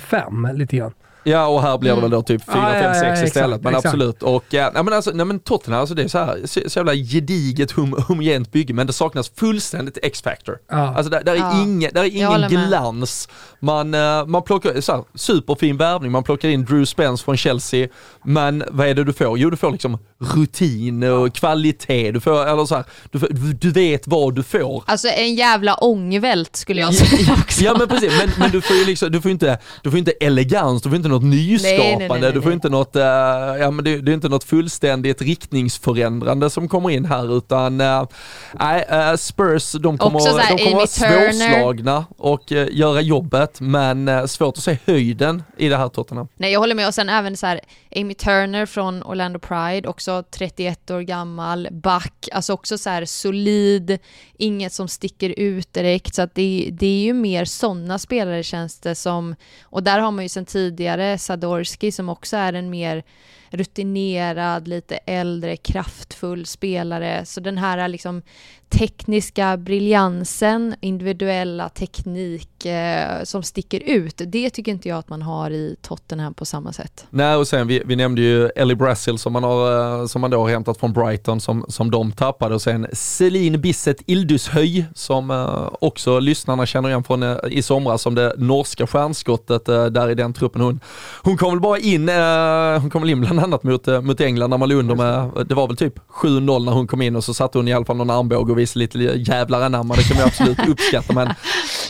5 0.00 0.48
lite 0.54 0.76
grann. 0.76 0.92
Ja, 1.24 1.46
och 1.46 1.62
här 1.62 1.78
blir 1.78 1.94
det 1.94 2.00
väl 2.00 2.10
då 2.10 2.22
typ 2.22 2.44
4, 2.44 2.72
5, 2.72 2.94
6 3.16 3.22
istället. 3.22 3.62
Men 3.62 3.74
exakt. 3.74 3.86
absolut. 3.86 4.22
Och, 4.22 4.44
ja, 4.50 4.70
nej, 4.74 4.84
men 4.84 4.92
alltså, 4.92 5.10
nej, 5.10 5.26
men 5.26 5.38
Tottenham, 5.38 5.80
alltså, 5.80 5.94
det 5.94 6.02
är 6.02 6.08
så, 6.08 6.18
här, 6.18 6.40
så, 6.44 6.60
så 6.66 6.78
jävla 6.78 6.94
gediget 6.94 7.70
hom, 7.70 7.92
homogent 8.08 8.52
bygge, 8.52 8.74
men 8.74 8.86
det 8.86 8.92
saknas 8.92 9.30
fullständigt 9.36 9.98
X-factor. 10.02 10.58
Ja. 10.70 10.76
Alltså, 10.76 11.10
där, 11.10 11.24
där 11.24 11.32
är 11.32 11.36
ja. 11.36 11.62
ingen, 11.62 11.90
där 11.94 12.04
är 12.04 12.16
ingen 12.16 12.48
glans. 12.48 13.28
Man, 13.60 13.94
uh, 13.94 14.26
man 14.26 14.42
plockar, 14.42 14.80
så 14.80 14.92
här, 14.92 15.04
superfin 15.14 15.76
värvning, 15.76 16.12
man 16.12 16.22
plockar 16.22 16.48
in 16.48 16.64
Drew 16.64 16.84
Spence 16.84 17.24
från 17.24 17.36
Chelsea, 17.36 17.88
men 18.24 18.64
vad 18.70 18.86
är 18.86 18.94
det 18.94 19.04
du 19.04 19.12
får? 19.12 19.38
Jo, 19.38 19.50
du 19.50 19.56
får 19.56 19.70
liksom 19.70 19.98
rutin 20.18 21.02
och 21.02 21.34
kvalitet. 21.34 22.12
Du, 22.12 22.20
får, 22.20 22.46
eller 22.46 22.64
så 22.64 22.74
här, 22.74 22.84
du, 23.10 23.18
får, 23.18 23.28
du, 23.60 23.70
vet 23.70 24.06
vad 24.06 24.34
du 24.34 24.42
får. 24.42 24.84
Alltså 24.86 25.08
en 25.08 25.34
jävla 25.34 25.74
ångvält 25.74 26.56
skulle 26.56 26.80
jag 26.80 26.94
säga 26.94 27.32
också. 27.32 27.64
Ja 27.64 27.76
men 27.78 27.88
precis, 27.88 28.12
men, 28.18 28.30
men 28.38 28.50
du 28.50 28.60
får 28.60 28.76
ju 28.76 28.84
liksom, 28.84 29.12
du 29.12 29.20
får 29.20 29.30
inte, 29.30 29.58
du 29.82 29.90
får 29.90 29.98
inte 29.98 30.10
elegans, 30.10 30.82
du 30.82 30.88
får 30.88 30.96
inte 30.96 31.08
något 31.10 31.24
nyskapande, 31.24 31.96
nej, 31.98 32.08
nej, 32.08 32.20
nej, 32.20 32.32
du 32.32 32.42
får 32.42 32.52
inte 32.52 32.68
något, 32.68 32.96
uh, 32.96 33.02
ja 33.02 33.70
men 33.70 33.84
det, 33.84 34.00
det, 34.00 34.12
är 34.12 34.14
inte 34.14 34.28
något 34.28 34.44
fullständigt 34.44 35.22
riktningsförändrande 35.22 36.50
som 36.50 36.68
kommer 36.68 36.90
in 36.90 37.04
här 37.04 37.36
utan, 37.38 37.80
uh, 37.80 38.02
uh, 38.02 39.16
Spurs 39.16 39.72
de 39.72 39.98
kommer, 39.98 40.38
här, 40.38 40.56
de 40.56 40.64
kommer 40.64 40.76
vara 40.76 40.86
svårslagna 40.86 42.04
och 42.16 42.52
göra 42.52 43.00
jobbet 43.00 43.60
men 43.60 44.28
svårt 44.28 44.56
att 44.56 44.64
se 44.64 44.78
höjden 44.86 45.42
i 45.56 45.68
det 45.68 45.76
här 45.76 45.88
Tottenham. 45.88 46.28
Nej 46.36 46.52
jag 46.52 46.60
håller 46.60 46.74
med. 46.74 46.86
Och 46.86 46.94
sen 46.94 47.08
även 47.08 47.36
så 47.36 47.46
här 47.46 47.60
Amy 47.96 48.14
Turner 48.14 48.66
från 48.66 49.02
Orlando 49.02 49.38
Pride, 49.38 49.88
också 49.88 50.24
31 50.30 50.90
år 50.90 51.00
gammal, 51.00 51.68
back, 51.70 52.28
alltså 52.32 52.52
också 52.52 52.78
så 52.78 52.90
här 52.90 53.04
solid, 53.04 53.98
inget 54.38 54.72
som 54.72 54.88
sticker 54.88 55.34
ut 55.38 55.72
direkt, 55.72 56.14
så 56.14 56.22
att 56.22 56.34
det, 56.34 56.68
det 56.72 56.86
är 56.86 57.02
ju 57.02 57.12
mer 57.12 57.44
sådana 57.44 57.98
spelare 57.98 58.42
känns 58.42 58.80
det 58.80 58.94
som, 58.94 59.34
och 59.62 59.82
där 59.82 59.98
har 59.98 60.10
man 60.10 60.24
ju 60.24 60.28
sedan 60.28 60.44
tidigare 60.44 60.99
Sadorski 61.18 61.92
som 61.92 62.08
också 62.08 62.36
är 62.36 62.52
en 62.52 62.70
mer 62.70 63.02
rutinerad, 63.50 64.68
lite 64.68 64.96
äldre, 64.96 65.56
kraftfull 65.56 66.46
spelare. 66.46 67.24
Så 67.24 67.40
den 67.40 67.58
här 67.58 67.88
liksom 67.88 68.22
tekniska 68.70 69.56
briljansen, 69.56 70.74
individuella 70.80 71.68
teknik 71.68 72.66
eh, 72.66 73.22
som 73.24 73.42
sticker 73.42 73.80
ut, 73.80 74.20
det 74.26 74.50
tycker 74.50 74.72
inte 74.72 74.88
jag 74.88 74.98
att 74.98 75.08
man 75.08 75.22
har 75.22 75.50
i 75.50 75.76
Tottenham 75.82 76.34
på 76.34 76.44
samma 76.44 76.72
sätt. 76.72 77.06
Nej, 77.10 77.36
och 77.36 77.48
sen 77.48 77.66
vi, 77.66 77.82
vi 77.84 77.96
nämnde 77.96 78.22
ju 78.22 78.48
Ellie 78.48 78.76
Brasil 78.76 79.18
som 79.18 79.32
man, 79.32 79.44
har, 79.44 80.00
eh, 80.00 80.06
som 80.06 80.20
man 80.20 80.30
då 80.30 80.40
har 80.40 80.48
hämtat 80.48 80.78
från 80.78 80.92
Brighton 80.92 81.40
som, 81.40 81.64
som 81.68 81.90
de 81.90 82.12
tappade 82.12 82.54
och 82.54 82.62
sen 82.62 82.86
Celine 82.92 83.60
Bisset 83.60 83.96
Ildushöj 84.06 84.84
som 84.94 85.30
eh, 85.30 85.68
också 85.80 86.18
lyssnarna 86.18 86.66
känner 86.66 86.88
igen 86.88 87.04
från 87.04 87.22
eh, 87.22 87.36
i 87.50 87.62
somras 87.62 88.02
som 88.02 88.14
det 88.14 88.34
norska 88.36 88.86
stjärnskottet 88.86 89.68
eh, 89.68 89.86
där 89.86 90.10
i 90.10 90.14
den 90.14 90.32
truppen. 90.32 90.62
Hon, 90.62 90.80
hon 91.22 91.36
kom 91.36 91.50
väl 91.50 91.60
bara 91.60 91.78
in, 91.78 92.08
eh, 92.08 92.80
hon 92.80 92.90
kom 92.90 93.02
väl 93.02 93.10
in 93.10 93.20
bland 93.20 93.40
annat 93.40 93.62
mot, 93.62 93.86
mot 93.86 94.20
England 94.20 94.50
när 94.50 94.58
man 94.58 94.68
låg 94.68 94.78
under 94.78 94.94
med, 94.94 95.46
det 95.46 95.54
var 95.54 95.66
väl 95.66 95.76
typ 95.76 95.94
7-0 96.08 96.64
när 96.64 96.72
hon 96.72 96.86
kom 96.86 97.02
in 97.02 97.16
och 97.16 97.24
så 97.24 97.34
satte 97.34 97.58
hon 97.58 97.68
i 97.68 97.72
alla 97.72 97.84
fall 97.84 97.96
någon 97.96 98.10
armbåge 98.10 98.59
visa 98.60 98.78
lite 98.78 98.98
jävlar 98.98 99.60
anamma, 99.60 99.94
det 99.94 100.02
kan 100.02 100.16
vi 100.16 100.22
absolut 100.22 100.58
uppskatta. 100.68 101.12
Men, 101.12 101.28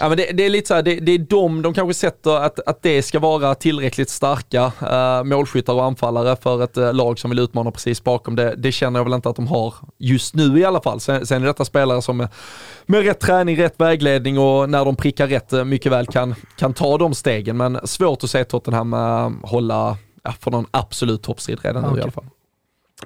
ja, 0.00 0.08
men 0.08 0.16
det, 0.16 0.30
det, 0.32 0.46
är 0.46 0.50
lite 0.50 0.68
så 0.68 0.74
här, 0.74 0.82
det, 0.82 0.94
det, 0.94 1.12
är 1.12 1.18
de, 1.18 1.62
de 1.62 1.74
kanske 1.74 1.94
sätter 1.94 2.30
att, 2.30 2.60
att 2.68 2.82
det 2.82 3.02
ska 3.02 3.18
vara 3.18 3.54
tillräckligt 3.54 4.10
starka 4.10 4.72
uh, 4.82 5.24
målskyttar 5.24 5.72
och 5.72 5.84
anfallare 5.84 6.36
för 6.36 6.64
ett 6.64 6.78
uh, 6.78 6.94
lag 6.94 7.18
som 7.18 7.30
vill 7.30 7.38
utmana 7.38 7.70
precis 7.70 8.04
bakom. 8.04 8.36
Det, 8.36 8.54
det 8.56 8.72
känner 8.72 9.00
jag 9.00 9.04
väl 9.04 9.14
inte 9.14 9.28
att 9.28 9.36
de 9.36 9.46
har 9.46 9.74
just 9.98 10.34
nu 10.34 10.58
i 10.58 10.64
alla 10.64 10.80
fall. 10.80 11.00
Sen, 11.00 11.26
sen 11.26 11.42
är 11.42 11.46
detta 11.46 11.64
spelare 11.64 12.02
som 12.02 12.28
med 12.86 13.04
rätt 13.04 13.20
träning, 13.20 13.56
rätt 13.56 13.74
vägledning 13.80 14.38
och 14.38 14.70
när 14.70 14.84
de 14.84 14.96
prickar 14.96 15.26
rätt 15.26 15.52
uh, 15.52 15.64
mycket 15.64 15.92
väl 15.92 16.06
kan, 16.06 16.34
kan 16.56 16.74
ta 16.74 16.98
de 16.98 17.14
stegen. 17.14 17.56
Men 17.56 17.80
svårt 17.84 18.24
att 18.24 18.30
se 18.30 18.44
Tottenham 18.44 18.92
hålla 19.42 19.96
ja, 20.22 20.34
för 20.40 20.50
någon 20.50 20.66
absolut 20.70 21.22
toppstrid 21.22 21.58
redan 21.62 21.84
okay. 21.84 21.94
nu 21.94 22.00
i 22.00 22.02
alla 22.02 22.12
fall. 22.12 22.24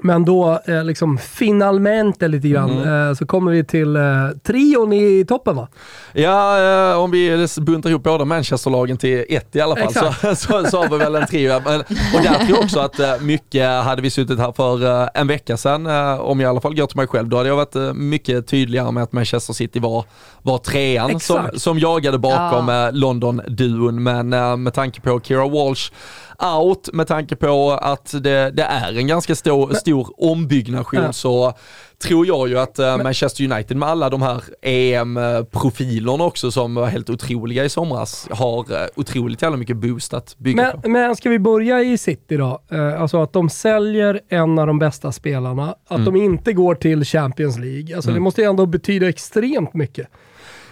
Men 0.00 0.24
då, 0.24 0.60
eh, 0.66 0.84
liksom 0.84 1.18
finalmente 1.18 2.28
lite 2.28 2.48
grann, 2.48 2.70
mm. 2.70 3.08
eh, 3.08 3.14
så 3.14 3.26
kommer 3.26 3.52
vi 3.52 3.64
till 3.64 3.96
eh, 3.96 4.02
trion 4.42 4.92
i 4.92 5.24
toppen 5.28 5.56
va? 5.56 5.68
Ja, 6.12 6.60
eh, 6.92 6.98
om 6.98 7.10
vi 7.10 7.46
buntar 7.60 7.90
ihop 7.90 8.02
båda 8.02 8.24
Manchesterlagen 8.24 8.96
till 8.96 9.24
ett 9.28 9.56
i 9.56 9.60
alla 9.60 9.76
fall 9.76 9.94
så, 9.94 10.12
så, 10.36 10.64
så, 10.70 10.82
har 10.82 10.88
vi 10.90 10.98
väl 10.98 11.14
en 11.14 11.26
trio. 11.26 11.60
Men, 11.64 11.80
och 11.80 12.22
där 12.22 12.34
tror 12.34 12.50
jag 12.50 12.58
också 12.58 12.80
att 12.80 13.00
eh, 13.00 13.20
mycket, 13.20 13.84
hade 13.84 14.02
vi 14.02 14.10
suttit 14.10 14.38
här 14.38 14.52
för 14.52 15.02
eh, 15.02 15.08
en 15.14 15.26
vecka 15.26 15.56
sedan, 15.56 15.86
om 16.20 16.40
jag 16.40 16.48
i 16.48 16.50
alla 16.50 16.60
fall 16.60 16.74
går 16.74 16.86
till 16.86 16.96
mig 16.96 17.06
själv, 17.06 17.28
då 17.28 17.36
hade 17.36 17.48
jag 17.48 17.56
varit 17.56 17.96
mycket 17.96 18.46
tydligare 18.46 18.92
med 18.92 19.02
att 19.02 19.12
Manchester 19.12 19.52
City 19.52 19.80
var, 19.80 20.04
var 20.42 20.58
trean 20.58 21.20
som, 21.20 21.48
som 21.54 21.78
jagade 21.78 22.18
bakom 22.18 22.68
ja. 22.68 22.90
London-duon. 22.90 24.02
Men 24.02 24.28
med 24.62 24.74
tanke 24.74 25.00
på 25.00 25.20
Kira 25.20 25.48
Walsh 25.48 25.92
out 26.38 26.88
med 26.92 27.06
tanke 27.06 27.36
på 27.36 27.70
att 27.72 28.22
det, 28.22 28.50
det 28.50 28.62
är 28.62 28.98
en 28.98 29.06
ganska 29.06 29.34
stor, 29.34 29.66
men, 29.66 29.76
stor 29.76 30.14
ombyggnation 30.16 31.02
ja. 31.02 31.12
så 31.12 31.54
tror 31.98 32.26
jag 32.26 32.48
ju 32.48 32.58
att 32.58 32.78
uh, 32.78 33.02
Manchester 33.02 33.52
United 33.52 33.76
med 33.76 33.88
alla 33.88 34.10
de 34.10 34.22
här 34.22 34.42
EM-profilerna 34.62 36.24
också 36.24 36.50
som 36.50 36.74
var 36.74 36.86
helt 36.86 37.10
otroliga 37.10 37.64
i 37.64 37.68
somras 37.68 38.28
har 38.30 38.58
uh, 38.58 38.78
otroligt 38.96 39.42
jävla 39.42 39.56
mycket 39.56 39.76
boost 39.76 40.14
att 40.14 40.38
bygga 40.38 40.62
men, 40.62 40.82
på. 40.82 40.88
Men 40.88 41.16
ska 41.16 41.30
vi 41.30 41.38
börja 41.38 41.82
i 41.82 41.98
City 41.98 42.36
då? 42.36 42.62
Uh, 42.72 43.02
alltså 43.02 43.22
att 43.22 43.32
de 43.32 43.50
säljer 43.50 44.20
en 44.28 44.58
av 44.58 44.66
de 44.66 44.78
bästa 44.78 45.12
spelarna, 45.12 45.74
att 45.86 45.98
mm. 45.98 46.04
de 46.04 46.16
inte 46.16 46.52
går 46.52 46.74
till 46.74 47.04
Champions 47.04 47.58
League. 47.58 47.96
Alltså 47.96 48.10
mm. 48.10 48.20
det 48.20 48.24
måste 48.24 48.40
ju 48.40 48.48
ändå 48.48 48.66
betyda 48.66 49.08
extremt 49.08 49.74
mycket. 49.74 50.08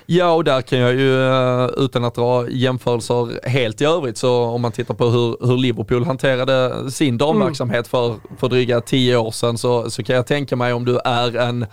Ja, 0.07 0.33
och 0.33 0.45
där 0.45 0.63
kan 0.63 0.79
jag 0.79 0.95
ju, 0.95 1.27
eh, 1.27 1.71
utan 1.77 2.05
att 2.05 2.15
dra 2.15 2.49
jämförelser 2.51 3.49
helt 3.49 3.81
i 3.81 3.85
övrigt, 3.85 4.19
så 4.19 4.45
om 4.45 4.63
man 4.63 4.73
tittar 4.73 4.95
på 4.95 5.05
hur, 5.05 5.47
hur 5.47 5.57
Liverpool 5.57 6.05
hanterade 6.05 6.91
sin 6.91 7.19
damverksamhet 7.19 7.89
för, 7.89 8.17
för 8.39 8.49
dryga 8.49 8.81
tio 8.81 9.17
år 9.17 9.31
sedan, 9.31 9.59
så, 9.59 9.91
så 9.91 10.03
kan 10.03 10.17
jag 10.17 10.27
tänka 10.27 10.57
mig 10.57 10.73
om 10.73 10.85
du 10.85 10.99
är 11.05 11.37
en 11.37 11.67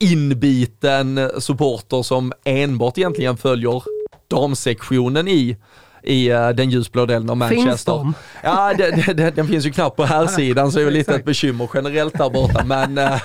inbiten 0.00 1.30
supporter 1.38 2.02
som 2.02 2.32
enbart 2.44 2.98
egentligen 2.98 3.36
följer 3.36 3.82
damsektionen 4.28 5.28
i 5.28 5.56
i 6.04 6.32
uh, 6.32 6.48
den 6.48 6.70
ljusblå 6.70 7.06
delen 7.06 7.30
av 7.30 7.36
Manchester. 7.36 7.70
Finns 7.70 7.84
de? 7.84 8.14
Ja, 8.42 8.74
det, 8.78 9.12
det, 9.12 9.30
den 9.30 9.48
finns 9.48 9.66
ju 9.66 9.72
knappt 9.72 9.96
på 9.96 10.04
här 10.04 10.26
sidan 10.26 10.72
så 10.72 10.78
det 10.78 10.84
är 10.84 10.90
lite 10.90 11.14
ett 11.14 11.24
bekymmer 11.24 11.68
generellt 11.74 12.18
där 12.18 12.30
borta. 12.30 12.64
Men, 12.64 12.98
uh, 12.98 13.20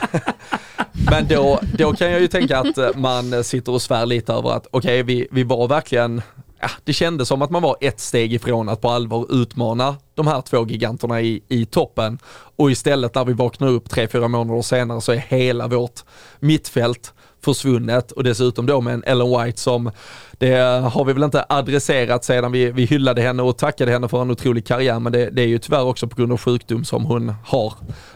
men 1.06 1.28
då, 1.28 1.60
då 1.78 1.94
kan 1.94 2.12
jag 2.12 2.22
ju 2.22 2.28
tänka 2.28 2.60
att 2.60 2.78
eh, 2.78 2.90
man 2.96 3.44
sitter 3.44 3.72
och 3.72 3.82
svär 3.82 4.06
lite 4.06 4.34
över 4.34 4.50
att 4.50 4.68
okej, 4.72 5.02
okay, 5.02 5.04
vi, 5.04 5.28
vi 5.32 5.44
var 5.44 5.68
verkligen 5.68 6.22
ja, 6.60 6.70
det 6.84 6.94
kändes 6.94 7.28
som 7.28 7.42
att 7.42 7.50
man 7.50 7.62
var 7.62 7.78
ett 7.82 8.00
steg 8.00 8.34
ifrån 8.34 8.70
att 8.70 8.82
på 8.82 8.90
allvar 8.90 9.26
utmana 9.30 9.96
de 10.16 10.28
här 10.28 10.42
två 10.42 10.68
giganterna 10.68 11.22
i, 11.22 11.44
i 11.48 11.66
toppen. 11.66 12.20
Och 12.56 12.72
istället 12.72 13.16
när 13.16 13.26
vi 13.26 13.34
vaknar 13.34 13.68
upp 13.68 13.90
tre, 13.90 14.08
fyra 14.08 14.28
månader 14.28 14.62
senare 14.62 15.02
så 15.02 15.12
är 15.12 15.18
hela 15.18 15.68
vårt 15.68 16.04
mittfält 16.40 17.14
försvunnet 17.46 18.12
och 18.12 18.24
dessutom 18.24 18.66
då 18.66 18.82
med 18.82 18.94
en 18.94 19.04
Ellen 19.04 19.40
White 19.40 19.60
som 19.60 19.92
det 20.32 20.56
har 20.94 21.06
vi 21.06 21.14
väl 21.14 21.24
inte 21.24 21.46
adresserat 21.50 22.26
sedan 22.26 22.52
vi, 22.52 22.72
vi 22.72 22.86
hyllade 22.86 23.22
henne 23.22 23.44
och 23.44 23.58
tackade 23.58 23.92
henne 23.92 24.08
för 24.08 24.22
en 24.22 24.32
otrolig 24.32 24.68
karriär 24.68 25.00
men 25.00 25.14
det, 25.14 25.30
det 25.30 25.42
är 25.42 25.48
ju 25.48 25.60
tyvärr 25.60 25.84
också 25.84 26.08
på 26.08 26.16
grund 26.16 26.32
av 26.32 26.38
sjukdom 26.38 26.86
som 26.86 27.06
hon 27.06 27.34
har 27.46 27.74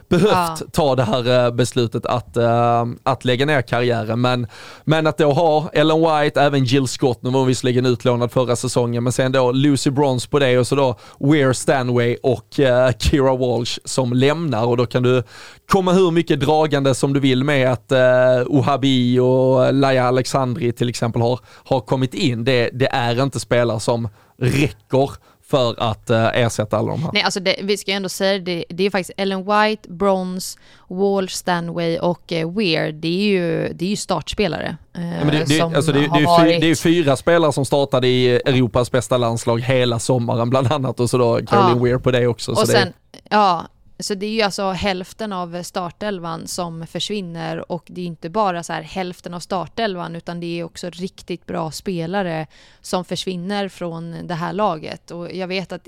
behövt 0.10 0.62
ja. 0.62 0.68
ta 0.72 0.96
det 0.96 1.04
här 1.04 1.46
eh, 1.46 1.52
beslutet 1.52 2.06
att, 2.06 2.38
uh, 2.38 2.94
att 3.04 3.26
lägga 3.26 3.46
ner 3.46 3.62
karriären. 3.62 4.22
Men, 4.22 4.48
men 4.84 5.08
att 5.08 5.18
då 5.18 5.32
ha 5.32 5.70
Ellen 5.74 6.00
White, 6.00 6.42
även 6.42 6.66
Jill 6.66 6.88
Scott, 6.88 7.20
nu 7.22 7.30
var 7.30 7.40
hon 7.40 7.48
visserligen 7.48 7.86
utlånad 7.86 8.32
förra 8.32 8.56
säsongen, 8.56 9.04
men 9.04 9.14
sen 9.14 9.32
då 9.32 9.52
Lucy 9.52 9.90
Bronze 9.90 10.30
på 10.30 10.40
det 10.40 10.60
och 10.60 10.68
så 10.68 10.76
då 10.76 11.00
Weir 11.20 11.54
Stanway 11.54 12.18
och 12.24 12.60
uh, 12.60 12.98
Kira 13.00 13.36
Walsh 13.36 13.80
som 13.86 14.14
lämnar 14.14 14.66
och 14.66 14.78
då 14.78 14.86
kan 14.86 15.04
du 15.04 15.24
komma 15.68 15.94
hur 15.94 16.12
mycket 16.12 16.40
dragande 16.40 16.96
som 16.96 17.14
du 17.14 17.20
vill 17.20 17.44
med 17.44 17.72
att 17.72 17.92
uh, 17.92 18.48
Ohabi 18.48 19.13
och 19.20 19.74
Laia 19.74 20.08
Alexandri 20.08 20.72
till 20.72 20.90
exempel 20.90 21.22
har, 21.22 21.40
har 21.46 21.80
kommit 21.80 22.14
in. 22.14 22.44
Det, 22.44 22.70
det 22.74 22.88
är 22.88 23.24
inte 23.24 23.40
spelare 23.40 23.80
som 23.80 24.10
räcker 24.38 25.10
för 25.54 25.76
att 25.78 26.10
uh, 26.10 26.18
ersätta 26.34 26.78
alla 26.78 26.92
de 26.92 27.04
här. 27.04 27.10
Nej, 27.14 27.24
alltså 27.24 27.40
det, 27.40 27.56
vi 27.64 27.78
ska 27.78 27.92
ju 27.92 27.98
ändå 27.98 28.10
säga 28.10 28.40
det, 28.40 28.66
det 28.70 28.84
är 28.84 28.90
faktiskt 28.90 29.12
Ellen 29.18 29.40
White, 29.40 29.90
Bronze, 29.90 30.60
Wall, 30.88 31.30
Stanway 31.30 31.98
och 31.98 32.32
uh, 32.32 32.58
Weir. 32.58 32.92
Det 32.92 33.08
är 33.08 33.28
ju, 33.28 33.74
det 33.74 33.86
är 33.86 33.90
ju 33.90 33.96
startspelare. 33.96 34.78
Uh, 34.98 35.20
ja, 35.20 35.32
det, 35.32 35.46
det, 35.48 35.62
alltså 35.62 35.92
det, 35.92 36.00
det, 36.00 36.06
är 36.06 36.26
varit... 36.26 36.62
det 36.62 36.68
är 36.68 36.76
fyra 36.76 37.16
spelare 37.16 37.54
som 37.54 37.66
startade 37.66 38.08
i 38.08 38.36
Europas 38.36 38.92
bästa 38.92 39.18
landslag 39.18 39.62
hela 39.62 40.00
sommaren 40.00 40.50
bland 40.50 40.72
annat 40.72 41.00
och 41.00 41.10
så 41.10 41.18
då 41.18 41.40
Caroline 41.46 41.78
ja. 41.78 41.84
Weir 41.84 41.98
på 41.98 42.12
det 42.12 42.28
också. 42.28 42.52
Och 42.52 42.68
sen, 42.68 42.94
ja, 43.30 43.66
så 44.00 44.14
det 44.14 44.26
är 44.26 44.32
ju 44.32 44.42
alltså 44.42 44.70
hälften 44.70 45.34
av 45.34 45.64
startelvan 45.64 46.48
som 46.48 46.88
försvinner 46.88 47.72
och 47.72 47.84
det 47.88 48.02
är 48.02 48.06
inte 48.06 48.30
bara 48.30 48.64
så 48.64 48.74
här 48.74 48.82
hälften 48.82 49.34
av 49.34 49.40
startelvan 49.40 50.16
utan 50.16 50.40
det 50.40 50.60
är 50.60 50.64
också 50.64 50.90
riktigt 50.90 51.46
bra 51.46 51.72
spelare 51.72 52.48
som 52.82 53.06
försvinner 53.06 53.70
från 53.70 54.28
det 54.28 54.34
här 54.34 54.54
laget. 54.54 55.12
Och 55.12 55.36
jag 55.36 55.48
vet 55.48 55.72
att 55.72 55.88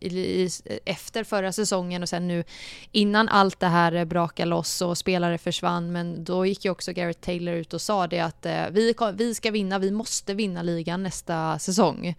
i, 0.00 0.48
efter 0.84 1.24
förra 1.24 1.52
säsongen 1.52 2.02
och 2.02 2.08
sen 2.08 2.28
nu 2.28 2.44
innan 2.92 3.28
allt 3.28 3.60
det 3.60 3.66
här 3.66 4.04
brakade 4.04 4.48
loss 4.48 4.82
och 4.82 4.98
spelare 4.98 5.38
försvann 5.38 5.92
men 5.92 6.24
då 6.24 6.46
gick 6.46 6.64
ju 6.64 6.70
också 6.70 6.92
Gareth 6.92 7.20
Taylor 7.20 7.54
ut 7.54 7.74
och 7.74 7.80
sa 7.80 8.06
det 8.06 8.20
att 8.20 8.46
eh, 8.46 8.68
vi, 8.70 8.94
vi 9.14 9.34
ska 9.34 9.50
vinna, 9.50 9.78
vi 9.78 9.90
måste 9.90 10.34
vinna 10.34 10.62
ligan 10.62 11.02
nästa 11.02 11.58
säsong. 11.58 12.14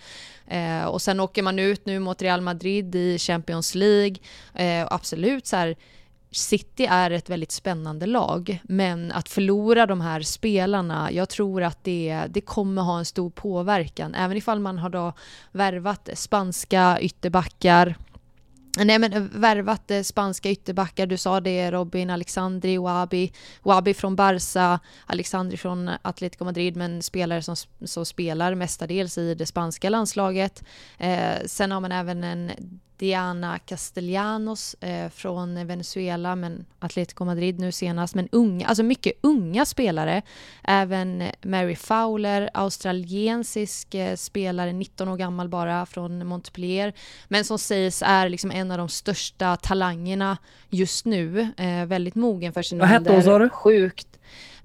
Eh, 0.48 0.86
och 0.86 1.02
sen 1.02 1.20
åker 1.20 1.44
man 1.44 1.60
ut 1.60 1.86
nu 1.86 2.00
mot 2.00 2.22
Real 2.22 2.42
Madrid 2.42 2.96
i 2.96 3.18
Champions 3.18 3.76
League. 3.76 4.16
Eh, 4.54 4.88
absolut 4.92 5.48
så 5.48 5.56
här 5.56 5.76
City 6.36 6.86
är 6.86 7.12
ett 7.12 7.30
väldigt 7.30 7.52
spännande 7.52 8.06
lag, 8.06 8.60
men 8.64 9.12
att 9.12 9.30
förlora 9.30 9.86
de 9.86 10.02
här 10.02 10.22
spelarna, 10.22 11.12
jag 11.12 11.30
tror 11.30 11.64
att 11.64 11.84
det, 11.84 12.26
det 12.30 12.42
kommer 12.42 12.82
ha 12.82 13.00
en 13.00 13.06
stor 13.06 13.30
påverkan, 13.30 14.16
även 14.16 14.38
ifall 14.38 14.60
man 14.60 14.78
har 14.78 14.90
då 14.90 15.14
värvat 15.52 16.10
spanska 16.14 16.98
ytterbackar, 17.02 17.96
Nej 18.78 19.00
men 19.00 19.14
eh, 19.14 19.22
värvat 19.22 19.92
eh, 19.92 20.02
spanska 20.02 20.52
ytterbackar, 20.52 21.08
du 21.08 21.18
sa 21.18 21.40
det 21.40 21.72
Robin, 21.72 22.10
Alexandri, 22.10 22.78
Wabi, 22.78 23.32
Wabi 23.64 23.94
från 23.94 24.16
Barca, 24.16 24.80
Alexandri 25.06 25.58
från 25.58 25.92
Atletico 26.02 26.44
Madrid, 26.46 26.76
men 26.76 27.02
spelare 27.02 27.42
som, 27.42 27.56
som 27.86 28.06
spelar 28.06 28.56
mestadels 28.56 29.18
i 29.18 29.36
det 29.36 29.46
spanska 29.46 29.90
landslaget. 29.90 30.64
Eh, 30.98 31.36
sen 31.46 31.72
har 31.72 31.80
man 31.80 31.92
även 31.92 32.24
en 32.24 32.52
Diana 32.98 33.60
Castellanos 33.60 34.74
eh, 34.74 35.10
från 35.10 35.68
Venezuela, 35.68 36.36
men 36.36 36.66
Atletico 36.80 37.26
Madrid 37.26 37.60
nu 37.60 37.72
senast. 37.72 38.16
Men 38.16 38.30
unga, 38.32 38.68
alltså 38.68 38.84
mycket 38.84 39.14
unga 39.22 39.66
spelare. 39.66 40.22
Även 40.64 41.24
Mary 41.42 41.76
Fowler, 41.76 42.50
australiensisk 42.54 43.96
eh, 43.96 44.16
spelare, 44.16 44.74
19 44.74 45.08
år 45.08 45.18
gammal 45.18 45.50
bara, 45.50 45.86
från 45.86 46.28
Montpellier. 46.28 46.94
Men 47.28 47.46
som 47.46 47.60
sägs 47.60 48.04
är 48.06 48.30
liksom 48.30 48.52
en 48.52 48.72
av 48.72 48.78
de 48.78 48.90
största 48.90 49.56
talangerna 49.56 50.38
just 50.70 51.06
nu. 51.06 51.48
Eh, 51.58 51.86
väldigt 51.86 52.16
mogen 52.16 52.54
för 52.54 52.62
sin 52.62 52.80
Vad 52.80 52.88
hette 52.88 53.14
hon 53.14 53.24
sa 53.24 53.40
du? 53.40 53.50
Sjukt. 53.50 54.08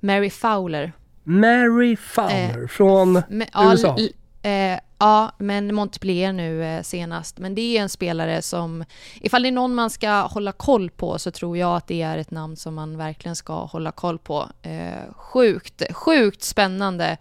Mary 0.01 0.31
Fowler. 0.31 0.93
Mary 1.23 1.97
Fowler 1.97 2.63
eh, 2.63 2.67
från 2.69 3.23
USA? 3.55 3.99
Eh, 4.43 4.79
ja, 5.01 5.33
men 5.39 5.75
Montpellier 5.75 6.33
nu 6.33 6.65
eh, 6.65 6.83
senast. 6.83 7.39
Men 7.39 7.55
det 7.55 7.77
är 7.77 7.83
en 7.83 7.89
spelare 7.89 8.43
som, 8.43 8.85
ifall 9.21 9.43
det 9.43 9.49
är 9.49 9.53
någon 9.53 9.75
man 9.75 9.91
ska 9.91 10.11
hålla 10.11 10.53
koll 10.53 10.91
på 10.91 11.19
så 11.19 11.31
tror 11.31 11.59
jag 11.59 11.77
att 11.77 11.87
det 11.87 12.03
är 12.03 12.19
ett 12.19 12.31
namn 12.31 12.57
som 12.57 12.75
man 12.75 12.97
verkligen 12.97 13.37
ska 13.37 13.65
hålla 13.65 13.93
koll 13.93 14.19
på. 14.19 14.49
Eh, 14.63 15.15
sjukt, 15.15 15.83
sjukt 15.93 16.43
spännande 16.43 17.17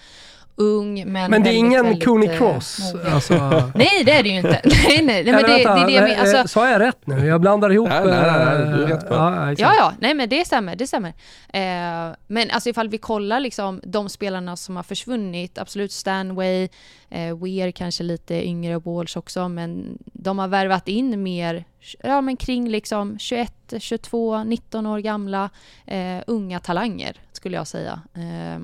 ung 0.59 1.11
men 1.11 1.31
Men 1.31 1.43
det 1.43 1.49
är 1.49 1.53
ingen 1.53 1.99
Cooney 1.99 2.29
eh, 2.29 2.37
Cross? 2.37 2.93
Alltså... 3.13 3.33
nej, 3.75 4.03
det 4.05 4.11
är 4.11 4.23
det 4.23 4.29
ju 4.29 4.35
inte. 4.35 4.61
nej, 4.63 5.01
nej, 5.03 5.23
nej 5.23 5.23
men 5.23 5.43
det, 5.43 5.49
vänta, 5.49 5.75
det, 5.75 5.81
är 5.81 5.85
det 5.85 5.91
jag 5.91 6.03
menar. 6.03 6.21
Alltså... 6.21 6.47
Sa 6.47 6.69
jag 6.69 6.81
rätt 6.81 7.07
nu? 7.07 7.25
Jag 7.27 7.41
blandar 7.41 7.71
ihop... 7.71 7.89
Nej, 7.89 8.01
nej, 8.05 8.21
nej, 8.21 8.77
du 8.77 8.83
är 8.83 8.87
rätt 8.87 9.07
på. 9.07 9.13
Ja, 9.13 9.51
ja, 9.57 9.73
ja, 9.77 9.93
nej 9.99 10.13
men 10.13 10.29
det 10.29 10.45
stämmer, 10.45 10.75
det 10.75 10.87
stämmer. 10.87 11.13
Eh, 11.53 12.15
men 12.27 12.51
alltså 12.51 12.69
ifall 12.69 12.89
vi 12.89 12.97
kollar 12.97 13.39
liksom 13.39 13.81
de 13.83 14.09
spelarna 14.09 14.55
som 14.55 14.75
har 14.75 14.83
försvunnit, 14.83 15.57
absolut 15.57 15.91
Stanway, 15.91 16.69
eh, 17.09 17.37
Weir 17.37 17.71
kanske 17.71 18.03
lite 18.03 18.47
yngre, 18.47 18.79
Walsh 18.79 19.17
också, 19.17 19.49
men 19.49 19.97
de 20.05 20.39
har 20.39 20.47
värvat 20.47 20.87
in 20.87 21.23
mer, 21.23 21.65
ja 22.03 22.21
men 22.21 22.37
kring 22.37 22.69
liksom 22.69 23.19
21, 23.19 23.73
22, 23.79 24.43
19 24.43 24.85
år 24.85 24.99
gamla 24.99 25.49
eh, 25.85 26.17
unga 26.27 26.59
talanger 26.59 27.17
skulle 27.31 27.57
jag 27.57 27.67
säga. 27.67 28.01
Eh, 28.13 28.59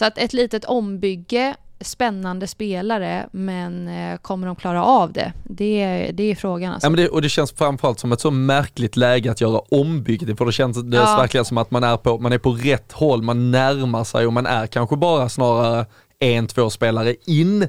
så 0.00 0.06
att 0.06 0.18
ett 0.18 0.32
litet 0.32 0.64
ombygge, 0.64 1.56
spännande 1.80 2.46
spelare, 2.46 3.28
men 3.32 3.88
eh, 3.88 4.18
kommer 4.18 4.46
de 4.46 4.56
klara 4.56 4.84
av 4.84 5.12
det? 5.12 5.32
Det, 5.44 6.10
det 6.14 6.22
är 6.22 6.34
frågan. 6.34 6.72
Alltså. 6.72 6.86
Ja, 6.86 6.90
men 6.90 7.00
det, 7.00 7.08
och 7.08 7.22
det 7.22 7.28
känns 7.28 7.52
framförallt 7.52 7.98
som 7.98 8.12
ett 8.12 8.20
så 8.20 8.30
märkligt 8.30 8.96
läge 8.96 9.30
att 9.30 9.40
göra 9.40 9.58
ombygge, 9.58 10.36
för 10.36 10.46
det 10.46 10.52
känns 10.52 10.82
det 10.82 10.96
ja. 10.96 11.16
verkligen 11.16 11.44
som 11.44 11.58
att 11.58 11.70
man 11.70 11.84
är, 11.84 11.96
på, 11.96 12.18
man 12.18 12.32
är 12.32 12.38
på 12.38 12.52
rätt 12.52 12.92
håll, 12.92 13.22
man 13.22 13.50
närmar 13.50 14.04
sig 14.04 14.26
och 14.26 14.32
man 14.32 14.46
är 14.46 14.66
kanske 14.66 14.96
bara 14.96 15.28
snarare 15.28 15.86
en, 16.18 16.46
två 16.46 16.70
spelare 16.70 17.14
in 17.26 17.68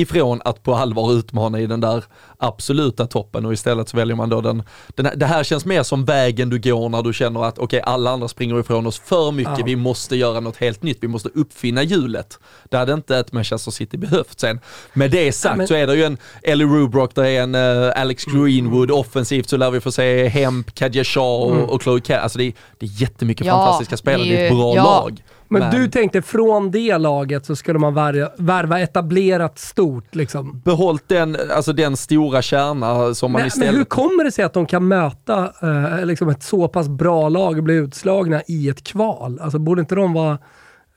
ifrån 0.00 0.40
att 0.44 0.62
på 0.62 0.74
allvar 0.74 1.12
utmana 1.12 1.60
i 1.60 1.66
den 1.66 1.80
där 1.80 2.04
absoluta 2.38 3.06
toppen 3.06 3.46
och 3.46 3.52
istället 3.52 3.88
så 3.88 3.96
väljer 3.96 4.16
man 4.16 4.28
då 4.28 4.40
den, 4.40 4.62
den 4.88 5.10
det 5.16 5.26
här 5.26 5.44
känns 5.44 5.64
mer 5.64 5.82
som 5.82 6.04
vägen 6.04 6.50
du 6.50 6.58
går 6.58 6.88
när 6.88 7.02
du 7.02 7.12
känner 7.12 7.44
att 7.44 7.58
okej 7.58 7.80
okay, 7.80 7.92
alla 7.92 8.10
andra 8.10 8.28
springer 8.28 8.60
ifrån 8.60 8.86
oss 8.86 8.98
för 8.98 9.32
mycket, 9.32 9.58
ja. 9.58 9.64
vi 9.64 9.76
måste 9.76 10.16
göra 10.16 10.40
något 10.40 10.56
helt 10.56 10.82
nytt, 10.82 10.98
vi 11.00 11.08
måste 11.08 11.28
uppfinna 11.28 11.82
hjulet. 11.82 12.38
Det 12.70 12.76
hade 12.76 12.92
inte 12.92 13.18
ett 13.18 13.32
Manchester 13.32 13.70
City 13.70 13.96
behövt 13.96 14.40
sen. 14.40 14.60
Med 14.92 15.10
det 15.10 15.32
sagt 15.32 15.52
ja, 15.52 15.56
men... 15.56 15.68
så 15.68 15.74
är 15.74 15.86
det 15.86 15.94
ju 15.94 16.04
en 16.04 16.18
Ellie 16.42 16.64
Rubrock, 16.64 17.14
det 17.14 17.28
är 17.28 17.42
en 17.42 17.54
uh, 17.54 17.92
Alex 17.96 18.24
Greenwood, 18.24 18.90
offensivt 18.90 19.48
så 19.48 19.56
lär 19.56 19.70
vi 19.70 19.80
få 19.80 19.92
se 19.92 20.28
Hemp, 20.28 20.74
Kadja 20.74 21.04
Shaw 21.04 21.44
och, 21.44 21.56
mm. 21.56 21.64
och 21.64 21.82
Chloe 21.82 22.00
Cat. 22.00 22.22
Alltså 22.22 22.38
det 22.38 22.44
är, 22.44 22.52
det 22.78 22.86
är 22.86 22.90
jättemycket 23.02 23.46
ja, 23.46 23.56
fantastiska 23.56 23.96
spelare, 23.96 24.28
det 24.28 24.40
är 24.40 24.46
ett 24.46 24.52
bra 24.52 24.74
lag. 24.74 25.22
Men, 25.52 25.62
men, 25.62 25.70
du 25.70 25.88
tänkte 25.88 26.22
från 26.22 26.70
det 26.70 26.98
laget 26.98 27.46
så 27.46 27.56
skulle 27.56 27.78
man 27.78 27.94
värva, 27.94 28.30
värva 28.36 28.80
etablerat 28.80 29.58
stort 29.58 30.14
liksom? 30.14 30.60
Behållt 30.64 31.08
den, 31.08 31.36
alltså 31.56 31.72
den 31.72 31.96
stora 31.96 32.42
kärna 32.42 33.14
som 33.14 33.32
man 33.32 33.40
men, 33.40 33.46
istället... 33.46 33.68
Men 33.68 33.78
hur 33.78 33.84
kommer 33.84 34.24
det 34.24 34.32
sig 34.32 34.44
att 34.44 34.52
de 34.52 34.66
kan 34.66 34.88
möta 34.88 35.52
eh, 35.62 36.06
liksom 36.06 36.28
ett 36.28 36.42
så 36.42 36.68
pass 36.68 36.88
bra 36.88 37.28
lag 37.28 37.56
och 37.56 37.64
bli 37.64 37.74
utslagna 37.74 38.42
i 38.46 38.68
ett 38.68 38.84
kval? 38.84 39.40
Alltså 39.40 39.58
borde 39.58 39.80
inte 39.80 39.94
de 39.94 40.12
vara... 40.12 40.38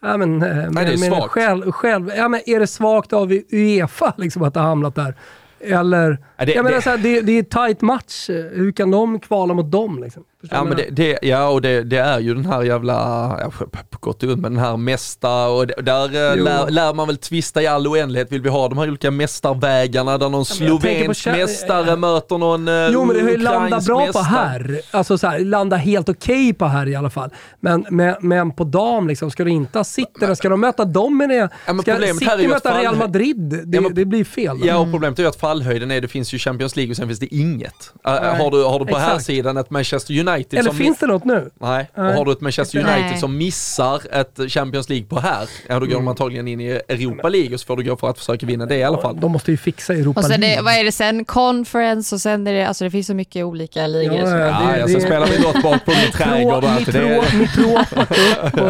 Ja, 0.02 0.18
men, 0.18 0.42
eh, 0.42 0.56
Nej, 0.56 0.70
men, 0.72 0.86
det 0.86 0.94
är 0.94 0.98
svagt. 0.98 1.32
Själv, 1.32 1.72
själv, 1.72 2.12
ja, 2.18 2.28
men 2.28 2.42
är 2.46 2.60
det 2.60 2.68
svagt 2.68 3.14
av 3.14 3.32
Uefa 3.52 4.14
liksom, 4.18 4.44
att 4.44 4.56
ha 4.56 4.62
hamnat 4.64 4.96
där? 4.96 5.16
Eller, 5.60 6.18
ja, 6.38 6.46
det, 6.46 6.54
jag 6.54 6.64
menar, 6.64 6.76
det, 6.78 6.82
så 6.82 6.90
här, 6.90 6.98
det, 6.98 7.22
det 7.22 7.32
är 7.32 7.44
tight 7.44 7.82
match. 7.82 8.30
Hur 8.30 8.72
kan 8.72 8.92
de 8.92 9.20
kvala 9.20 9.54
mot 9.54 9.72
dem? 9.72 10.04
Liksom? 10.04 10.24
Ja, 10.52 10.64
men 10.64 10.78
det, 10.78 10.88
det, 10.92 11.20
ja, 11.22 11.48
och 11.48 11.62
det, 11.62 11.84
det, 11.84 11.98
är 11.98 12.20
ju 12.20 12.34
den 12.34 12.46
här 12.46 12.64
jävla, 12.64 12.94
ja, 13.42 13.66
på 13.90 13.98
gott 14.00 14.24
och 14.24 14.30
ont, 14.30 14.42
men 14.42 14.54
den 14.54 14.64
här 14.64 14.78
mästa 14.78 15.48
och 15.48 15.68
där 15.68 16.06
eh, 16.06 16.44
lär, 16.44 16.70
lär, 16.70 16.94
man 16.94 17.08
väl 17.08 17.18
tvista 17.18 17.62
i 17.62 17.68
all 17.68 17.88
oändlighet. 17.88 18.32
Vill 18.32 18.42
vi 18.42 18.50
ha 18.50 18.70
de 18.70 18.78
här 18.78 18.88
olika 18.88 19.12
mästarvägarna 19.12 20.18
där 20.18 20.30
någon 20.30 20.40
ja, 20.40 20.56
slovensk 20.56 21.26
mästare 21.26 21.96
möter 21.96 22.38
någon 22.38 22.68
uh, 22.68 22.90
Jo, 22.92 23.06
men 23.06 23.16
det 23.16 23.22
har 23.22 23.30
ju 23.30 23.38
landat 23.38 23.86
bra 23.86 24.00
mästare. 24.06 24.24
på 24.24 24.30
här. 24.30 24.82
Alltså 24.92 25.18
så 25.18 25.28
här, 25.28 25.40
landa 25.40 25.76
helt 25.76 26.10
okej 26.10 26.34
okay 26.34 26.54
på 26.54 26.66
här 26.66 26.90
i 26.90 26.96
alla 26.96 27.10
fall. 27.10 27.30
Men, 27.60 27.86
men, 27.90 28.16
men 28.20 28.52
på 28.52 28.64
dam 28.64 29.08
liksom, 29.08 29.32
ska 29.32 29.44
du 29.44 29.52
inte 29.52 29.80
ha 29.80 29.84
City, 29.84 30.36
ska 30.36 30.50
de 30.50 30.62
möta 30.62 30.86
dem 30.86 31.18
med 31.18 31.30
det? 31.30 31.50
Ja, 31.66 31.78
ska 31.82 31.98
City 31.98 32.48
möta 32.48 32.82
Real 32.82 32.96
Madrid? 32.96 33.62
Det, 33.66 33.82
men, 33.82 33.94
det 33.94 34.06
blir 34.06 34.24
fel. 34.24 34.58
Ja, 34.64 34.78
och 34.78 34.92
problemet 34.92 35.20
är 35.20 35.24
ju 35.24 35.30
att 35.30 35.40
fallhöjden 35.40 35.92
är, 35.92 36.02
det 36.02 36.08
finns 36.08 36.34
ju 36.34 36.38
Champions 36.38 36.76
League 36.76 36.92
och 36.92 36.98
sen 36.98 37.08
finns 37.08 37.20
det 37.20 37.36
inget. 37.36 37.94
Har, 38.04 38.52
du, 38.52 38.64
har 38.64 38.80
du 38.80 38.86
på 38.86 38.98
här 38.98 39.20
sidan 39.20 39.58
ett 39.58 39.70
Manchester 39.70 40.14
United 40.20 40.33
United 40.34 40.60
Eller 40.60 40.70
som... 40.70 40.78
finns 40.78 40.98
det 40.98 41.08
något 41.08 41.26
nu? 41.26 41.50
Nej. 41.60 41.90
Och 41.96 42.04
har 42.04 42.26
du 42.26 42.32
ett 42.32 42.42
Manchester 42.42 42.80
United 42.80 43.02
Nej. 43.02 43.18
som 43.20 43.38
missar 43.38 44.02
ett 44.12 44.40
Champions 44.52 44.90
League 44.90 45.08
på 45.08 45.20
här, 45.20 45.50
ja 45.68 45.74
då 45.74 45.80
går 45.80 45.86
mm. 45.86 45.98
de 45.98 46.08
antagligen 46.08 46.48
in 46.48 46.62
i 46.62 46.82
Europa 46.88 47.30
League 47.30 47.54
och 47.54 47.60
så 47.60 47.66
får 47.66 47.78
du 47.78 47.84
gå 47.84 47.98
för 47.98 48.10
att 48.10 48.18
försöka 48.18 48.46
vinna 48.46 48.66
det 48.66 48.76
i 48.76 48.84
alla 48.84 48.98
fall. 48.98 49.20
De 49.20 49.32
måste 49.32 49.52
ju 49.52 49.58
fixa 49.58 49.94
Europa 49.94 50.20
och 50.20 50.26
sen 50.26 50.40
League. 50.40 50.58
Det, 50.58 50.62
vad 50.62 50.74
är 50.74 50.84
det 50.84 50.92
sen? 50.92 51.26
Conference 51.26 52.16
och 52.16 52.22
sen 52.22 52.48
är 52.48 52.54
det, 52.54 52.68
alltså 52.68 52.84
det 52.84 52.92
finns 52.92 53.08
så 53.08 53.14
mycket 53.14 53.46
olika 53.46 53.88
ligor. 53.88 54.16
Ja, 54.16 54.38
ja, 54.38 54.72
det, 54.72 54.80
ja, 54.80 54.88
sen 54.88 55.02
spelar 55.02 55.28
vi 55.28 55.40
något 55.40 55.64
bak 55.64 55.86
på 55.86 55.92
min 55.92 56.12
trädgård 56.12 56.64
och 56.64 56.70
allt 56.70 56.92
det. 56.92 57.24
Mitropa 57.40 58.02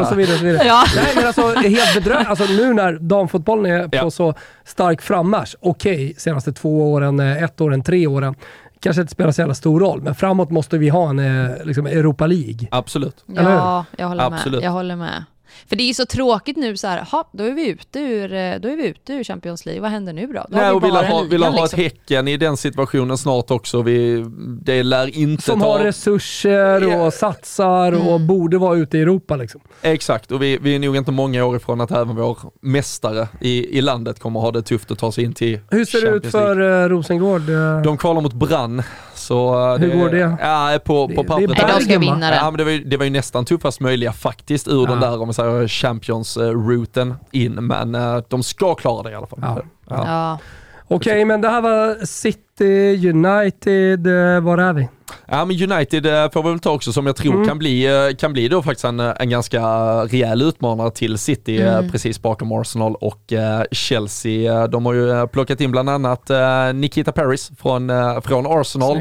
och 0.02 0.08
så 0.08 0.16
vidare. 0.16 0.38
Så 0.38 0.46
vidare. 0.46 0.68
Ja. 0.68 0.84
Nej 0.96 1.12
men 1.16 1.28
alltså 1.28 1.48
helt 1.48 1.94
bedrövligt. 1.94 2.30
Alltså 2.30 2.46
nu 2.46 2.74
när 2.74 2.94
damfotbollen 2.94 3.66
är 3.66 3.88
på 3.88 3.96
ja. 3.96 4.12
så 4.12 4.34
stark 4.66 5.02
frammarsch, 5.02 5.56
okej 5.60 5.94
okay, 5.94 6.14
senaste 6.18 6.54
två 6.54 6.94
åren, 6.94 7.20
eh, 7.20 7.44
ett 7.44 7.62
åren, 7.62 7.84
tre 7.84 8.08
åren 8.08 8.36
kanske 8.84 9.02
inte 9.02 9.12
spelar 9.12 9.32
så 9.32 9.42
jävla 9.42 9.54
stor 9.54 9.80
roll, 9.80 10.02
men 10.02 10.16
framåt 10.16 10.52
måste 10.52 10.78
vi 10.78 10.90
ha 10.90 11.10
en 11.10 11.20
eh, 11.20 11.52
liksom 11.64 11.86
Europa 11.86 12.28
League. 12.28 12.68
Absolut. 12.72 13.24
Ja, 13.26 13.86
jag 13.98 14.08
håller 14.08 14.24
Absolut. 14.24 14.60
med. 14.60 14.68
Jag 14.68 14.72
håller 14.72 14.96
med. 14.96 15.24
För 15.70 15.76
det 15.76 15.90
är 15.90 15.94
så 15.94 16.06
tråkigt 16.06 16.58
nu 16.58 16.78
så 16.78 16.88
här, 16.88 17.02
ha, 17.12 17.30
då 17.34 17.44
är 17.44 17.52
vi 17.52 17.68
ute 17.68 18.00
ur, 18.00 18.34
eh, 18.34 18.56
då 18.60 18.68
är 18.68 18.78
vi 18.78 18.88
ute 18.88 19.14
ur 19.14 19.24
Champions 19.24 19.66
League, 19.66 19.82
vad 19.82 19.92
händer 19.92 20.14
nu 20.14 20.28
då? 20.28 20.34
då 20.34 20.46
Nej, 20.58 20.72
och 20.72 20.84
vill 20.84 20.92
ha, 20.92 21.22
vill 21.30 21.44
ha 21.44 21.50
liksom. 21.50 21.66
ett 21.66 21.74
Häcken 21.74 22.28
i 22.28 22.38
den 22.38 22.58
situationen 22.58 23.18
snart 23.18 23.52
också. 23.52 23.82
Vi, 23.82 24.26
det 24.62 24.84
lär 24.84 25.18
inte 25.18 25.44
Som 25.44 25.60
ta... 25.60 25.66
har 25.78 25.80
resurser 25.80 27.00
och 27.02 27.14
satsar 27.14 27.92
och 27.92 28.14
Mm. 28.16 28.28
borde 28.28 28.58
vara 28.58 28.76
ute 28.78 28.98
i 28.98 29.02
Europa 29.02 29.36
liksom. 29.36 29.62
Exakt, 29.82 30.32
och 30.32 30.42
vi, 30.42 30.58
vi 30.62 30.76
är 30.76 30.80
nog 30.80 30.96
inte 30.98 31.12
många 31.12 31.46
år 31.46 31.56
ifrån 31.56 31.82
att 31.82 31.92
även 31.92 32.16
vår 32.16 32.38
mästare 32.62 33.28
i, 33.42 33.78
i 33.78 33.82
landet 33.82 34.20
kommer 34.20 34.40
ha 34.40 34.52
det 34.52 34.62
tufft 34.62 34.92
att 34.92 35.00
ta 35.00 35.12
sig 35.12 35.24
in 35.24 35.34
till 35.34 35.60
Hur 35.70 35.86
ser 35.86 36.02
det 36.02 36.08
ut 36.08 36.14
Champions 36.24 36.34
League. 36.34 36.56
för 36.56 36.62
uh, 36.62 36.90
Rosengård? 36.90 37.50
eh? 37.50 37.82
De 37.84 37.98
kvalar 37.98 38.22
mot 38.22 38.34
Brann. 38.34 38.84
Så 39.16 39.54
eh, 39.74 39.78
Hur 39.80 40.00
går 40.02 40.10
det? 40.10 40.38
Ja, 40.42 40.80
på, 40.86 41.08
Det- 41.08 41.16
på 41.16 41.22
det 41.24 41.28
är 41.44 41.48
pappret. 41.48 41.50
Nej, 41.50 41.74
de 41.78 41.84
ska 41.86 42.00
Bergen, 42.00 42.20
det. 42.20 42.36
Ja, 42.36 42.52
men 42.52 42.58
det, 42.58 42.64
var 42.64 42.72
ju, 42.72 42.84
det 42.84 42.98
var 42.98 43.04
ju 43.06 43.10
nästan 43.12 43.46
tuffast 43.46 43.80
möjliga 43.80 44.14
faktiskt 44.14 44.68
ur 44.68 44.84
Ja. 44.86 44.90
den 44.92 45.00
där 45.00 45.14
om 45.22 45.28
man 45.28 45.34
säger 45.34 45.53
Champions-routen 45.68 47.16
in, 47.32 47.54
men 47.54 47.96
eh, 47.96 48.18
de 48.28 48.44
ska 48.44 48.76
klara 48.76 49.04
det 49.04 49.12
i 49.12 49.16
alla 49.16 49.28
fall. 49.28 49.40
Ja. 49.42 49.62
Ja. 49.90 50.40
Okej, 50.88 51.26
men 51.26 51.42
det 51.42 51.50
här 51.50 51.62
var 51.62 52.06
City, 52.06 53.10
United, 53.10 54.08
eh, 54.08 54.42
var 54.42 54.58
är 54.58 54.74
vi? 54.74 54.90
Ja 55.28 55.46
men 55.46 55.72
United 55.72 56.06
eh, 56.06 56.32
får 56.32 56.44
vi 56.44 56.50
väl 56.50 56.60
ta 56.60 56.72
också 56.72 56.94
som 56.94 57.06
jag 57.08 57.16
tror 57.16 57.34
Mm. 57.34 57.48
kan, 57.48 57.60
bli, 57.60 57.86
eh, 58.10 58.16
kan 58.16 58.34
bli 58.34 58.48
då 58.48 58.62
faktiskt 58.62 58.86
en, 58.86 59.00
en 59.00 59.30
ganska 59.30 59.62
rejäl 60.06 60.42
utmanare 60.42 60.92
till 60.92 61.18
City 61.18 61.62
eh, 61.62 61.74
Mm. 61.78 61.92
precis 61.92 62.22
bakom 62.22 62.52
Arsenal 62.52 62.96
och 62.96 63.34
eh, 63.34 63.64
Chelsea. 63.72 64.54
Eh, 64.64 64.68
De 64.70 64.86
har 64.86 64.94
ju 64.94 65.12
eh, 65.12 65.26
plockat 65.26 65.62
in 65.62 65.72
bland 65.72 65.90
annat 65.90 66.30
eh, 66.30 66.74
Nikita 66.74 67.12
Paris 67.12 67.52
från, 67.62 67.90
eh, 67.90 68.22
från 68.22 68.46
Arsenal. 68.62 68.98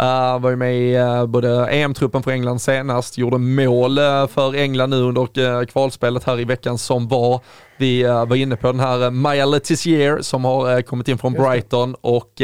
Uh, 0.00 0.38
var 0.40 0.50
ju 0.50 0.56
med 0.56 0.74
i 0.74 1.26
både 1.26 1.66
EM-truppen 1.66 2.22
för 2.22 2.30
England 2.30 2.58
senast, 2.58 3.18
gjorde 3.18 3.38
mål 3.38 3.96
för 4.28 4.54
England 4.54 4.90
nu 4.90 4.96
under 5.02 5.64
kvalspelet 5.66 6.24
här 6.24 6.40
i 6.40 6.44
veckan 6.44 6.78
som 6.78 7.08
var. 7.08 7.40
Vi 7.76 8.02
var 8.02 8.36
inne 8.36 8.56
på 8.56 8.66
den 8.66 8.80
här 8.80 9.10
Maya 9.10 9.46
Letizier 9.46 10.18
som 10.20 10.44
har 10.44 10.82
kommit 10.82 11.08
in 11.08 11.18
från. 11.18 11.32
Brighton 11.32 11.94
och 12.00 12.42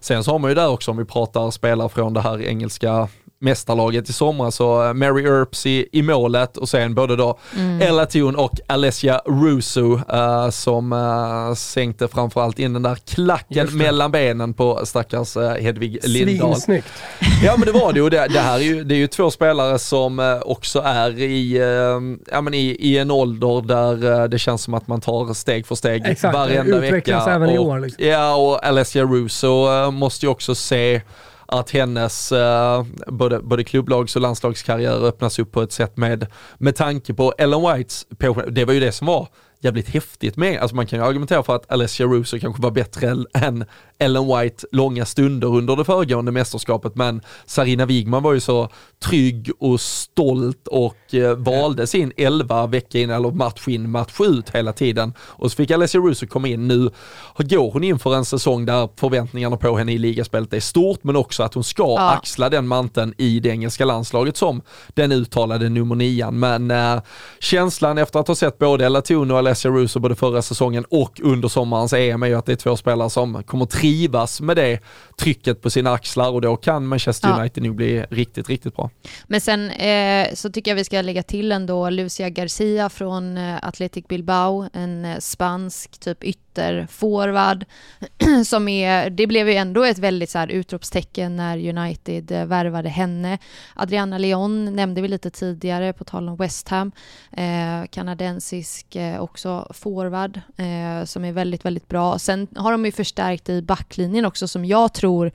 sen 0.00 0.24
så 0.24 0.30
har 0.32 0.38
man 0.38 0.50
ju 0.50 0.54
där 0.54 0.68
också 0.68 0.90
om 0.90 0.96
vi 0.96 1.04
pratar 1.04 1.50
spelare 1.50 1.88
från 1.88 2.14
det 2.14 2.20
här 2.20 2.47
engelska 2.48 3.08
mästarlaget 3.40 4.08
i 4.08 4.12
somras, 4.12 4.54
så 4.54 4.86
uh, 4.88 4.92
Mary 4.92 5.24
Earps 5.24 5.66
i, 5.66 5.88
i 5.92 6.02
målet 6.02 6.56
och 6.56 6.68
sen 6.68 6.94
både 6.94 7.16
då 7.16 7.38
Mm. 7.56 7.82
Ella 7.82 8.06
Thun 8.06 8.36
och 8.36 8.52
Alessia 8.66 9.20
Russo 9.26 9.94
uh, 9.94 10.50
som 10.50 10.92
uh, 10.92 11.54
sänkte 11.54 12.08
framförallt 12.08 12.58
in 12.58 12.72
den 12.72 12.82
där 12.82 12.94
klacken 12.94 13.76
mellan 13.76 14.10
benen 14.10 14.54
på 14.54 14.80
stackars 14.86 15.36
uh, 15.36 15.50
Hedvig 15.50 15.98
Lindahl. 16.04 16.54
Svinsnyggt. 16.54 16.88
Ja 17.44 17.54
men 17.56 17.66
det 17.66 17.72
var 17.72 17.92
det 17.92 18.02
och 18.02 18.10
det, 18.10 18.28
det 18.28 18.40
här 18.40 18.58
är 18.58 18.62
ju, 18.62 18.84
det 18.84 18.94
är 18.94 18.98
ju 18.98 19.06
två 19.06 19.30
spelare 19.30 19.78
som 19.78 20.18
eh, 20.18 20.38
också 20.42 20.82
är 20.84 21.18
i, 21.18 21.56
eh, 21.56 22.32
ja, 22.32 22.40
men 22.40 22.54
i, 22.54 22.76
i 22.80 22.98
en 22.98 23.10
ålder 23.10 23.62
där 23.68 24.20
eh, 24.22 24.28
det 24.28 24.38
känns 24.38 24.62
som 24.62 24.74
att 24.74 24.88
man 24.88 25.00
tar 25.00 25.34
steg 25.34 25.66
för 25.66 25.74
steg 25.74 26.06
Exakt, 26.06 26.34
varenda 26.34 26.76
utvecklas 26.76 27.26
vecka. 27.26 27.34
även 27.34 27.50
i 27.50 27.58
och, 27.58 27.66
år, 27.66 27.80
liksom. 27.80 28.06
Ja 28.06 28.34
och 28.34 28.66
Alessia 28.66 29.04
Russo 29.04 29.68
eh, 29.72 29.90
måste 29.90 30.26
ju 30.26 30.30
också 30.30 30.54
se 30.54 31.00
att 31.48 31.70
hennes 31.70 32.32
eh, 32.32 32.84
både, 33.06 33.40
både 33.40 33.64
klubblags 33.64 34.16
och 34.16 34.22
landslagskarriär 34.22 35.06
öppnas 35.06 35.38
upp 35.38 35.52
på 35.52 35.62
ett 35.62 35.72
sätt 35.72 35.96
med, 35.96 36.26
med 36.58 36.76
tanke 36.76 37.14
på 37.14 37.34
Ellen 37.38 37.62
Whites, 37.62 38.06
på, 38.18 38.42
det 38.50 38.64
var 38.64 38.74
ju 38.74 38.80
det 38.80 38.92
som 38.92 39.06
var 39.06 39.28
jävligt 39.60 39.88
häftigt 39.88 40.36
med, 40.36 40.60
alltså 40.60 40.76
man 40.76 40.86
kan 40.86 40.98
ju 40.98 41.04
argumentera 41.04 41.42
för 41.42 41.56
att 41.56 41.72
Alessia 41.72 42.06
Russo 42.06 42.38
kanske 42.40 42.62
var 42.62 42.70
bättre 42.70 43.16
än 43.34 43.64
Ellen 43.98 44.26
White 44.38 44.66
långa 44.72 45.04
stunder 45.04 45.48
under 45.48 45.76
det 45.76 45.84
föregående 45.84 46.32
mästerskapet, 46.32 46.96
men 46.96 47.20
Sarina 47.46 47.86
Wigman 47.86 48.22
var 48.22 48.32
ju 48.32 48.40
så 48.40 48.68
trygg 49.04 49.50
och 49.58 49.80
stolt 49.80 50.66
och 50.66 51.14
eh, 51.14 51.36
valde 51.36 51.86
sin 51.86 52.12
11 52.16 52.66
vecka 52.66 52.98
in, 52.98 53.10
eller 53.10 53.30
match 53.30 53.68
in, 53.68 53.90
match 53.90 54.20
ut 54.20 54.50
hela 54.50 54.72
tiden. 54.72 55.12
Och 55.20 55.50
så 55.50 55.56
fick 55.56 55.70
Alessia 55.70 56.00
Russo 56.00 56.26
komma 56.26 56.48
in 56.48 56.68
nu, 56.68 56.90
går 57.38 57.70
hon 57.70 57.84
in 57.84 57.98
för 57.98 58.14
en 58.14 58.24
säsong 58.24 58.66
där 58.66 58.88
förväntningarna 58.96 59.56
på 59.56 59.76
henne 59.78 59.92
i 59.92 59.98
ligaspelet 59.98 60.52
är 60.52 60.60
stort, 60.60 61.04
men 61.04 61.16
också 61.16 61.42
att 61.42 61.54
hon 61.54 61.64
ska 61.64 61.82
Ja. 61.98 62.10
axla 62.10 62.48
den 62.48 62.66
manteln 62.68 63.14
i 63.18 63.40
det 63.40 63.48
engelska 63.48 63.84
landslaget 63.84 64.36
som 64.36 64.62
den 64.88 65.12
uttalade 65.12 65.68
nummer 65.68 65.94
nian. 65.94 66.38
Men 66.38 66.70
eh, 66.70 67.00
känslan 67.40 67.98
efter 67.98 68.18
att 68.20 68.28
ha 68.28 68.34
sett 68.34 68.58
både 68.58 68.86
Ella 68.86 69.02
Thun 69.02 69.30
och 69.30 69.38
Alessia 69.48 69.70
Russo 69.70 70.00
både 70.00 70.16
förra 70.16 70.42
säsongen 70.42 70.84
och 70.84 71.20
under 71.22 71.48
sommarens 71.48 71.92
EM 71.92 72.22
är 72.22 72.26
ju 72.26 72.34
att 72.34 72.46
det 72.46 72.52
är 72.52 72.56
två 72.56 72.76
spelare 72.76 73.10
som 73.10 73.42
kommer 73.42 73.66
trivas 73.66 74.40
med 74.40 74.56
det 74.56 74.80
trycket 75.18 75.62
på 75.62 75.70
sina 75.70 75.92
axlar 75.92 76.30
och 76.30 76.40
då 76.40 76.56
kan 76.56 76.86
Manchester 76.86 77.28
Ja. 77.28 77.40
United 77.40 77.62
nog 77.62 77.76
bli 77.76 78.04
riktigt, 78.10 78.48
riktigt 78.48 78.76
bra. 78.76 78.90
Men 79.26 79.40
sen 79.40 79.70
eh, 79.70 80.34
så 80.34 80.50
tycker 80.50 80.70
jag 80.70 80.76
vi 80.76 80.84
ska 80.84 81.02
lägga 81.02 81.22
till 81.22 81.52
ändå 81.52 81.90
Lucia 81.90 82.28
Garcia 82.30 82.88
från 82.88 83.38
eh, 83.38 83.56
Athletic 83.62 84.04
Bilbao, 84.08 84.68
en 84.72 85.04
eh, 85.04 85.18
spansk 85.18 85.98
typ 86.00 86.24
ytterforward 86.58 87.64
som 88.46 88.68
är, 88.68 89.10
det 89.10 89.26
blev 89.26 89.48
ju 89.48 89.54
ändå 89.54 89.84
ett 89.84 89.98
väldigt 89.98 90.30
så 90.30 90.38
här 90.38 90.48
utropstecken 90.48 91.36
när 91.36 91.68
United 91.68 92.32
eh, 92.32 92.44
värvade 92.44 92.88
henne. 92.88 93.38
Adriana 93.74 94.18
Leon 94.18 94.76
nämnde 94.76 95.00
vi 95.00 95.08
lite 95.08 95.30
tidigare 95.30 95.92
på 95.92 96.04
tal 96.04 96.28
om 96.28 96.36
West 96.36 96.68
Ham, 96.68 96.92
eh, 97.32 97.88
kanadensisk 97.90 98.96
eh, 98.96 99.20
också 99.20 99.72
forward 99.74 100.40
eh, 100.56 101.04
som 101.04 101.24
är 101.24 101.32
väldigt, 101.32 101.64
väldigt 101.64 101.88
bra. 101.88 102.18
Sen 102.18 102.46
har 102.56 102.72
de 102.72 102.84
ju 102.84 102.92
förstärkt 102.92 103.48
i 103.48 103.62
backlinjen 103.62 104.24
också 104.24 104.48
som 104.48 104.64
jag 104.64 104.94
tror 104.94 105.32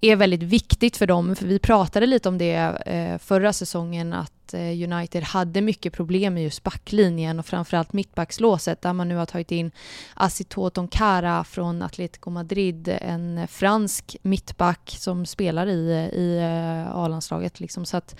är 0.00 0.16
väldigt 0.16 0.42
viktigt 0.42 0.96
för 0.96 1.06
dem, 1.06 1.36
för 1.36 1.46
vi 1.46 1.58
pratade 1.58 2.06
lite 2.06 2.28
om 2.28 2.38
det 2.38 2.54
eh, 2.86 3.18
förra 3.18 3.52
säsongen 3.52 4.12
att 4.12 4.33
Eh, 4.54 4.92
United 4.92 5.22
hade 5.22 5.60
mycket 5.60 5.92
problem 5.92 6.34
med 6.34 6.42
just 6.42 6.62
backlinjen 6.62 7.38
och 7.38 7.46
framförallt 7.46 7.92
mittbackslåset 7.92 8.82
där 8.82 8.92
man 8.92 9.08
nu 9.08 9.16
har 9.16 9.26
tagit 9.26 9.52
in 9.52 9.70
Asito 10.14 10.70
Tonkara 10.70 11.44
från 11.44 11.82
Atletico 11.82 12.30
Madrid, 12.30 12.98
en 13.00 13.48
fransk 13.48 14.16
mittback 14.22 14.96
som 14.98 15.26
spelar 15.26 15.66
i, 15.66 15.90
eh, 15.90 16.18
i 16.18 16.38
eh, 16.38 16.96
A-landslaget. 16.96 17.60
Liksom. 17.60 17.84
Så 17.84 17.96
att 17.96 18.16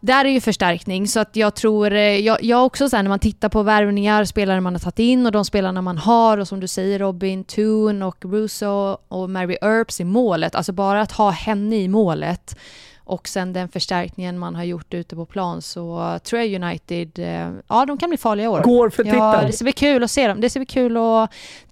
där 0.00 0.24
är 0.24 0.28
ju 0.28 0.40
förstärkning, 0.40 1.08
så 1.08 1.20
att 1.20 1.36
jag 1.36 1.54
tror, 1.54 1.92
jag, 1.92 2.42
jag 2.42 2.66
också 2.66 2.88
så 2.88 2.96
här, 2.96 3.02
när 3.02 3.08
man 3.08 3.18
tittar 3.18 3.48
på 3.48 3.62
värvningar, 3.62 4.24
spelare 4.24 4.60
man 4.60 4.74
har 4.74 4.80
tagit 4.80 4.98
in 4.98 5.26
och 5.26 5.32
de 5.32 5.44
spelarna 5.44 5.82
man 5.82 5.98
har 5.98 6.38
och 6.38 6.48
som 6.48 6.60
du 6.60 6.68
säger 6.68 6.98
Robin, 6.98 7.44
Toon 7.44 8.02
och 8.02 8.24
Russo 8.24 8.98
och 9.08 9.30
Mary 9.30 9.56
Earps 9.62 10.00
i 10.00 10.04
målet, 10.04 10.54
alltså 10.54 10.72
bara 10.72 11.00
att 11.00 11.12
ha 11.12 11.30
henne 11.30 11.76
i 11.76 11.88
målet 11.88 12.56
och 13.10 13.28
sen 13.28 13.52
den 13.52 13.68
förstärkningen 13.68 14.38
man 14.38 14.54
har 14.54 14.64
gjort 14.64 14.94
ute 14.94 15.16
på 15.16 15.24
plan 15.26 15.62
så 15.62 16.18
tror 16.24 16.42
jag 16.42 16.62
United, 16.62 17.18
eh, 17.18 17.48
ja 17.68 17.84
de 17.86 17.98
kan 17.98 18.08
bli 18.10 18.16
farliga 18.18 18.44
i 18.44 18.48
år. 18.48 18.60
Går 18.60 18.90
för 18.90 19.04
Ja, 19.04 19.10
titeln. 19.32 19.46
det 19.46 19.52
ska 19.52 19.62
bli 19.64 19.72
kul 19.72 20.04
att 20.04 20.10
se 20.10 20.28
dem. 20.28 20.40
Det 20.40 20.50
ska 20.50 20.58
bli 20.60 20.66
kul 20.66 20.96
att... 20.96 21.30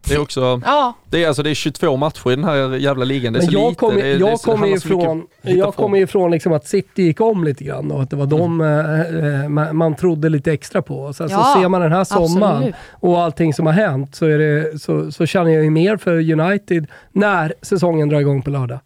Det 0.09 0.15
är 0.15 0.21
också, 0.21 0.61
Ja, 0.65 0.93
det 1.11 1.25
är 1.25 1.29
alltså 1.29 1.43
det 1.43 1.51
är 1.51 1.55
22 1.55 1.97
matcher 1.97 2.31
i 2.33 2.37
den 2.37 2.45
här 2.45 2.77
jävla 2.77 3.05
ligan, 3.05 3.33
det 3.33 3.39
är 3.39 3.41
Men 3.41 3.51
så 3.53 3.59
jag 3.59 3.69
lite. 3.69 3.79
kommer 3.81 3.95
det, 4.03 4.07
är- 4.13 4.19
jag 4.19 4.41
kommer 4.41 4.67
ifrån, 4.77 5.27
jag 5.43 5.75
kommer 5.75 5.99
ifrån 5.99 6.31
liksom 6.31 6.53
att 6.53 6.67
City 6.67 7.03
gick 7.03 7.21
om 7.21 7.45
lite 7.45 7.65
grann 7.65 7.91
och 7.91 8.03
att 8.03 8.11
det 8.11 8.17
var 8.17 8.27
de 8.27 8.61
eh, 8.61 9.43
eh, 9.43 9.49
man, 9.49 9.77
man 9.77 9.95
trodde 9.97 10.29
lite 10.29 10.53
extra 10.53 10.83
på. 10.83 10.95
Och 10.99 11.17
Sen 11.17 11.29
Ja, 11.31 11.39
så 11.55 11.61
ser 11.61 11.69
man 11.69 11.81
den 11.81 11.93
här 11.93 12.05
sommaren 12.05 12.57
absolut. 12.57 12.75
och 12.93 13.21
allting 13.21 13.55
som 13.55 13.67
har 13.67 13.73
hänt 13.73 14.15
så, 14.15 14.27
är 14.27 14.39
det, 14.39 14.79
så, 14.79 15.13
så 15.13 15.27
känner 15.27 15.51
jag 15.51 15.65
ju 15.65 15.71
mer 15.71 15.97
för 15.97 16.33
United 16.41 16.87
när 17.13 17.55
säsongen 17.63 18.09
drar 18.09 18.21
igång 18.21 18.43
på 18.43 18.51
lördag. 18.51 18.79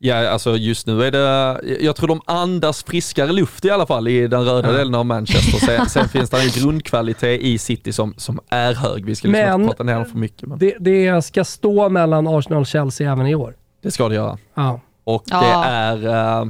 Ja, 0.00 0.28
alltså 0.28 0.56
just 0.56 0.86
nu 0.86 1.02
är 1.04 1.10
det, 1.10 1.60
jag 1.80 1.96
tror 1.96 2.08
de 2.08 2.20
andas 2.26 2.82
friskare 2.84 3.32
luft 3.32 3.64
i 3.64 3.70
alla 3.70 3.86
fall 3.86 4.08
i 4.08 4.28
den 4.28 4.44
röda 4.44 4.72
delen 4.72 4.94
av 4.94 5.06
Manchester. 5.06 5.58
Sen, 5.66 5.88
sen 5.88 6.08
finns 6.12 6.30
det 6.30 6.40
en 6.42 6.48
grundkvalitet 6.62 7.40
i 7.40 7.58
City 7.58 7.92
som, 7.92 8.14
som 8.16 8.40
är 8.48 8.74
hög. 8.74 9.04
Vi 9.04 9.14
ska 9.14 9.28
liksom 9.28 9.42
Men- 9.44 9.60
inte 9.60 9.74
prata 9.74 9.82
ner 9.84 9.94
dem 9.94 10.04
för 10.04 10.18
mycket, 10.18 10.48
men 10.48 10.58
Det, 10.58 10.74
det 10.80 11.22
ska 11.24 11.44
stå 11.44 11.88
mellan 11.88 12.26
Arsenal 12.26 12.60
och 12.60 12.66
Chelsea 12.66 13.12
även 13.12 13.26
i 13.26 13.34
år. 13.34 13.54
det 13.82 13.90
ska 13.90 14.08
det 14.08 14.14
göra. 14.14 14.38
Ja. 14.54 14.80
Och 15.04 15.22
Ja. 15.26 15.40
det 15.40 15.68
är, 16.08 16.40
eh, 16.42 16.48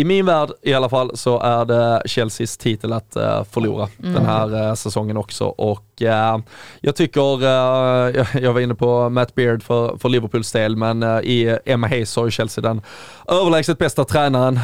i 0.00 0.04
min 0.04 0.26
värld 0.26 0.50
i 0.62 0.74
alla 0.74 0.88
fall, 0.88 1.16
så 1.16 1.40
är 1.40 1.64
det 1.64 2.02
Chelseas 2.06 2.56
titel 2.56 2.92
att 2.92 3.16
eh, 3.16 3.44
förlora 3.44 3.88
Mm. 3.98 4.14
den 4.14 4.26
här 4.26 4.68
eh, 4.68 4.74
säsongen 4.74 5.16
också. 5.16 5.44
Och 5.44 6.02
eh, 6.02 6.38
jag 6.80 6.96
tycker, 6.96 7.42
jag, 7.44 8.26
jag 8.42 8.52
var 8.52 8.60
inne 8.60 8.74
på 8.74 9.08
Matt 9.10 9.34
Beard 9.34 9.62
för, 9.62 9.96
för 9.96 10.08
Liverpools 10.08 10.52
del, 10.52 10.76
men 10.76 11.02
i 11.24 11.58
Emma 11.64 11.86
Hayes 11.86 12.16
har 12.16 12.24
ju 12.24 12.30
Chelsea 12.30 12.62
den 12.62 12.80
överlägset 13.28 13.78
bästa 13.78 14.04
tränaren. 14.04 14.60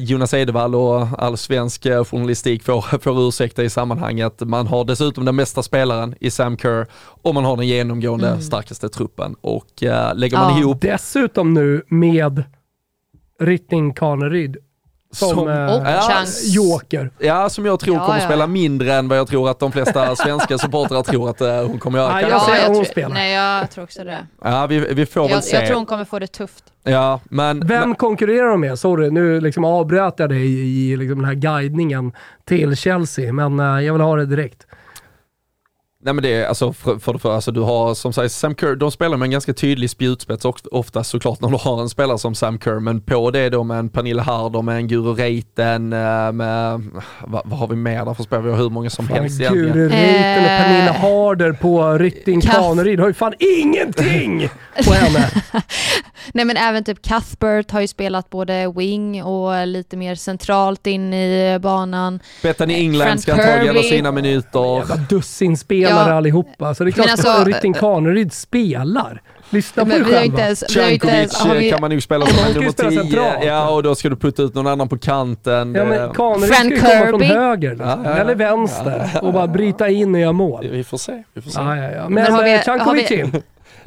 Jonas 0.00 0.34
Edevall 0.34 0.74
och 0.74 1.06
all 1.18 1.36
svensk 1.36 1.82
journalistik 2.10 2.62
får, 2.62 2.98
får 2.98 3.28
ursäkta 3.28 3.62
i 3.62 3.70
sammanhanget. 3.70 4.40
Man 4.40 4.66
har 4.66 4.84
dessutom 4.84 5.24
den 5.24 5.36
bästa 5.36 5.62
spelaren 5.62 6.14
i 6.20 6.30
Sam 6.30 6.56
Kerr 6.58 6.86
och 7.22 7.34
man 7.34 7.44
har 7.44 7.56
den 7.56 7.66
genomgående 7.66 8.28
Mm. 8.28 8.42
starkaste 8.42 8.88
truppen. 8.88 9.36
Och 9.40 9.66
lägger 10.14 10.36
man 10.38 10.52
Ja. 10.54 10.60
ihop 10.60 10.80
Dessutom 10.80 11.54
nu 11.54 11.82
med 11.88 12.44
Rytting 13.40 13.94
Kaneryd 13.94 14.56
som, 15.14 15.28
Som- 15.28 15.48
eh, 15.48 15.74
Och 15.74 15.86
Ja, 15.86 16.00
chans. 16.00 16.54
joker. 16.54 17.10
Ja, 17.18 17.48
som 17.48 17.66
jag 17.66 17.80
tror 17.80 17.96
Ja, 17.96 18.04
kommer 18.06 18.18
ja, 18.18 18.24
spela 18.24 18.42
ja. 18.42 18.46
mindre 18.46 18.94
än 18.94 19.08
vad 19.08 19.18
jag 19.18 19.26
tror 19.28 19.50
att 19.50 19.58
de 19.58 19.72
flesta 19.72 20.16
svenska 20.16 20.58
supportrar 20.58 21.02
tror 21.02 21.30
att 21.30 21.40
eh, 21.40 21.62
hon 21.66 21.78
kommer 21.78 21.98
göra. 21.98 22.20
Kan- 22.20 22.30
jag 22.30 22.70
att 22.70 22.76
hon 22.76 22.84
spelar. 22.84 23.08
Nej, 23.14 23.32
jag 23.34 23.70
tror 23.70 23.84
också 23.84 24.04
det. 24.04 24.26
Ja, 24.44 24.66
vi, 24.66 24.78
vi 24.94 25.06
får 25.06 25.22
väl 25.22 25.30
Jag, 25.30 25.44
se. 25.44 25.56
jag 25.56 25.66
tror 25.66 25.76
hon 25.76 25.86
kommer 25.86 26.04
få 26.04 26.18
det 26.18 26.26
tufft. 26.26 26.64
Ja, 26.86 27.20
men... 27.24 27.66
Vem 27.66 27.94
konkurrerar 27.94 28.50
de 28.50 28.60
med? 28.60 28.78
Sorry, 28.78 29.10
nu 29.10 29.40
liksom 29.40 29.64
avbröt 29.64 30.14
jag 30.16 30.28
dig 30.28 30.46
i, 30.46 30.92
i 30.92 30.96
liksom 30.96 31.16
den 31.18 31.24
här 31.24 31.34
guidningen 31.34 32.12
till 32.44 32.76
Chelsea, 32.76 33.32
men 33.32 33.60
eh, 33.60 33.80
jag 33.84 33.92
vill 33.92 34.02
ha 34.02 34.16
det 34.16 34.26
direkt. 34.26 34.66
Nej 36.04 36.14
men 36.14 36.22
det 36.22 36.34
är 36.34 36.46
alltså 36.46 36.72
för, 36.72 36.98
för, 36.98 37.18
för 37.18 37.34
alltså 37.34 37.50
du 37.52 37.60
har 37.60 37.94
som 37.94 38.12
sagt 38.12 38.32
Sam 38.32 38.54
Kerr, 38.54 38.76
de 38.76 38.90
spelar 38.90 39.16
med 39.16 39.26
en 39.26 39.30
ganska 39.30 39.54
tydlig 39.54 39.90
spjutspets 39.90 40.44
ofta 40.70 41.04
såklart 41.04 41.40
när 41.40 41.48
du 41.48 41.56
har 41.56 41.82
en 41.82 41.88
spelare 41.88 42.18
som 42.18 42.34
Sam 42.34 42.58
Kerr, 42.58 42.80
men 42.80 43.00
på 43.00 43.30
det 43.30 43.48
då 43.48 43.64
med 43.64 43.78
en 43.78 43.88
Pernilla 43.88 44.22
Harder, 44.22 44.62
med 44.62 44.76
en 44.76 44.88
Guru 44.88 45.14
Reiten, 45.14 45.92
eh, 45.92 46.32
med, 46.32 46.82
vad, 47.26 47.42
vad 47.44 47.58
har 47.58 47.68
vi 47.68 47.76
mer 47.76 48.04
där 48.04 48.14
för 48.14 48.22
spelare? 48.22 48.44
Vi 48.44 48.50
har 48.50 48.58
hur 48.58 48.70
många 48.70 48.90
som 48.90 49.08
helst 49.08 49.40
egentligen. 49.40 49.72
Guru 49.72 49.88
Reiten 49.88 50.44
och 50.44 50.50
Eh, 50.54 50.62
Pernilla 50.62 50.92
Harder 50.92 51.13
på 51.52 51.98
Rytting. 51.98 52.40
Kaneryd 52.40 53.00
har 53.00 53.08
ju 53.08 53.14
fan 53.14 53.32
ingenting 53.38 54.48
på 54.84 54.92
henne. 54.94 55.30
Nej 56.34 56.44
men 56.44 56.56
även 56.56 56.84
typ 56.84 57.02
Cuthbert 57.02 57.70
har 57.70 57.80
ju 57.80 57.86
spelat 57.88 58.30
både 58.30 58.72
wing 58.76 59.22
och 59.24 59.66
lite 59.66 59.96
mer 59.96 60.14
centralt 60.14 60.86
in 60.86 61.14
i 61.14 61.58
banan. 61.62 62.20
Bethany 62.42 62.74
England 62.74 63.06
Frank 63.06 63.20
ska 63.22 63.32
antagligen 63.32 63.76
ha 63.76 63.82
sina 63.82 64.12
minuter. 64.12 64.76
Jävla 64.78 64.96
dussinspelare 64.96 66.10
Ja. 66.10 66.16
allihopa. 66.16 66.74
Så 66.74 66.84
det 66.84 66.90
är 66.90 66.92
klart 66.92 67.06
Men 67.06 67.14
att 67.14 67.26
alltså- 67.26 67.44
Rytting 67.44 67.72
Kaneryd 67.72 68.32
spelar. 68.32 69.22
Lyssna 69.50 69.84
på 69.84 69.90
dig 69.90 69.98
vi 69.98 70.04
själv 70.04 70.38
ens... 70.38 70.62
Vi 70.62 70.74
Cankovic 70.98 71.34
har 71.34 71.54
eh, 71.54 71.58
vi, 71.60 71.70
kan 71.70 71.80
man 71.80 71.90
nog 71.90 72.02
spela 72.02 72.26
som 72.26 72.38
en 72.38 72.52
nummer 72.54 72.70
ska 72.70 72.84
ju 72.84 72.90
spela 72.90 72.90
10. 72.90 72.98
centralt. 73.10 73.44
Ja, 73.44 73.68
och 73.70 73.82
då 73.82 73.94
ska 73.94 74.08
du 74.08 74.16
putta 74.16 74.42
ut 74.42 74.54
någon 74.54 74.66
annan 74.66 74.88
på 74.88 74.98
kanten. 74.98 75.74
Ja, 75.74 75.84
men 75.84 75.92
Eh, 76.00 76.12
Kaneryd 76.12 76.54
ska 76.54 76.64
ju 76.68 76.80
komma 76.80 77.06
från 77.06 77.22
höger. 77.22 77.76
Ja, 77.80 77.98
ja, 78.04 78.10
ja. 78.10 78.16
Eller 78.16 78.34
vänster. 78.34 79.10
Och 79.22 79.32
bara 79.32 79.46
bryta 79.46 79.88
in 79.88 80.14
och 80.14 80.20
göra 80.20 80.32
mål. 80.32 80.68
Vi 80.72 80.84
får 80.84 80.98
se. 80.98 81.22
Vi 81.34 81.42
får 81.42 81.50
se. 81.50 81.60
Ja, 81.60 81.76
ja, 81.76 81.90
ja. 81.90 82.02
Men, 82.08 82.12
Men 82.14 82.32
har 82.32 82.42
vi- 82.44 82.54
eh, 82.54 82.62
Cankovic 82.62 83.10
har 83.10 83.16
vi- 83.16 83.22
in. 83.22 83.42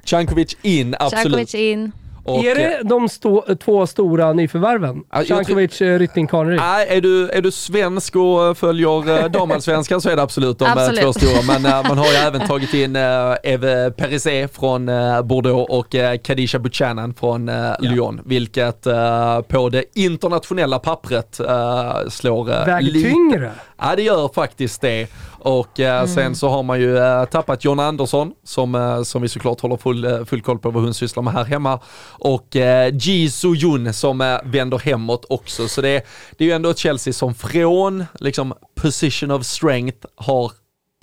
Cankovic 0.05 0.57
in, 0.61 0.95
absolut. 0.99 1.23
Cankovic 1.23 1.55
in. 1.55 1.91
Och, 2.27 2.43
är 2.45 2.55
det 2.55 2.81
de 2.83 3.09
stå, 3.09 3.45
två 3.65 3.87
stora 3.87 4.33
nyförvärven? 4.33 5.03
Cankovic, 5.27 5.81
eh, 5.81 5.99
Rytting 5.99 6.27
Kaneryd? 6.27 6.59
Nej, 6.59 6.87
är 6.89 7.01
du, 7.01 7.29
är 7.29 7.41
du 7.41 7.51
svensk 7.51 8.15
och 8.15 8.57
följer 8.57 9.19
eh, 9.19 9.25
damallsvenskan 9.31 10.01
så 10.01 10.09
är 10.09 10.15
det 10.15 10.21
absolut 10.21 10.59
de 10.59 10.65
eh, 10.65 10.71
Absolut. 10.71 11.01
två 11.01 11.13
stora. 11.13 11.41
Men 11.47 11.65
eh, 11.65 11.87
man 11.89 11.97
har 11.97 12.05
ju 12.05 12.11
även 12.15 12.47
tagit 12.47 12.73
in 12.73 12.95
eh, 12.95 13.01
Eve 13.43 13.91
Perisé 13.91 14.47
från 14.47 14.89
eh, 14.89 15.21
Bordeaux 15.21 15.69
och 15.73 15.95
eh, 15.95 16.17
Khadija 16.17 16.59
Buchanan 16.59 17.13
från 17.13 17.49
eh, 17.49 17.71
Lyon. 17.79 18.21
Vilket 18.25 18.87
eh, 18.87 19.41
på 19.41 19.69
det 19.69 19.83
internationella 19.95 20.79
pappret 20.79 21.39
eh, 21.39 21.95
slår 22.09 22.51
eh, 22.51 22.65
Väger 22.65 22.81
lite- 22.91 23.09
tyngre? 23.09 23.51
Ja 23.77 23.93
det 23.95 24.01
gör 24.03 24.29
faktiskt 24.35 24.81
det. 24.81 25.07
Och 25.39 25.79
eh, 25.79 26.05
sen 26.05 26.35
så 26.35 26.49
har 26.49 26.63
man 26.63 26.79
ju 26.79 26.97
eh, 26.97 27.25
tappat 27.25 27.63
John 27.63 27.79
Andersson 27.79 28.31
som, 28.43 28.75
eh, 28.75 29.03
som 29.03 29.21
vi 29.21 29.29
såklart 29.29 29.61
håller 29.61 29.77
full, 29.77 30.05
eh, 30.05 30.25
full 30.25 30.41
koll 30.41 30.59
på 30.59 30.71
vad 30.71 30.83
hon 30.83 30.93
sysslar 30.93 31.23
med 31.23 31.33
här 31.33 31.45
hemma. 31.45 31.79
Och 32.19 32.55
eh, 32.55 32.93
Ji 32.93 33.27
Soo-Jun 33.27 33.91
som 33.91 34.21
eh, 34.21 34.37
vänder 34.43 34.77
hemåt 34.77 35.25
också. 35.29 35.67
Så 35.67 35.81
det, 35.81 36.05
det 36.37 36.43
är 36.43 36.47
ju 36.47 36.53
ändå 36.53 36.69
ett 36.69 36.77
Chelsea 36.77 37.13
som 37.13 37.35
från 37.35 38.05
liksom 38.19 38.53
position 38.75 39.31
of 39.31 39.45
strength 39.45 40.07
har 40.15 40.51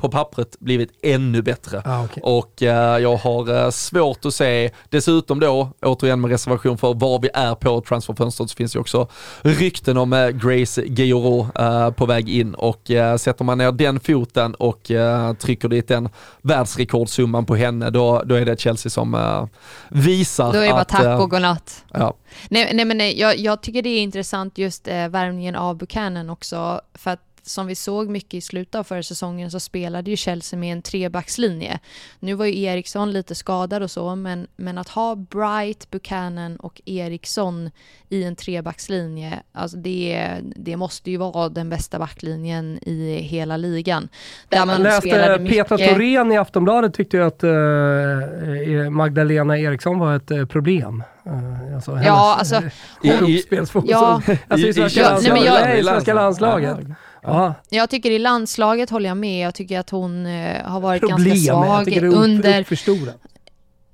på 0.05 0.11
pappret 0.11 0.61
blivit 0.61 0.91
ännu 1.03 1.43
bättre. 1.43 1.83
Ah, 1.85 2.05
okej. 2.05 2.23
Och 2.23 2.63
eh, 2.63 2.99
jag 2.99 3.17
har 3.17 3.65
eh, 3.65 3.71
svårt 3.71 4.25
att 4.25 4.35
se, 4.35 4.71
dessutom 4.89 5.41
då, 5.41 5.71
återigen 5.83 6.21
med 6.21 6.31
reservation 6.31 6.79
för 6.79 6.95
var 6.95 7.19
vi 7.19 7.29
är 7.35 7.55
på 7.55 7.81
transferfönstret 7.81 8.51
så 8.51 8.57
finns 8.57 8.73
det 8.73 8.77
ju 8.77 8.81
också 8.81 9.09
rykten 9.43 9.97
om 9.97 10.13
eh, 10.13 10.29
Grace 10.29 10.83
Guilloro 10.83 11.49
eh, 11.59 11.91
på 11.91 12.07
väg 12.07 12.29
in 12.29 12.55
och 12.55 12.91
eh, 12.91 13.17
sätter 13.17 13.45
man 13.45 13.59
ner 13.59 13.73
den 13.73 14.01
foten 14.01 14.55
och 14.55 14.91
eh, 14.91 15.33
trycker 15.33 15.69
dit 15.69 15.89
den 15.89 16.09
världsrekordsumman 16.43 17.47
på 17.47 17.57
henne, 17.57 17.91
då, 17.91 18.23
då 18.27 18.35
är 18.35 18.45
det 18.45 18.61
Chelsea 18.61 18.91
som 18.91 19.15
eh, 19.15 19.47
visar 19.89 20.53
Då 20.53 20.59
är 20.59 20.67
det 20.67 20.71
bara 20.71 20.81
att... 20.81 20.89
tack 20.89 21.21
och 21.21 21.31
godnatt. 21.31 21.85
ja. 21.93 22.15
Nej, 22.49 22.71
nej 22.75 22.85
men 22.85 22.99
nej, 22.99 23.21
jag, 23.21 23.39
jag 23.39 23.63
tycker 23.63 23.83
det 23.83 23.89
är 23.89 24.03
intressant 24.03 24.59
just 24.59 24.89
eh, 24.89 25.09
värvningen 25.09 25.57
av 25.57 25.77
Buchanan 25.77 26.31
också, 26.31 26.81
för 26.95 27.11
att 27.11 27.21
som 27.47 27.67
vi 27.67 27.75
såg 27.75 28.09
mycket 28.09 28.35
i 28.35 28.41
slutet 28.41 28.75
av 28.75 28.85
förra 28.85 29.03
säsongen 29.03 29.51
så 29.51 29.61
spelade 29.61 30.11
ju 30.11 30.17
Chelsea 30.17 30.59
med 30.59 30.73
en 30.73 30.83
trebackslinje. 30.83 31.79
Nu 32.21 32.35
var 32.35 32.45
ju 32.45 32.61
Eriksson 32.63 33.13
lite 33.13 33.35
skadad 33.35 33.83
och 33.83 33.91
så, 33.91 34.15
men, 34.17 34.47
men 34.57 34.79
att 34.79 34.89
ha 34.89 35.15
Bright, 35.17 35.91
Buchanan 35.91 36.57
och 36.57 36.81
Eriksson 36.85 37.71
i 38.09 38.25
en 38.25 38.37
trebackslinje, 38.37 39.43
alltså 39.53 39.77
det, 39.77 40.31
det 40.57 40.77
måste 40.77 41.11
ju 41.11 41.17
vara 41.17 41.49
den 41.49 41.71
bästa 41.71 41.99
backlinjen 41.99 42.79
i 42.83 43.19
hela 43.23 43.57
ligan. 43.57 44.09
Där 44.49 44.59
Jag 44.59 44.67
man 44.67 44.83
läste 44.83 45.01
spelade 45.09 45.49
Petra 45.49 45.77
mycket... 45.77 45.95
Thorén 45.95 46.33
i 46.33 46.37
Aftonbladet 46.37 46.95
tyckte 46.95 47.17
ju 47.17 47.23
att 47.25 47.45
eh, 47.45 48.91
Magdalena 48.91 49.59
Eriksson 49.59 49.99
var 49.99 50.17
ett 50.17 50.31
eh, 50.31 50.47
problem. 50.47 51.03
Uh, 51.27 51.75
alltså 51.75 51.91
hennes, 51.91 52.07
Ja, 52.07 52.37
alltså, 52.39 52.63
I- 53.03 53.09
i- 53.09 53.37
hopspelsfotboll. 53.37 53.91
Ja. 53.93 54.21
alltså 54.49 54.67
I- 54.67 54.71
i 54.71 54.71
i 54.71 54.73
svenska 54.73 55.01
Ja, 55.01 55.59
nej, 55.65 55.83
landslaget. 56.15 56.79
Jag-. 57.25 57.35
Ja. 57.35 57.55
Jag 57.69 57.91
tycker 57.91 58.11
i 58.11 58.19
landslaget 58.19 58.91
håller 58.91 59.09
jag 59.09 59.17
med. 59.17 59.47
Jag 59.47 59.55
tycker 59.55 59.79
att 59.79 59.91
hon 59.91 60.27
eh, 60.27 60.63
har 60.65 60.81
varit 60.81 61.01
Problem, 61.01 61.19
ganska 61.19 61.35
jag 61.35 61.65
svag 61.65 61.85
tycker 61.85 62.01
det 62.01 62.07
är 62.07 62.11
upp, 62.11 62.17
under... 62.17 62.61
uppförstorat. 62.61 63.17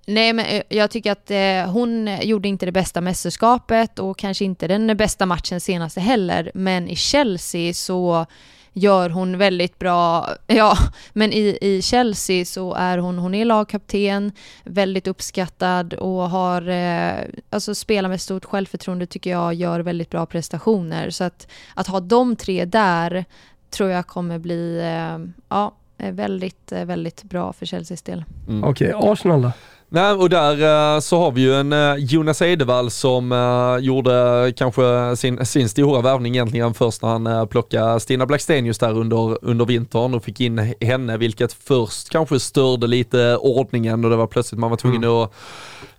Nej, 0.07 0.33
men 0.33 0.47
eh, 0.47 0.63
jag 0.69 0.91
tycker 0.91 1.13
att 1.13 1.31
eh, 1.31 1.73
hon 1.73 2.19
gjorde 2.23 2.49
inte 2.49 2.67
det 2.67 2.73
bästa 2.73 3.01
mästerskapet 3.01 3.99
och 3.99 4.19
kanske 4.19 4.45
inte 4.45 4.69
den 4.69 4.97
bästa 4.97 5.27
matchen 5.27 5.61
senaste 5.61 6.01
heller. 6.01 6.51
Men 6.55 6.89
i 6.89 6.97
Chelsea 6.97 7.75
så 7.75 8.27
gör 8.73 9.11
hon 9.11 9.39
väldigt 9.39 9.79
bra, 9.79 10.29
ja, 10.47 10.77
men 11.13 11.33
i, 11.33 11.59
i 11.61 11.83
Chelsea 11.83 12.45
så 12.45 12.75
är 12.75 12.99
hon, 12.99 13.19
hon 13.19 13.35
är 13.35 13.45
lagkapten, 13.45 14.33
väldigt 14.65 15.07
uppskattad 15.07 15.95
och 15.95 16.31
har, 16.31 16.69
eh, 16.69 17.25
alltså 17.51 17.75
spelar 17.75 18.09
med 18.09 18.21
stort 18.21 18.45
självförtroende 18.45 19.07
tycker 19.07 19.31
jag 19.31 19.55
gör 19.55 19.81
väldigt 19.81 20.11
bra 20.11 20.27
prestationer. 20.27 21.11
Så 21.11 21.25
att, 21.25 21.49
att 21.75 21.87
ha 21.87 22.01
de 22.01 22.37
tre 22.37 22.65
där 22.65 23.25
tror 23.71 23.91
jag 23.91 24.07
kommer 24.07 24.39
bli, 24.39 24.81
eh, 24.81 25.19
ja, 25.49 25.75
eh, 25.99 26.13
väldigt, 26.13 26.73
eh, 26.73 26.85
väldigt 26.85 27.23
bra 27.23 27.53
för 27.53 27.67
Chelseas 27.67 28.03
del. 28.03 28.25
Okej, 28.63 28.93
Arsenal 28.95 29.43
då? 29.43 29.53
Nej, 29.93 30.13
och 30.13 30.31
där 30.31 30.53
eh, 30.95 31.01
så 31.01 31.19
har 31.19 31.33
vi 31.33 31.41
ju 31.41 31.55
en 31.55 31.73
eh, 31.73 31.95
Jonas 31.97 32.43
Edevall 32.43 32.91
som 32.91 33.33
eh, 33.33 33.85
gjorde 33.85 34.53
kanske 34.57 35.17
sin, 35.17 35.47
sin 35.47 35.69
stora 35.69 36.01
värvning 36.01 36.35
egentligen 36.35 36.75
först 36.75 37.03
när 37.03 37.09
han 37.09 37.49
plockade 37.49 38.01
Stina 38.01 38.27
Blackstenius 38.27 38.79
där 38.79 38.99
under, 38.99 39.45
under 39.45 39.65
vintern 39.65 40.15
och 40.15 40.25
fick 40.25 40.41
in 40.41 40.75
henne, 40.81 41.17
vilket 41.17 41.53
först 41.53 42.09
kanske 42.09 42.41
störde 42.41 42.87
lite 42.87 43.37
ordningen 43.37 44.05
och 44.05 44.11
det 44.11 44.17
var 44.17 44.27
plötsligt 44.27 44.59
man 44.59 44.71
var 44.71 44.77
tvungen 44.77 45.05
att 45.05 45.33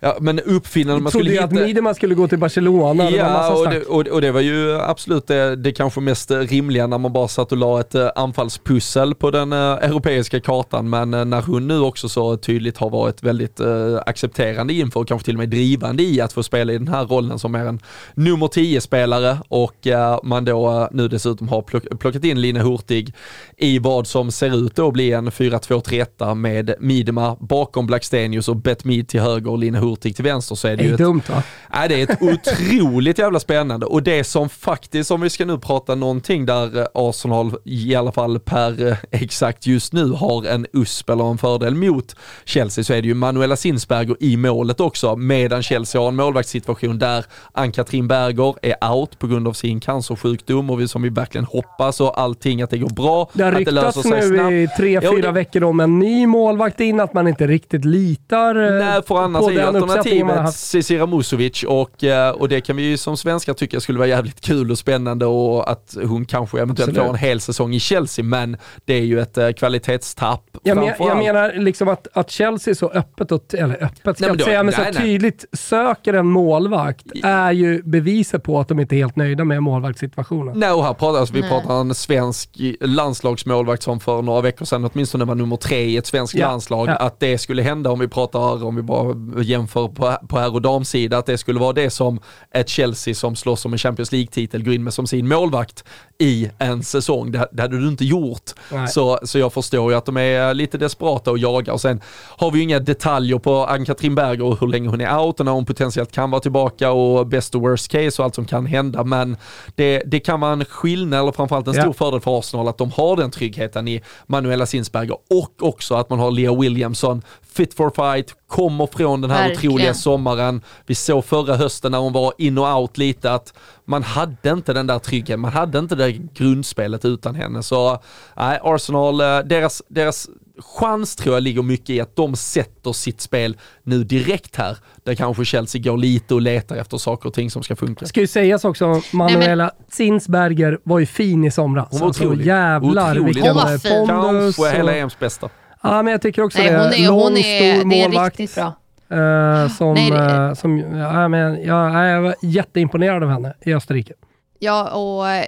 ja, 0.00 0.16
men 0.20 0.40
uppfinna, 0.40 0.98
man 0.98 1.10
skulle 1.10 1.24
trodde 1.24 1.32
ju 1.32 1.38
att 1.38 1.52
hitta... 1.52 1.64
Miedema 1.64 1.94
skulle 1.94 2.14
gå 2.14 2.28
till 2.28 2.38
Barcelona. 2.38 3.04
det 3.04 3.10
Ja, 3.10 3.24
massa 3.24 3.54
och 3.54 3.70
det, 3.70 3.82
och, 3.84 4.06
och 4.06 4.20
det 4.20 4.32
var 4.32 4.40
ju 4.40 4.80
absolut 4.80 5.26
det, 5.26 5.56
det 5.56 5.72
kanske 5.72 6.00
mest 6.00 6.30
rimliga 6.30 6.86
när 6.86 6.98
man 6.98 7.12
bara 7.12 7.28
satt 7.28 7.52
och 7.52 7.58
la 7.58 7.80
ett 7.80 7.94
anfallspussel 8.16 9.14
på 9.14 9.30
den 9.30 9.52
europeiska 9.52 10.40
kartan. 10.40 10.90
Men 10.90 11.10
när 11.10 11.42
hon 11.42 11.68
nu 11.68 11.80
också 11.80 12.08
så 12.08 12.36
tydligt 12.36 12.78
har 12.78 12.90
varit 12.90 13.22
väldigt 13.22 13.60
accepterande 14.06 14.72
inför 14.72 15.00
och 15.00 15.08
kanske 15.08 15.24
till 15.24 15.34
och 15.34 15.38
med 15.38 15.48
drivande 15.48 16.02
i 16.02 16.20
att 16.20 16.32
få 16.32 16.42
spela 16.42 16.72
i 16.72 16.78
den 16.78 16.88
här 16.88 17.04
rollen 17.04 17.38
som 17.38 17.54
är 17.54 17.66
en 17.66 17.80
nummer 18.14 18.46
10-spelare 18.46 19.38
och 19.48 19.86
eh, 19.86 20.18
man 20.22 20.44
då 20.44 20.70
eh, 20.70 20.88
nu 20.90 21.08
dessutom 21.08 21.48
har 21.48 21.62
plock, 21.62 21.84
plockat 22.00 22.24
in 22.24 22.40
Lina 22.40 22.62
Hurtig 22.62 23.14
i 23.56 23.78
vad 23.78 24.06
som 24.06 24.30
ser 24.30 24.66
ut 24.66 24.78
att 24.78 24.92
bli 24.92 25.12
en 25.12 25.30
4-2-3-1 25.30 26.34
med 26.34 26.74
Midema 26.80 27.36
bakom 27.40 27.86
Blackstenius 27.86 28.48
och 28.48 28.56
Bet 28.56 28.84
Mid 28.84 29.08
till 29.08 29.20
höger 29.20 29.50
och 29.50 29.58
Lina 29.58 29.78
Hurtig 29.78 30.16
till 30.16 30.24
vänster 30.24 30.54
så 30.54 30.68
är 30.68 30.76
det 30.76 30.76
Det 30.76 30.82
ju 30.82 30.90
är 30.90 30.94
ett 30.94 30.98
dumt 30.98 31.22
va? 31.28 31.42
Nej, 31.74 31.88
det 31.88 32.00
är 32.00 32.02
ett 32.02 32.22
otroligt 32.22 33.18
jävla 33.18 33.40
spännande 33.40 33.86
och 33.86 34.02
det 34.02 34.24
som 34.24 34.48
faktiskt, 34.48 35.10
om 35.10 35.20
vi 35.20 35.30
ska 35.30 35.44
nu 35.44 35.58
prata 35.58 35.94
någonting 35.94 36.46
där 36.46 36.78
eh, 36.78 36.86
Arsenal 36.94 37.54
i 37.64 37.94
alla 37.94 38.12
fall 38.12 38.40
per 38.40 38.86
eh, 38.86 38.96
exakt 39.10 39.66
just 39.66 39.92
nu 39.92 40.10
har 40.10 40.46
en 40.46 40.66
USP 40.72 41.10
eller 41.10 41.30
en 41.30 41.38
fördel 41.38 41.74
mot 41.74 42.16
Chelsea 42.44 42.84
så 42.84 42.92
är 42.92 43.02
det 43.02 43.08
ju 43.08 43.14
Manuela 43.14 43.56
Sinsberger 43.72 44.16
i 44.20 44.36
målet 44.36 44.80
också 44.80 45.16
medan 45.16 45.62
Chelsea 45.62 46.00
har 46.00 46.08
en 46.08 46.16
målvaktssituation 46.16 46.98
där 46.98 47.24
Ann-Katrin 47.52 48.08
Berger 48.08 48.54
är 48.62 48.90
out 48.92 49.18
på 49.18 49.26
grund 49.26 49.48
av 49.48 49.52
sin 49.52 49.80
cancersjukdom 49.80 50.70
och 50.70 50.80
vi, 50.80 50.88
som 50.88 51.02
vi 51.02 51.08
verkligen 51.08 51.44
hoppas 51.44 52.00
och 52.00 52.20
allting 52.20 52.62
att 52.62 52.70
det 52.70 52.78
går 52.78 52.88
bra, 52.90 53.30
Det 53.32 53.42
har 53.44 53.52
ryktats 53.52 54.04
nu 54.04 54.62
i 54.62 54.68
tre, 54.76 55.00
fyra 55.00 55.12
det- 55.12 55.32
veckor 55.32 55.64
om 55.64 55.80
en 55.80 55.98
ny 55.98 56.26
målvakt 56.26 56.80
in, 56.80 57.00
att 57.00 57.14
man 57.14 57.28
inte 57.28 57.46
riktigt 57.46 57.84
litar 57.84 58.54
eh, 58.54 58.86
Nej, 58.86 59.02
för 59.02 59.18
annars 59.22 59.40
på 59.40 59.48
är 59.48 59.52
ju 59.52 59.58
den 59.58 59.76
alternativet. 59.76 60.54
Cicera 60.54 61.06
Musovic 61.06 61.62
och, 61.68 62.04
eh, 62.04 62.30
och 62.30 62.48
det 62.48 62.60
kan 62.60 62.76
vi 62.76 62.82
ju 62.82 62.96
som 62.96 63.16
svenskar 63.16 63.54
tycka 63.54 63.80
skulle 63.80 63.98
vara 63.98 64.08
jävligt 64.08 64.40
kul 64.40 64.70
och 64.70 64.78
spännande 64.78 65.26
och 65.26 65.70
att 65.70 65.96
hon 66.04 66.24
kanske 66.24 66.60
eventuellt 66.60 66.88
Absolut. 66.90 67.06
får 67.06 67.14
en 67.14 67.18
hel 67.20 67.40
säsong 67.40 67.74
i 67.74 67.80
Chelsea, 67.80 68.24
men 68.24 68.56
det 68.84 68.94
är 68.94 69.04
ju 69.04 69.20
ett 69.20 69.38
eh, 69.38 69.50
kvalitetstapp 69.50 70.42
Jag, 70.62 70.76
men, 70.76 70.94
jag 70.98 71.16
menar 71.18 71.52
liksom 71.52 71.88
att, 71.88 72.06
att 72.12 72.30
Chelsea 72.30 72.74
så 72.74 72.88
öppet 72.90 73.32
och 73.32 73.54
eller 73.62 73.84
öppet 73.84 74.16
ska 74.16 74.26
jag 74.26 74.34
inte 74.34 74.44
säga, 74.44 74.62
men 74.62 74.74
så 74.74 74.82
nej, 74.82 74.92
tydligt 74.92 75.44
söker 75.52 76.14
en 76.14 76.26
målvakt 76.26 77.06
är 77.22 77.52
ju 77.52 77.82
beviset 77.82 78.42
på 78.42 78.60
att 78.60 78.68
de 78.68 78.80
inte 78.80 78.94
är 78.94 78.98
helt 78.98 79.16
nöjda 79.16 79.44
med 79.44 79.62
målvaktssituationen. 79.62 80.58
Nej, 80.58 80.70
och 80.70 80.84
här 80.84 80.94
pratar, 80.94 81.18
alltså, 81.20 81.34
vi 81.34 81.42
pratar 81.42 81.80
en 81.80 81.94
svensk 81.94 82.50
landslagsmålvakt 82.80 83.82
som 83.82 84.00
för 84.00 84.22
några 84.22 84.40
veckor 84.40 84.64
sedan 84.64 84.90
åtminstone 84.92 85.24
var 85.24 85.34
nummer 85.34 85.56
tre 85.56 85.84
i 85.84 85.96
ett 85.96 86.06
svenskt 86.06 86.34
ja. 86.34 86.48
landslag. 86.48 86.88
Ja. 86.88 86.94
Att 86.96 87.20
det 87.20 87.38
skulle 87.38 87.62
hända 87.62 87.90
om 87.90 87.98
vi 87.98 88.08
pratar, 88.08 88.64
om 88.64 88.76
vi 88.76 88.82
bara 88.82 89.42
jämför 89.42 89.88
på, 89.88 90.16
på 90.28 90.38
herr 90.38 90.54
och 90.54 90.62
damsida, 90.62 91.18
att 91.18 91.26
det 91.26 91.38
skulle 91.38 91.60
vara 91.60 91.72
det 91.72 91.90
som 91.90 92.20
ett 92.50 92.68
Chelsea 92.68 93.14
som 93.14 93.36
slåss 93.36 93.64
om 93.64 93.72
en 93.72 93.78
Champions 93.78 94.12
League-titel 94.12 94.64
går 94.64 94.74
in 94.74 94.84
med 94.84 94.94
som 94.94 95.06
sin 95.06 95.28
målvakt 95.28 95.84
i 96.18 96.50
en 96.58 96.82
säsong. 96.82 97.32
Det, 97.32 97.48
det 97.52 97.62
hade 97.62 97.80
du 97.80 97.88
inte 97.88 98.04
gjort. 98.04 98.50
Så, 98.88 99.18
så 99.22 99.38
jag 99.38 99.52
förstår 99.52 99.92
ju 99.92 99.98
att 99.98 100.06
de 100.06 100.16
är 100.16 100.54
lite 100.54 100.78
desperata 100.78 101.30
och 101.30 101.38
jagar. 101.38 101.72
Och 101.72 101.80
sen 101.80 102.00
har 102.36 102.50
vi 102.50 102.58
ju 102.58 102.64
inga 102.64 102.78
detaljer 102.78 103.38
på 103.38 103.51
Ann-Katrin 103.52 104.14
Berger 104.14 104.44
och 104.44 104.60
hur 104.60 104.68
länge 104.68 104.88
hon 104.88 105.00
är 105.00 105.18
out 105.18 105.40
och 105.40 105.46
när 105.46 105.52
hon 105.52 105.66
potentiellt 105.66 106.12
kan 106.12 106.30
vara 106.30 106.40
tillbaka 106.40 106.90
och 106.92 107.26
best 107.26 107.54
och 107.54 107.60
worst 107.60 107.88
case 107.88 108.22
och 108.22 108.24
allt 108.24 108.34
som 108.34 108.44
kan 108.44 108.66
hända. 108.66 109.04
Men 109.04 109.36
det, 109.74 110.02
det 110.06 110.20
kan 110.20 110.40
vara 110.40 110.52
en 110.52 110.64
skillnad, 110.64 111.20
eller 111.20 111.32
framförallt 111.32 111.66
en 111.66 111.74
stor 111.74 111.86
ja. 111.86 111.92
fördel 111.92 112.20
för 112.20 112.38
Arsenal 112.38 112.68
att 112.68 112.78
de 112.78 112.90
har 112.90 113.16
den 113.16 113.30
tryggheten 113.30 113.88
i 113.88 114.02
Manuela 114.26 114.66
Sinsberger 114.66 115.16
och 115.30 115.52
också 115.60 115.94
att 115.94 116.10
man 116.10 116.18
har 116.18 116.30
Lea 116.30 116.54
Williamson 116.54 117.22
fit 117.52 117.74
for 117.74 117.90
fight, 117.90 118.34
kommer 118.46 118.86
från 118.86 119.20
den 119.20 119.30
här 119.30 119.48
Verkligen. 119.48 119.72
otroliga 119.72 119.94
sommaren. 119.94 120.62
Vi 120.86 120.94
såg 120.94 121.24
förra 121.24 121.56
hösten 121.56 121.92
när 121.92 121.98
hon 121.98 122.12
var 122.12 122.32
in 122.38 122.58
och 122.58 122.80
out 122.80 122.98
lite 122.98 123.32
att 123.32 123.54
man 123.84 124.02
hade 124.02 124.50
inte 124.50 124.72
den 124.72 124.86
där 124.86 124.98
tryggheten, 124.98 125.40
man 125.40 125.52
hade 125.52 125.78
inte 125.78 125.94
det 125.94 126.12
grundspelet 126.12 127.04
utan 127.04 127.34
henne. 127.34 127.62
Så 127.62 127.98
nej, 128.36 128.58
Arsenal, 128.62 129.20
eh, 129.20 129.38
deras, 129.38 129.82
deras 129.88 130.28
chans 130.62 131.16
tror 131.16 131.36
jag 131.36 131.42
ligger 131.42 131.62
mycket 131.62 131.90
i 131.90 132.00
att 132.00 132.16
de 132.16 132.36
sätter 132.36 132.92
sitt 132.92 133.20
spel 133.20 133.56
nu 133.82 134.04
direkt 134.04 134.56
här. 134.56 134.76
Där 135.04 135.14
kanske 135.14 135.44
Chelsea 135.44 135.82
går 135.82 135.96
lite 135.96 136.34
och 136.34 136.40
letar 136.40 136.76
efter 136.76 136.98
saker 136.98 137.28
och 137.28 137.34
ting 137.34 137.50
som 137.50 137.62
ska 137.62 137.76
funka. 137.76 138.06
Ska 138.06 138.20
ju 138.20 138.26
sägas 138.26 138.64
också, 138.64 139.02
Manuela 139.12 139.70
Zinsberger 139.90 140.78
var 140.82 140.98
ju 140.98 141.06
fin 141.06 141.44
i 141.44 141.50
somras. 141.50 141.88
Hon 141.90 142.00
var 142.00 142.06
alltså, 142.06 142.24
otrolig. 142.24 142.46
Jävlar 142.46 143.14
vilken 143.14 143.54
pondus. 143.54 144.56
Kanske 144.56 144.76
hela 144.76 144.96
EMs 144.96 145.18
bästa. 145.18 145.48
Ja, 145.82 146.02
men 146.02 146.12
jag 146.12 146.22
tycker 146.22 146.42
också 146.42 146.58
Nej, 146.58 146.70
det. 146.70 146.78
Hon 146.78 146.92
är, 146.92 147.06
Lång, 147.08 147.20
hon 147.20 147.36
är, 147.36 147.40
stor 147.80 147.90
det 147.90 148.00
är 148.00 148.04
målvakt. 148.04 148.40
riktigt 148.40 148.54
bra. 148.56 148.74
Uh, 149.12 149.68
som, 149.68 149.94
Nej, 149.94 150.10
det... 150.10 150.48
uh, 150.48 150.54
som, 150.54 150.78
ja, 150.78 151.28
men, 151.28 151.62
jag, 151.62 152.08
jag 152.08 152.22
var 152.22 152.34
jätteimponerad 152.42 153.22
av 153.22 153.30
henne 153.30 153.54
i 153.60 153.74
Österrike. 153.74 154.12
Ja, 154.58 154.90
och 154.90 155.28
eh, 155.30 155.44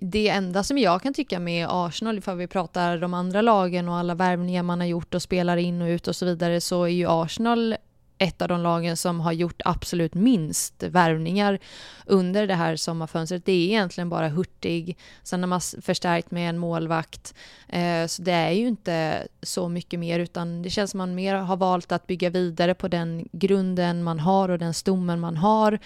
det 0.00 0.28
enda 0.28 0.62
som 0.62 0.78
jag 0.78 1.02
kan 1.02 1.14
tycka 1.14 1.38
med 1.40 1.66
Arsenal, 1.70 2.18
ifall 2.18 2.36
vi 2.36 2.46
pratar 2.46 2.98
de 2.98 3.14
andra 3.14 3.42
lagen 3.42 3.88
och 3.88 3.96
alla 3.96 4.14
värvningar 4.14 4.62
man 4.62 4.80
har 4.80 4.86
gjort 4.86 5.14
och 5.14 5.22
spelar 5.22 5.56
in 5.56 5.82
och 5.82 5.86
ut 5.86 6.08
och 6.08 6.16
så 6.16 6.26
vidare, 6.26 6.60
så 6.60 6.84
är 6.84 6.88
ju 6.88 7.06
Arsenal 7.08 7.76
ett 8.20 8.42
av 8.42 8.48
de 8.48 8.60
lagen 8.60 8.96
som 8.96 9.20
har 9.20 9.32
gjort 9.32 9.62
absolut 9.64 10.14
minst 10.14 10.82
värvningar 10.82 11.58
under 12.06 12.46
det 12.46 12.54
här 12.54 12.76
sommarfönstret. 12.76 13.44
Det 13.44 13.52
är 13.52 13.66
egentligen 13.66 14.08
bara 14.08 14.28
Hurtig, 14.28 14.98
sen 15.22 15.42
har 15.42 15.48
man 15.48 15.60
förstärkt 15.82 16.30
med 16.30 16.50
en 16.50 16.58
målvakt. 16.58 17.34
Eh, 17.68 18.06
så 18.06 18.22
det 18.22 18.32
är 18.32 18.50
ju 18.50 18.68
inte 18.68 19.26
så 19.42 19.68
mycket 19.68 20.00
mer 20.00 20.18
utan 20.18 20.62
det 20.62 20.70
känns 20.70 20.90
som 20.90 20.98
man 20.98 21.14
mer 21.14 21.34
har 21.34 21.56
valt 21.56 21.92
att 21.92 22.06
bygga 22.06 22.30
vidare 22.30 22.74
på 22.74 22.88
den 22.88 23.28
grunden 23.32 24.02
man 24.02 24.20
har 24.20 24.48
och 24.48 24.58
den 24.58 24.74
stommen 24.74 25.20
man 25.20 25.36
har. 25.36 25.78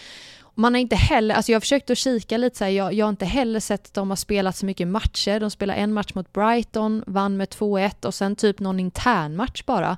Man 0.55 0.75
har 0.75 0.81
inte 0.81 0.97
heller, 0.97 1.35
alltså 1.35 1.53
jag 1.53 1.57
har 1.57 1.61
försökt 1.61 1.91
att 1.91 1.99
kika 1.99 2.37
lite 2.37 2.59
så 2.59 2.65
här, 2.65 2.71
jag, 2.71 2.93
jag 2.93 3.07
har 3.07 3.11
inte 3.11 3.25
heller 3.25 3.61
sett 3.61 3.87
att 3.87 3.95
de 3.95 4.09
har 4.11 4.17
spelat 4.17 4.57
så 4.57 4.67
mycket 4.67 4.89
matcher. 4.89 5.41
De 5.41 5.51
spelade 5.51 5.79
en 5.79 5.93
match 5.93 6.15
mot 6.15 6.33
Brighton, 6.33 7.05
vann 7.07 7.37
med 7.37 7.49
2-1 7.49 8.07
och 8.07 8.15
sen 8.15 8.37
typ 8.37 8.61
någon 8.61 8.81
intern 8.81 9.37
match 9.37 9.63
bara. 9.67 9.97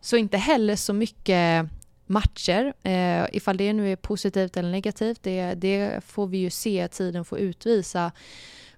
Så 0.00 0.16
inte 0.16 0.36
heller 0.36 0.76
så 0.76 0.92
mycket 0.92 1.66
matcher. 2.06 2.72
Eh, 2.82 3.24
ifall 3.32 3.56
det 3.56 3.72
nu 3.72 3.92
är 3.92 3.96
positivt 3.96 4.56
eller 4.56 4.70
negativt, 4.70 5.22
det, 5.22 5.54
det 5.54 6.04
får 6.06 6.26
vi 6.26 6.38
ju 6.38 6.50
se, 6.50 6.88
tiden 6.88 7.24
får 7.24 7.38
utvisa. 7.38 8.12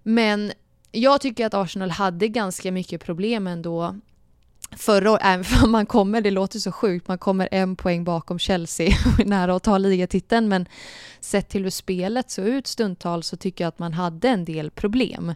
Men 0.03 0.53
jag 0.93 1.21
tycker 1.21 1.47
att 1.47 1.55
Arsenal 1.55 1.91
hade 1.91 2.29
ganska 2.29 2.73
mycket 2.73 3.05
problem 3.05 3.47
ändå 3.47 3.97
förra 4.77 5.11
året, 5.11 5.23
även 5.25 5.65
om 5.65 5.73
man 5.73 5.87
kommer, 5.87 6.21
det 6.21 6.31
låter 6.31 6.59
så 6.59 6.73
sjukt, 6.73 7.09
man 7.09 7.19
kommer 7.19 7.49
en 7.51 7.77
poäng 7.77 8.05
bakom 8.05 8.39
Chelsea 8.39 8.87
och 9.15 9.21
är 9.21 9.25
nära 9.25 9.57
att 9.57 9.63
ta 9.63 9.79
ligatiteln, 9.79 10.49
men 10.49 10.67
sett 11.21 11.49
till 11.49 11.63
hur 11.63 11.71
spelet 11.71 12.31
såg 12.31 12.45
ut 12.45 12.67
stundtals 12.67 13.27
så 13.27 13.37
tycker 13.37 13.65
jag 13.65 13.69
att 13.69 13.79
man 13.79 13.93
hade 13.93 14.29
en 14.29 14.45
del 14.45 14.71
problem. 14.71 15.35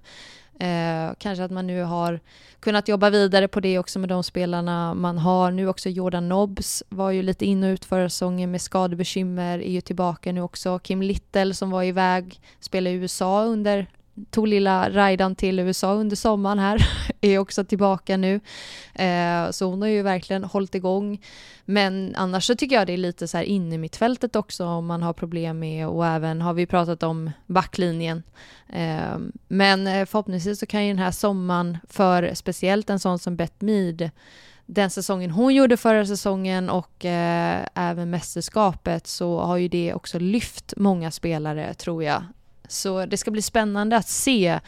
Eh, 0.61 1.15
kanske 1.19 1.45
att 1.45 1.51
man 1.51 1.67
nu 1.67 1.83
har 1.83 2.21
kunnat 2.61 2.89
jobba 2.89 3.11
vidare 3.11 3.49
på 3.49 3.61
det 3.61 3.79
också 3.79 3.99
med 3.99 4.09
de 4.09 4.25
spelarna 4.25 4.95
man 4.95 5.19
har. 5.19 5.51
Nu 5.51 5.69
också 5.69 5.89
Jordan 5.89 6.29
Nobbs 6.29 6.83
var 6.89 7.11
ju 7.11 7.23
lite 7.23 7.45
in 7.45 7.65
och 7.65 7.69
ut 7.69 7.85
förra 7.85 8.11
säsongen 8.11 8.51
med 8.51 8.61
skadebekymmer, 8.61 9.59
är 9.59 9.71
ju 9.71 9.81
tillbaka 9.81 10.33
nu 10.33 10.41
också. 10.41 10.79
Kim 10.79 11.03
Little 11.03 11.55
som 11.55 11.71
var 11.71 11.83
iväg, 11.83 12.41
spelade 12.61 12.97
i 12.97 12.99
USA 12.99 13.45
under 13.45 13.87
tog 14.31 14.49
lilla 14.49 14.91
Raidan 14.91 15.35
till 15.35 15.59
USA 15.61 15.93
under 15.93 16.17
sommaren 16.17 16.59
här, 16.59 16.89
är 17.21 17.39
också 17.39 17.65
tillbaka 17.65 18.17
nu. 18.17 18.41
Eh, 18.95 19.51
så 19.51 19.67
hon 19.67 19.83
har 19.83 19.89
ju 19.89 20.03
verkligen 20.03 20.45
hållit 20.45 20.75
igång. 20.75 21.21
Men 21.65 22.15
annars 22.17 22.45
så 22.45 22.55
tycker 22.55 22.77
jag 22.77 22.87
det 22.87 22.93
är 22.93 22.97
lite 22.97 23.29
så 23.29 23.37
här 23.37 23.45
inne 23.45 23.79
mitt 23.79 23.97
fältet 23.97 24.37
också 24.37 24.65
om 24.65 24.87
man 24.87 25.03
har 25.03 25.13
problem 25.13 25.59
med 25.59 25.89
och 25.89 26.07
även 26.07 26.43
har 26.43 26.55
vi 26.55 26.67
pratat 26.67 27.03
om 27.03 27.31
backlinjen. 27.47 28.23
Eh, 28.69 29.19
men 29.49 29.87
eh, 29.87 30.07
förhoppningsvis 30.07 30.61
så 30.61 30.67
kan 30.67 30.85
ju 30.85 30.93
den 30.93 31.03
här 31.03 31.11
sommaren 31.11 31.79
för 31.89 32.35
speciellt 32.35 32.91
en 32.91 33.01
sån 33.01 33.19
som 33.19 33.37
Beth 33.37 33.65
Mead 33.65 34.11
den 34.67 34.91
säsongen 34.91 35.31
hon 35.31 35.55
gjorde 35.55 35.77
förra 35.77 36.07
säsongen 36.07 36.71
och 36.71 37.05
eh, 37.05 37.67
även 37.75 38.11
mästerskapet 38.11 39.07
så 39.07 39.41
har 39.41 39.57
ju 39.57 39.69
det 39.69 39.95
också 39.95 40.19
lyft 40.19 40.75
många 40.77 41.11
spelare 41.11 41.75
tror 41.75 42.05
jag 42.05 42.23
så 42.69 43.07
det 43.07 43.17
ska 43.17 43.31
bli 43.31 43.43
spännande 43.43 43.97
att 43.97 44.09
se 44.09 44.61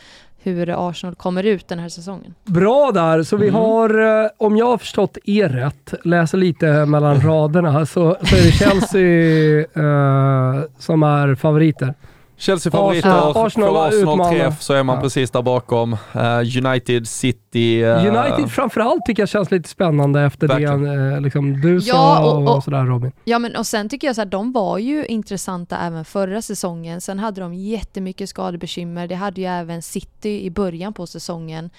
hur 0.43 0.89
Arsenal 0.89 1.15
kommer 1.15 1.47
ut 1.47 1.69
den 1.69 1.79
här 1.79 1.89
säsongen. 1.89 2.35
Bra 2.45 2.91
där, 2.95 3.23
så 3.23 3.37
vi 3.37 3.49
mm. 3.49 3.61
har, 3.61 4.23
eh, 4.25 4.31
om 4.37 4.57
jag 4.57 4.67
har 4.67 4.79
förstått 4.79 5.19
er 5.25 5.49
rätt, 5.49 5.95
läser 6.05 6.39
lite 6.39 6.87
mellan 6.87 7.21
raderna, 7.21 7.87
så, 7.87 8.17
så 8.23 8.37
är 8.37 8.43
det 8.43 8.53
Chelsea 8.53 9.83
uh, 9.85 10.65
som 10.79 11.03
är 11.03 11.35
favoriter. 11.35 11.95
Chelsea-favoriter, 12.39 13.09
Arsenal, 13.09 13.47
Arsenal 13.47 13.91
för 13.91 13.99
Arsenal-träff 13.99 14.63
så 14.63 14.73
är 14.73 14.83
man 14.83 14.97
ja. 14.97 15.03
precis 15.03 15.31
där 15.31 15.43
bakom. 15.43 15.93
Uh, 15.93 16.67
United, 16.67 17.09
City... 17.09 17.85
Uh, 17.85 18.07
United 18.07 18.51
framförallt 18.51 19.05
tycker 19.07 19.23
jag 19.23 19.29
känns 19.29 19.51
lite 19.51 19.69
spännande 19.69 20.21
efter 20.21 20.49
verkligen. 20.49 20.83
det 20.83 21.15
uh, 21.15 21.21
liksom, 21.21 21.61
du 21.61 21.81
sa 21.81 21.89
ja, 21.89 22.33
och, 22.33 22.43
och, 22.43 22.57
och, 22.57 22.65
sådär 22.65 22.85
Robin. 22.85 23.13
Ja, 23.25 23.39
men 23.39 23.57
och 23.57 23.67
sen 23.67 23.89
tycker 23.89 24.07
jag 24.07 24.15
så 24.17 24.21
här, 24.21 24.27
de 24.27 24.53
var 24.53 24.79
ju 24.79 25.07
intressanta 25.07 25.79
även 25.79 26.05
förra 26.05 26.43
säsongen. 26.43 27.01
Sen 27.01 27.19
hade 27.19 27.41
de 27.41 27.55
jättemycket 27.55 28.29
skadebekymmer. 28.29 29.07
Det 29.07 29.15
hade 29.15 29.41
ju 29.41 29.47
även 29.47 29.83
City 29.83 30.45
i 30.45 30.51
början 30.51 30.93
på 30.93 31.07
säsongen. 31.07 31.71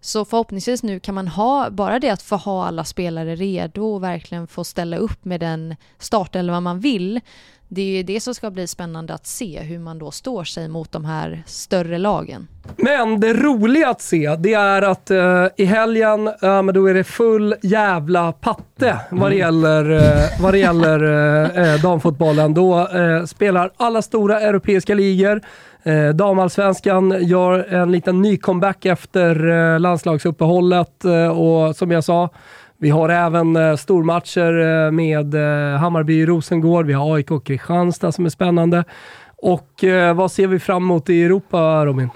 Så 0.00 0.24
förhoppningsvis 0.24 0.82
nu 0.82 1.00
kan 1.00 1.14
man 1.14 1.28
ha, 1.28 1.70
bara 1.70 1.98
det 1.98 2.10
att 2.10 2.22
få 2.22 2.36
ha 2.36 2.66
alla 2.66 2.84
spelare 2.84 3.34
redo 3.34 3.82
och 3.82 4.02
verkligen 4.02 4.46
få 4.46 4.64
ställa 4.64 4.96
upp 4.96 5.24
med 5.24 5.40
den 5.40 5.76
startelva 5.98 6.60
man 6.60 6.80
vill 6.80 7.20
det 7.72 7.82
är 7.82 7.96
ju 7.96 8.02
det 8.02 8.20
som 8.20 8.34
ska 8.34 8.50
bli 8.50 8.66
spännande 8.66 9.14
att 9.14 9.26
se, 9.26 9.60
hur 9.60 9.78
man 9.78 9.98
då 9.98 10.10
står 10.10 10.44
sig 10.44 10.68
mot 10.68 10.92
de 10.92 11.04
här 11.04 11.42
större 11.46 11.98
lagen. 11.98 12.48
Men 12.76 13.20
det 13.20 13.34
roliga 13.34 13.88
att 13.88 14.00
se, 14.00 14.36
det 14.38 14.54
är 14.54 14.82
att 14.82 15.10
uh, 15.10 15.46
i 15.56 15.64
helgen, 15.64 16.28
uh, 16.28 16.62
men 16.62 16.74
då 16.74 16.86
är 16.86 16.94
det 16.94 17.04
full 17.04 17.54
jävla 17.62 18.32
patte 18.32 18.96
vad 19.10 19.30
det 19.30 19.36
gäller, 19.36 19.90
uh, 19.90 20.00
vad 20.40 20.54
det 20.54 20.58
gäller 20.58 21.04
uh, 21.04 21.82
damfotbollen. 21.82 22.54
Då 22.54 22.88
spelar 23.26 23.70
alla 23.76 24.02
stora 24.02 24.40
europeiska 24.40 24.94
ligor. 24.94 25.40
Damallsvenskan 26.14 27.16
gör 27.20 27.74
en 27.74 27.92
liten 27.92 28.22
ny 28.22 28.36
comeback 28.36 28.84
efter 28.84 29.78
landslagsuppehållet 29.78 31.04
och 31.34 31.76
som 31.76 31.90
jag 31.90 32.04
sa, 32.04 32.28
vi 32.80 32.90
har 32.90 33.08
även 33.08 33.56
eh, 33.56 33.76
stormatcher 33.76 34.84
eh, 34.86 34.90
med 34.90 35.34
eh, 35.34 35.78
Hammarby 35.78 36.26
Rosengård, 36.26 36.86
vi 36.86 36.92
har 36.92 37.14
AIK 37.14 37.30
och 37.30 37.44
Kristianstad 37.44 38.12
som 38.12 38.26
är 38.26 38.30
spännande. 38.30 38.84
Och 39.42 39.84
eh, 39.84 40.14
vad 40.14 40.32
ser 40.32 40.46
vi 40.46 40.58
fram 40.58 40.82
emot 40.82 41.10
i 41.10 41.22
Europa, 41.22 41.86
Robin? 41.86 42.10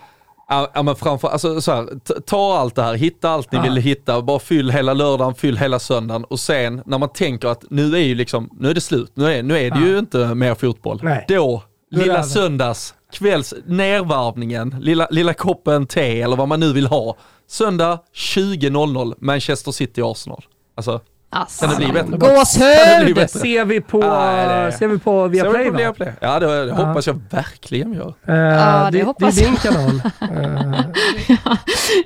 Ja, 0.49 0.83
men 0.83 0.97
framför, 0.97 1.29
alltså 1.29 1.61
så 1.61 1.73
här, 1.73 1.87
ta 2.21 2.59
allt 2.59 2.75
det 2.75 2.83
här, 2.83 2.95
hitta 2.95 3.31
allt 3.31 3.53
ni 3.53 3.59
ja. 3.59 3.62
vill 3.62 3.77
hitta, 3.77 4.23
bara 4.23 4.39
fyll 4.39 4.71
hela 4.71 4.95
lördagen, 4.95 5.35
fyll 5.35 5.59
hela 5.59 5.79
söndagen 5.79 6.25
och 6.25 6.41
sen 6.41 6.83
när 6.87 6.99
man 6.99 7.09
tänker 7.09 7.49
att 7.49 7.65
nu 7.71 7.95
är 7.95 7.99
ju 7.99 8.15
liksom, 8.15 8.51
nu 8.53 8.71
är 8.71 8.75
det 8.75 8.81
slut, 8.81 9.12
nu 9.15 9.33
är, 9.33 9.43
nu 9.43 9.59
är 9.59 9.71
det 9.71 9.81
ja. 9.81 9.87
ju 9.87 9.99
inte 9.99 10.35
mer 10.35 10.55
fotboll. 10.55 11.01
Nej. 11.03 11.25
Då, 11.29 11.62
lilla 11.91 12.23
söndags, 12.23 12.95
kvälls, 13.12 13.55
nervarvningen, 13.67 14.77
lilla, 14.81 15.09
lilla 15.11 15.35
koppen 15.35 15.87
te 15.87 16.23
eller 16.23 16.37
vad 16.37 16.49
man 16.49 16.61
nu 16.61 16.73
vill 16.73 16.87
ha. 16.87 17.17
Söndag 17.47 17.99
20.00, 18.15 19.15
Manchester 19.19 19.73
City-Arsenal. 19.73 20.45
Alltså, 20.75 21.01
Alltså, 21.37 21.61
Kan 21.66 21.70
det 21.70 21.77
bli 21.77 21.87
bättre? 21.93 22.11
Kan 22.11 22.18
det 22.18 22.29
gåshud! 22.29 23.14
bli 23.14 23.29
Ser 23.29 23.64
vi 23.64 23.81
på, 23.81 24.01
ser 24.79 24.89
vi 24.89 24.99
på 24.99 25.25
Ser 25.25 25.29
vi 25.29 25.37
Viaplay 25.39 25.70
på? 25.70 25.77
Viaplay? 25.77 26.12
Ja, 26.20 26.41
det, 26.41 26.66
det 26.66 26.72
hoppas 26.72 27.07
jag 27.07 27.20
verkligen 27.31 27.93
gör. 27.95 28.14
Eh, 28.29 28.35
Ja, 28.35 28.89
det 28.93 28.99
det, 28.99 29.05
hoppas 29.05 29.35
det 29.37 29.43
är 29.45 29.47
din 29.47 29.57
kanal. 29.57 30.03
Eh, 30.20 30.85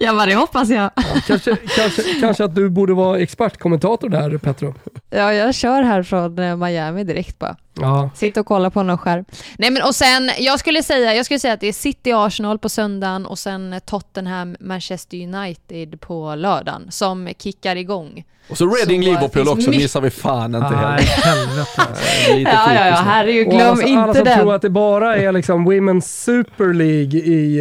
Ja, 0.01 0.12
men 0.12 0.29
det 0.29 0.35
hoppas 0.35 0.69
jag. 0.69 0.91
kanske, 1.27 1.57
kanske, 1.57 2.03
kanske 2.21 2.45
att 2.45 2.55
du 2.55 2.69
borde 2.71 2.95
vara 2.95 3.19
expertkommentator 3.19 4.09
där 4.09 4.39
Petro. 4.39 4.75
Ja, 5.11 5.33
jag 5.35 5.55
kör 5.55 5.83
här 5.83 6.03
från 6.03 6.39
eh, 6.39 6.57
Miami 6.57 7.05
direkt 7.05 7.39
bara. 7.39 7.57
Ja. 7.81 8.11
Sitta 8.14 8.41
och 8.41 8.47
kolla 8.47 8.71
på 8.71 8.83
någon 8.83 8.99
skärm. 8.99 9.25
Nej 9.59 9.71
men 9.71 9.83
och 9.83 9.95
sen, 9.95 10.31
jag 10.39 10.59
skulle 10.61 10.83
säga, 10.83 11.14
jag 11.14 11.25
skulle 11.25 11.41
säga 11.41 11.55
att 11.55 11.61
det 11.61 11.69
är 11.69 11.73
City-Arsenal 11.73 12.59
på 12.59 12.69
söndagen 12.69 13.27
och 13.27 13.39
sen 13.39 13.75
Tottenham-Manchester 13.87 15.35
United 15.35 16.01
på 16.01 16.35
lördagen 16.35 16.87
som 16.91 17.29
kickar 17.39 17.77
igång. 17.77 18.25
Och 18.51 18.59
så 18.59 18.66
Reading 18.66 19.03
Så, 19.03 19.09
Liverpool 19.09 19.49
också 19.49 19.57
mycket- 19.70 19.82
missar 19.82 20.01
vi 20.01 20.11
fan 20.11 20.55
inte 20.55 20.70
Nej, 20.70 20.78
heller. 20.78 20.99
helvete. 21.24 21.68
Eh, 22.30 22.36
Lite 22.36 22.51
Ja, 22.51 22.74
ja, 22.74 22.86
ja, 22.86 22.94
herregud, 23.05 23.46
Och 23.46 23.53
glöm 23.53 23.68
alla, 23.68 23.82
alla 23.82 24.07
inte 24.09 24.14
som 24.18 24.24
den. 24.24 24.38
tror 24.38 24.55
att 24.55 24.62
det 24.62 24.70
bara 24.70 25.16
är 25.16 25.32
liksom 25.32 25.70
Women's 25.70 26.01
Super 26.24 26.72
League 26.74 27.20
i 27.20 27.61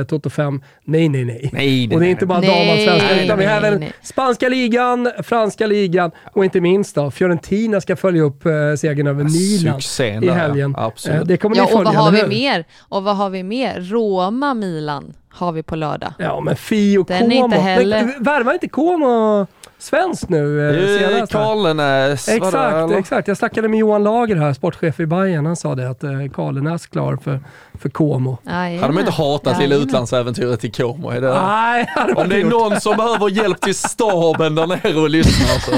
eh, 0.00 0.04
Toto 0.06 0.30
5. 0.30 0.62
Nej, 0.84 1.08
nej, 1.08 1.24
nej. 1.24 1.50
Nej, 1.52 1.82
Och 1.84 1.88
det 1.90 1.94
är 1.96 2.00
nej, 2.00 2.10
inte 2.10 2.26
bara 2.26 2.40
Nej, 2.40 2.48
damallsvenskan 2.66 3.16
nej, 3.16 3.24
utan 3.24 3.38
vi 3.38 3.44
har 3.44 3.60
nej, 3.60 3.68
även 3.68 3.80
nej. 3.80 3.92
spanska 4.02 4.48
ligan, 4.48 5.10
franska 5.22 5.66
ligan 5.66 6.10
och 6.32 6.44
inte 6.44 6.60
minst 6.60 6.94
då 6.94 7.10
Fiorentina 7.10 7.80
ska 7.80 7.96
följa 7.96 8.22
upp 8.22 8.46
eh, 8.46 8.52
segern 8.78 9.06
över 9.06 9.24
Milan 9.24 9.80
Succén 9.80 10.24
i 10.24 10.28
helgen. 10.28 10.74
ja. 10.76 10.84
Absolut. 10.86 11.20
Eh, 11.20 11.26
det 11.26 11.36
kommer 11.36 11.56
Ja, 11.56 11.62
ni 11.62 11.66
och 11.68 11.72
följa, 11.72 11.92
vad 11.92 12.04
har 12.04 12.10
vi 12.12 12.20
hur? 12.20 12.28
mer? 12.28 12.64
Och 12.88 13.02
vad 13.02 13.16
har 13.16 13.30
vi 13.30 13.42
mer? 13.42 13.80
Roma-Milan 13.80 15.14
har 15.30 15.52
vi 15.52 15.62
på 15.62 15.76
lördag. 15.76 16.12
Ja, 16.18 16.40
men 16.40 16.56
Fi 16.56 16.98
och 16.98 17.04
Den 17.06 17.16
är 17.32 17.40
Como. 17.40 17.44
inte 17.44 17.56
heller- 17.58 18.14
Värvar 18.20 18.52
inte 18.52 18.68
Como 18.68 19.46
svensk 19.78 20.28
nu 20.28 20.70
eh, 20.70 20.82
är 20.84 21.10
senast? 21.10 21.32
Karlenäs, 21.32 22.28
var 22.28 22.34
det, 22.34 22.44
Exakt, 22.44 22.92
exakt. 22.98 23.28
Jag 23.28 23.36
snackade 23.36 23.68
med 23.68 23.78
Johan 23.80 24.04
Lager 24.04 24.36
här, 24.36 24.52
sportchef 24.52 25.00
i 25.00 25.06
Bayern. 25.06 25.46
Han 25.46 25.56
sa 25.56 25.74
det 25.74 25.90
att 25.90 26.04
eh, 26.04 26.10
Karlenäs 26.34 26.86
klar 26.86 27.18
för, 27.24 27.40
för 27.80 27.88
Como. 27.88 28.38
Hade 28.44 28.78
de 28.86 28.98
inte 28.98 29.12
hatat 29.12 29.58
lilla 29.60 29.76
utlandsäventyret 29.76 30.64
i 30.64 30.70
Como? 30.70 31.10
Är 31.10 31.20
det, 31.20 31.28
Nej, 31.42 31.86
hade 31.96 32.14
man 32.14 32.22
om 32.22 32.28
det 32.28 32.36
är 32.36 32.40
gjort. 32.40 32.50
någon 32.50 32.80
som 32.80 32.96
behöver 32.96 33.28
hjälp 33.30 33.60
till 33.60 33.74
staben 33.74 34.54
där 34.54 34.66
nere 34.66 35.00
och 35.00 35.10
lyssnar 35.10 35.58
så 35.58 35.72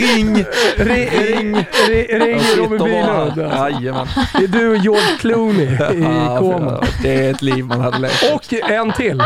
ring! 0.00 0.44
Ring, 0.76 1.54
ring, 1.88 2.20
ring, 2.20 2.40
Robin 2.56 2.78
Bylund. 2.78 3.40
alltså. 3.52 4.06
Det 4.38 4.44
är 4.44 4.48
du 4.48 4.68
och 4.68 4.76
George 4.76 5.16
Clooney 5.20 5.66
i 5.74 5.76
Como. 6.38 6.80
Det 7.02 7.26
är 7.26 7.30
ett 7.30 7.42
liv 7.42 7.64
man 7.64 7.80
hade 7.80 7.98
levt. 7.98 8.32
Och 8.34 8.52
en 8.70 8.92
till. 8.92 9.22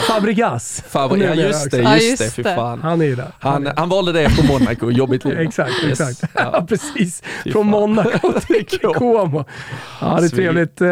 Fabregas. 0.00 0.82
Fabrik, 0.88 1.24
ja 1.24 1.34
just 1.34 1.70
det. 1.70 1.82
Ja, 1.82 1.96
just 1.96 2.18
det, 2.18 2.24
just 2.24 2.36
fy 2.36 2.42
fan. 2.42 2.80
Han 2.82 3.00
är 3.00 3.04
ju 3.04 3.14
där. 3.16 3.32
Han, 3.40 3.68
han 3.76 3.88
valde 3.88 4.12
det 4.12 4.20
efter 4.22 4.42
Monaco, 4.48 4.90
jobbigt 4.90 5.24
liv. 5.24 5.40
Exakt, 5.40 5.72
Yes. 5.84 6.00
exakt. 6.00 6.32
Ja. 6.34 6.50
Ja, 6.52 6.66
precis. 6.68 7.22
Fy 7.44 7.52
Från 7.52 7.62
fan. 7.62 7.80
Monaco 7.80 8.32
till 8.46 8.78
Como. 8.94 9.44
Ja, 10.00 10.16
det 10.20 10.26
är 10.26 10.28
trevligt. 10.28 10.80
Eh, 10.80 10.88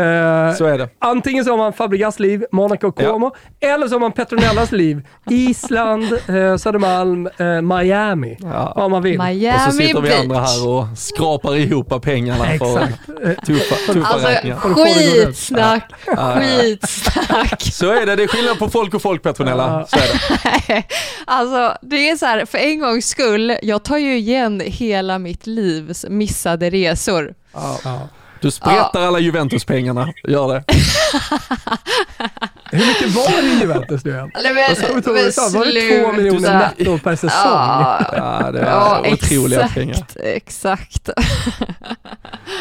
Så 0.59 0.65
är 0.65 0.79
det. 0.79 0.89
Antingen 0.99 1.45
så 1.45 1.51
har 1.51 1.59
man 1.59 1.73
Fabregas 1.73 2.19
liv, 2.21 2.45
Monaco, 2.53 2.93
Como, 2.93 3.35
eller 3.61 3.89
så 3.89 3.95
har 3.95 4.01
man 4.01 4.13
Petronellas 4.13 4.73
liv, 4.73 5.03
Island, 5.31 6.05
eh, 6.13 6.57
Södermalm, 6.57 7.27
eh, 7.39 7.61
Miami. 7.61 8.37
Ja. 8.41 8.73
Vad 8.77 8.91
man 8.91 9.03
vill. 9.03 9.19
Miami 9.19 9.57
Och 9.57 9.61
så 9.73 9.79
sitter 9.79 10.01
vi 10.01 10.13
andra 10.15 10.41
här 10.41 10.69
och 10.69 10.87
skrapar 10.97 11.57
ihop 11.57 12.03
pengarna 12.03 12.45
för 12.45 12.53
Exakt. 12.53 13.47
Tuffa, 13.47 13.93
tuffa 13.93 14.07
Alltså 14.07 14.29
räkningar. 14.29 14.57
Skitsnack, 14.57 15.93
Ja, 16.07 16.13
ja. 16.17 16.41
skitsnack. 16.41 17.63
Så 17.73 17.91
är 17.93 18.07
det, 18.07 18.17
det 18.17 18.23
är 18.23 18.29
skillnad 18.29 18.59
på 18.59 18.69
folk 18.69 18.90
och 18.95 19.03
folk 19.03 19.23
Petronella. 19.23 19.87
Så 19.87 19.97
är 19.97 20.03
det. 20.67 20.83
Alltså 21.27 21.77
det 21.83 22.11
är 22.11 22.17
så 22.17 22.27
här, 22.27 22.45
för 22.47 22.59
en 22.59 22.79
gångs 22.79 23.07
skull, 23.07 23.57
jag 23.63 23.83
tar 23.83 23.99
ju 23.99 24.17
igen 24.19 24.63
hela 24.65 25.19
mitt 25.19 25.47
livs 25.47 26.07
missade 26.09 26.71
resor. 26.71 27.35
Ja. 27.53 28.09
Du 28.41 28.51
sprättar 28.51 29.01
alla 29.07 29.19
Juventus-pengarna, 29.19 30.13
gör 30.29 30.49
det. 30.49 30.65
Hur 32.73 32.87
mycket 32.87 33.09
var 33.17 33.43
det 33.43 33.49
i 33.49 33.61
Juventus 33.61 34.05
nu 34.05 34.11
igen? 34.11 34.31
Nej, 34.35 34.55
men, 34.55 35.03
du, 35.03 35.13
men 35.13 35.33
sa? 35.33 35.59
Var 35.59 35.65
det 35.65 36.03
två 36.03 36.13
miljoner 36.13 36.59
netto 36.79 36.99
per 36.99 37.17
säsong? 37.17 37.31
Ja, 37.45 38.01
Ja, 38.17 38.51
det 38.53 38.61
är 38.61 38.65
ja 38.71 39.01
otroliga 39.13 39.61
exakt, 39.61 39.75
pengar. 39.75 40.07
exakt. 40.23 41.11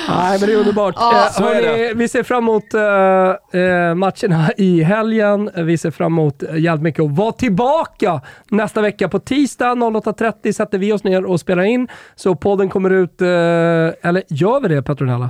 Nej, 0.10 0.40
men 0.40 0.50
det 0.50 0.54
är 0.54 0.58
underbart. 0.58 0.96
Ja, 0.98 1.26
Eh, 1.26 1.32
så 1.32 1.44
är 1.44 1.56
hörni, 1.64 1.94
vi 1.96 2.08
ser 2.08 2.24
fram 2.24 2.44
emot 2.44 2.74
eh, 2.74 3.62
eh, 3.62 3.96
matcherna 3.96 4.52
i 4.58 4.84
helgen. 4.84 5.50
Vi 5.56 5.78
ser 5.78 5.92
fram 5.92 6.14
emot 6.14 6.44
eh, 6.44 6.58
jävligt 6.58 6.84
mycket 6.84 7.04
att 7.06 7.12
vara 7.18 7.32
tillbaka 7.32 8.22
nästa 8.50 8.82
vecka. 8.82 9.10
På 9.10 9.20
tisdag 9.20 9.74
08.30 9.76 10.52
sätter 10.54 10.78
vi 10.78 10.94
oss 10.94 11.04
ner 11.04 11.26
och 11.26 11.40
spelar 11.40 11.64
in. 11.64 11.88
Så 12.16 12.36
podden 12.36 12.70
kommer 12.70 12.90
ut, 12.90 13.22
eh, 13.22 13.28
eller 13.28 14.24
gör 14.30 14.60
vi 14.62 14.68
det 14.76 14.84
Petronella? 14.84 15.30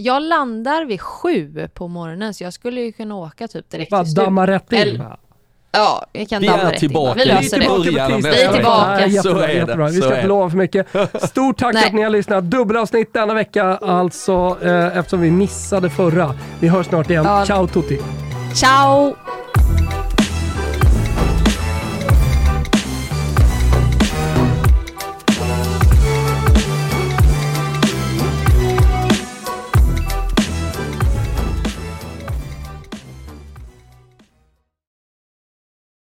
Jag 0.00 0.22
landar 0.22 0.84
vid 0.84 1.00
sju 1.00 1.68
på 1.74 1.88
morgonen 1.88 2.34
så 2.34 2.44
jag 2.44 2.52
skulle 2.52 2.80
ju 2.80 2.92
kunna 2.92 3.16
åka 3.16 3.48
typ 3.48 3.70
direkt 3.70 3.90
Bara 3.90 4.02
damma 4.02 4.46
rätt 4.46 4.72
in. 4.72 4.78
Eller- 4.78 5.16
Ja, 5.72 6.06
jag 6.12 6.28
kan 6.28 6.40
Vi 6.40 6.46
damma 6.46 6.58
är 6.62 6.64
rätt 6.64 6.72
in. 6.72 6.78
tillbaka. 6.78 7.14
Vi 7.18 7.24
Vi 7.24 7.30
är 7.30 7.34
det. 7.34 7.48
tillbaka. 7.48 7.80
Vi 8.30 8.42
är 8.42 8.52
tillbaka. 8.52 8.88
Nej, 8.90 9.10
jättebra, 9.10 9.32
Så 9.36 9.42
är 9.42 9.46
det. 9.48 9.52
jättebra. 9.54 9.86
Vi 9.88 10.00
ska 10.00 10.14
inte 10.16 10.26
lova 10.28 10.50
för 10.50 10.56
mycket. 10.56 10.86
Stort 11.22 11.58
tack 11.58 11.74
Nej. 11.74 11.86
att 11.86 11.92
ni 11.92 12.02
har 12.02 12.10
lyssnat. 12.10 12.44
Dubbelavsnitt 12.44 13.12
denna 13.12 13.34
vecka 13.34 13.64
alltså, 13.64 14.56
eh, 14.62 14.96
eftersom 14.98 15.20
vi 15.20 15.30
missade 15.30 15.90
förra. 15.90 16.34
Vi 16.60 16.68
hörs 16.68 16.86
snart 16.86 17.10
igen. 17.10 17.24
Ja. 17.24 17.46
Ciao 17.46 17.66
tutti! 17.66 18.00
Ciao! 18.54 19.14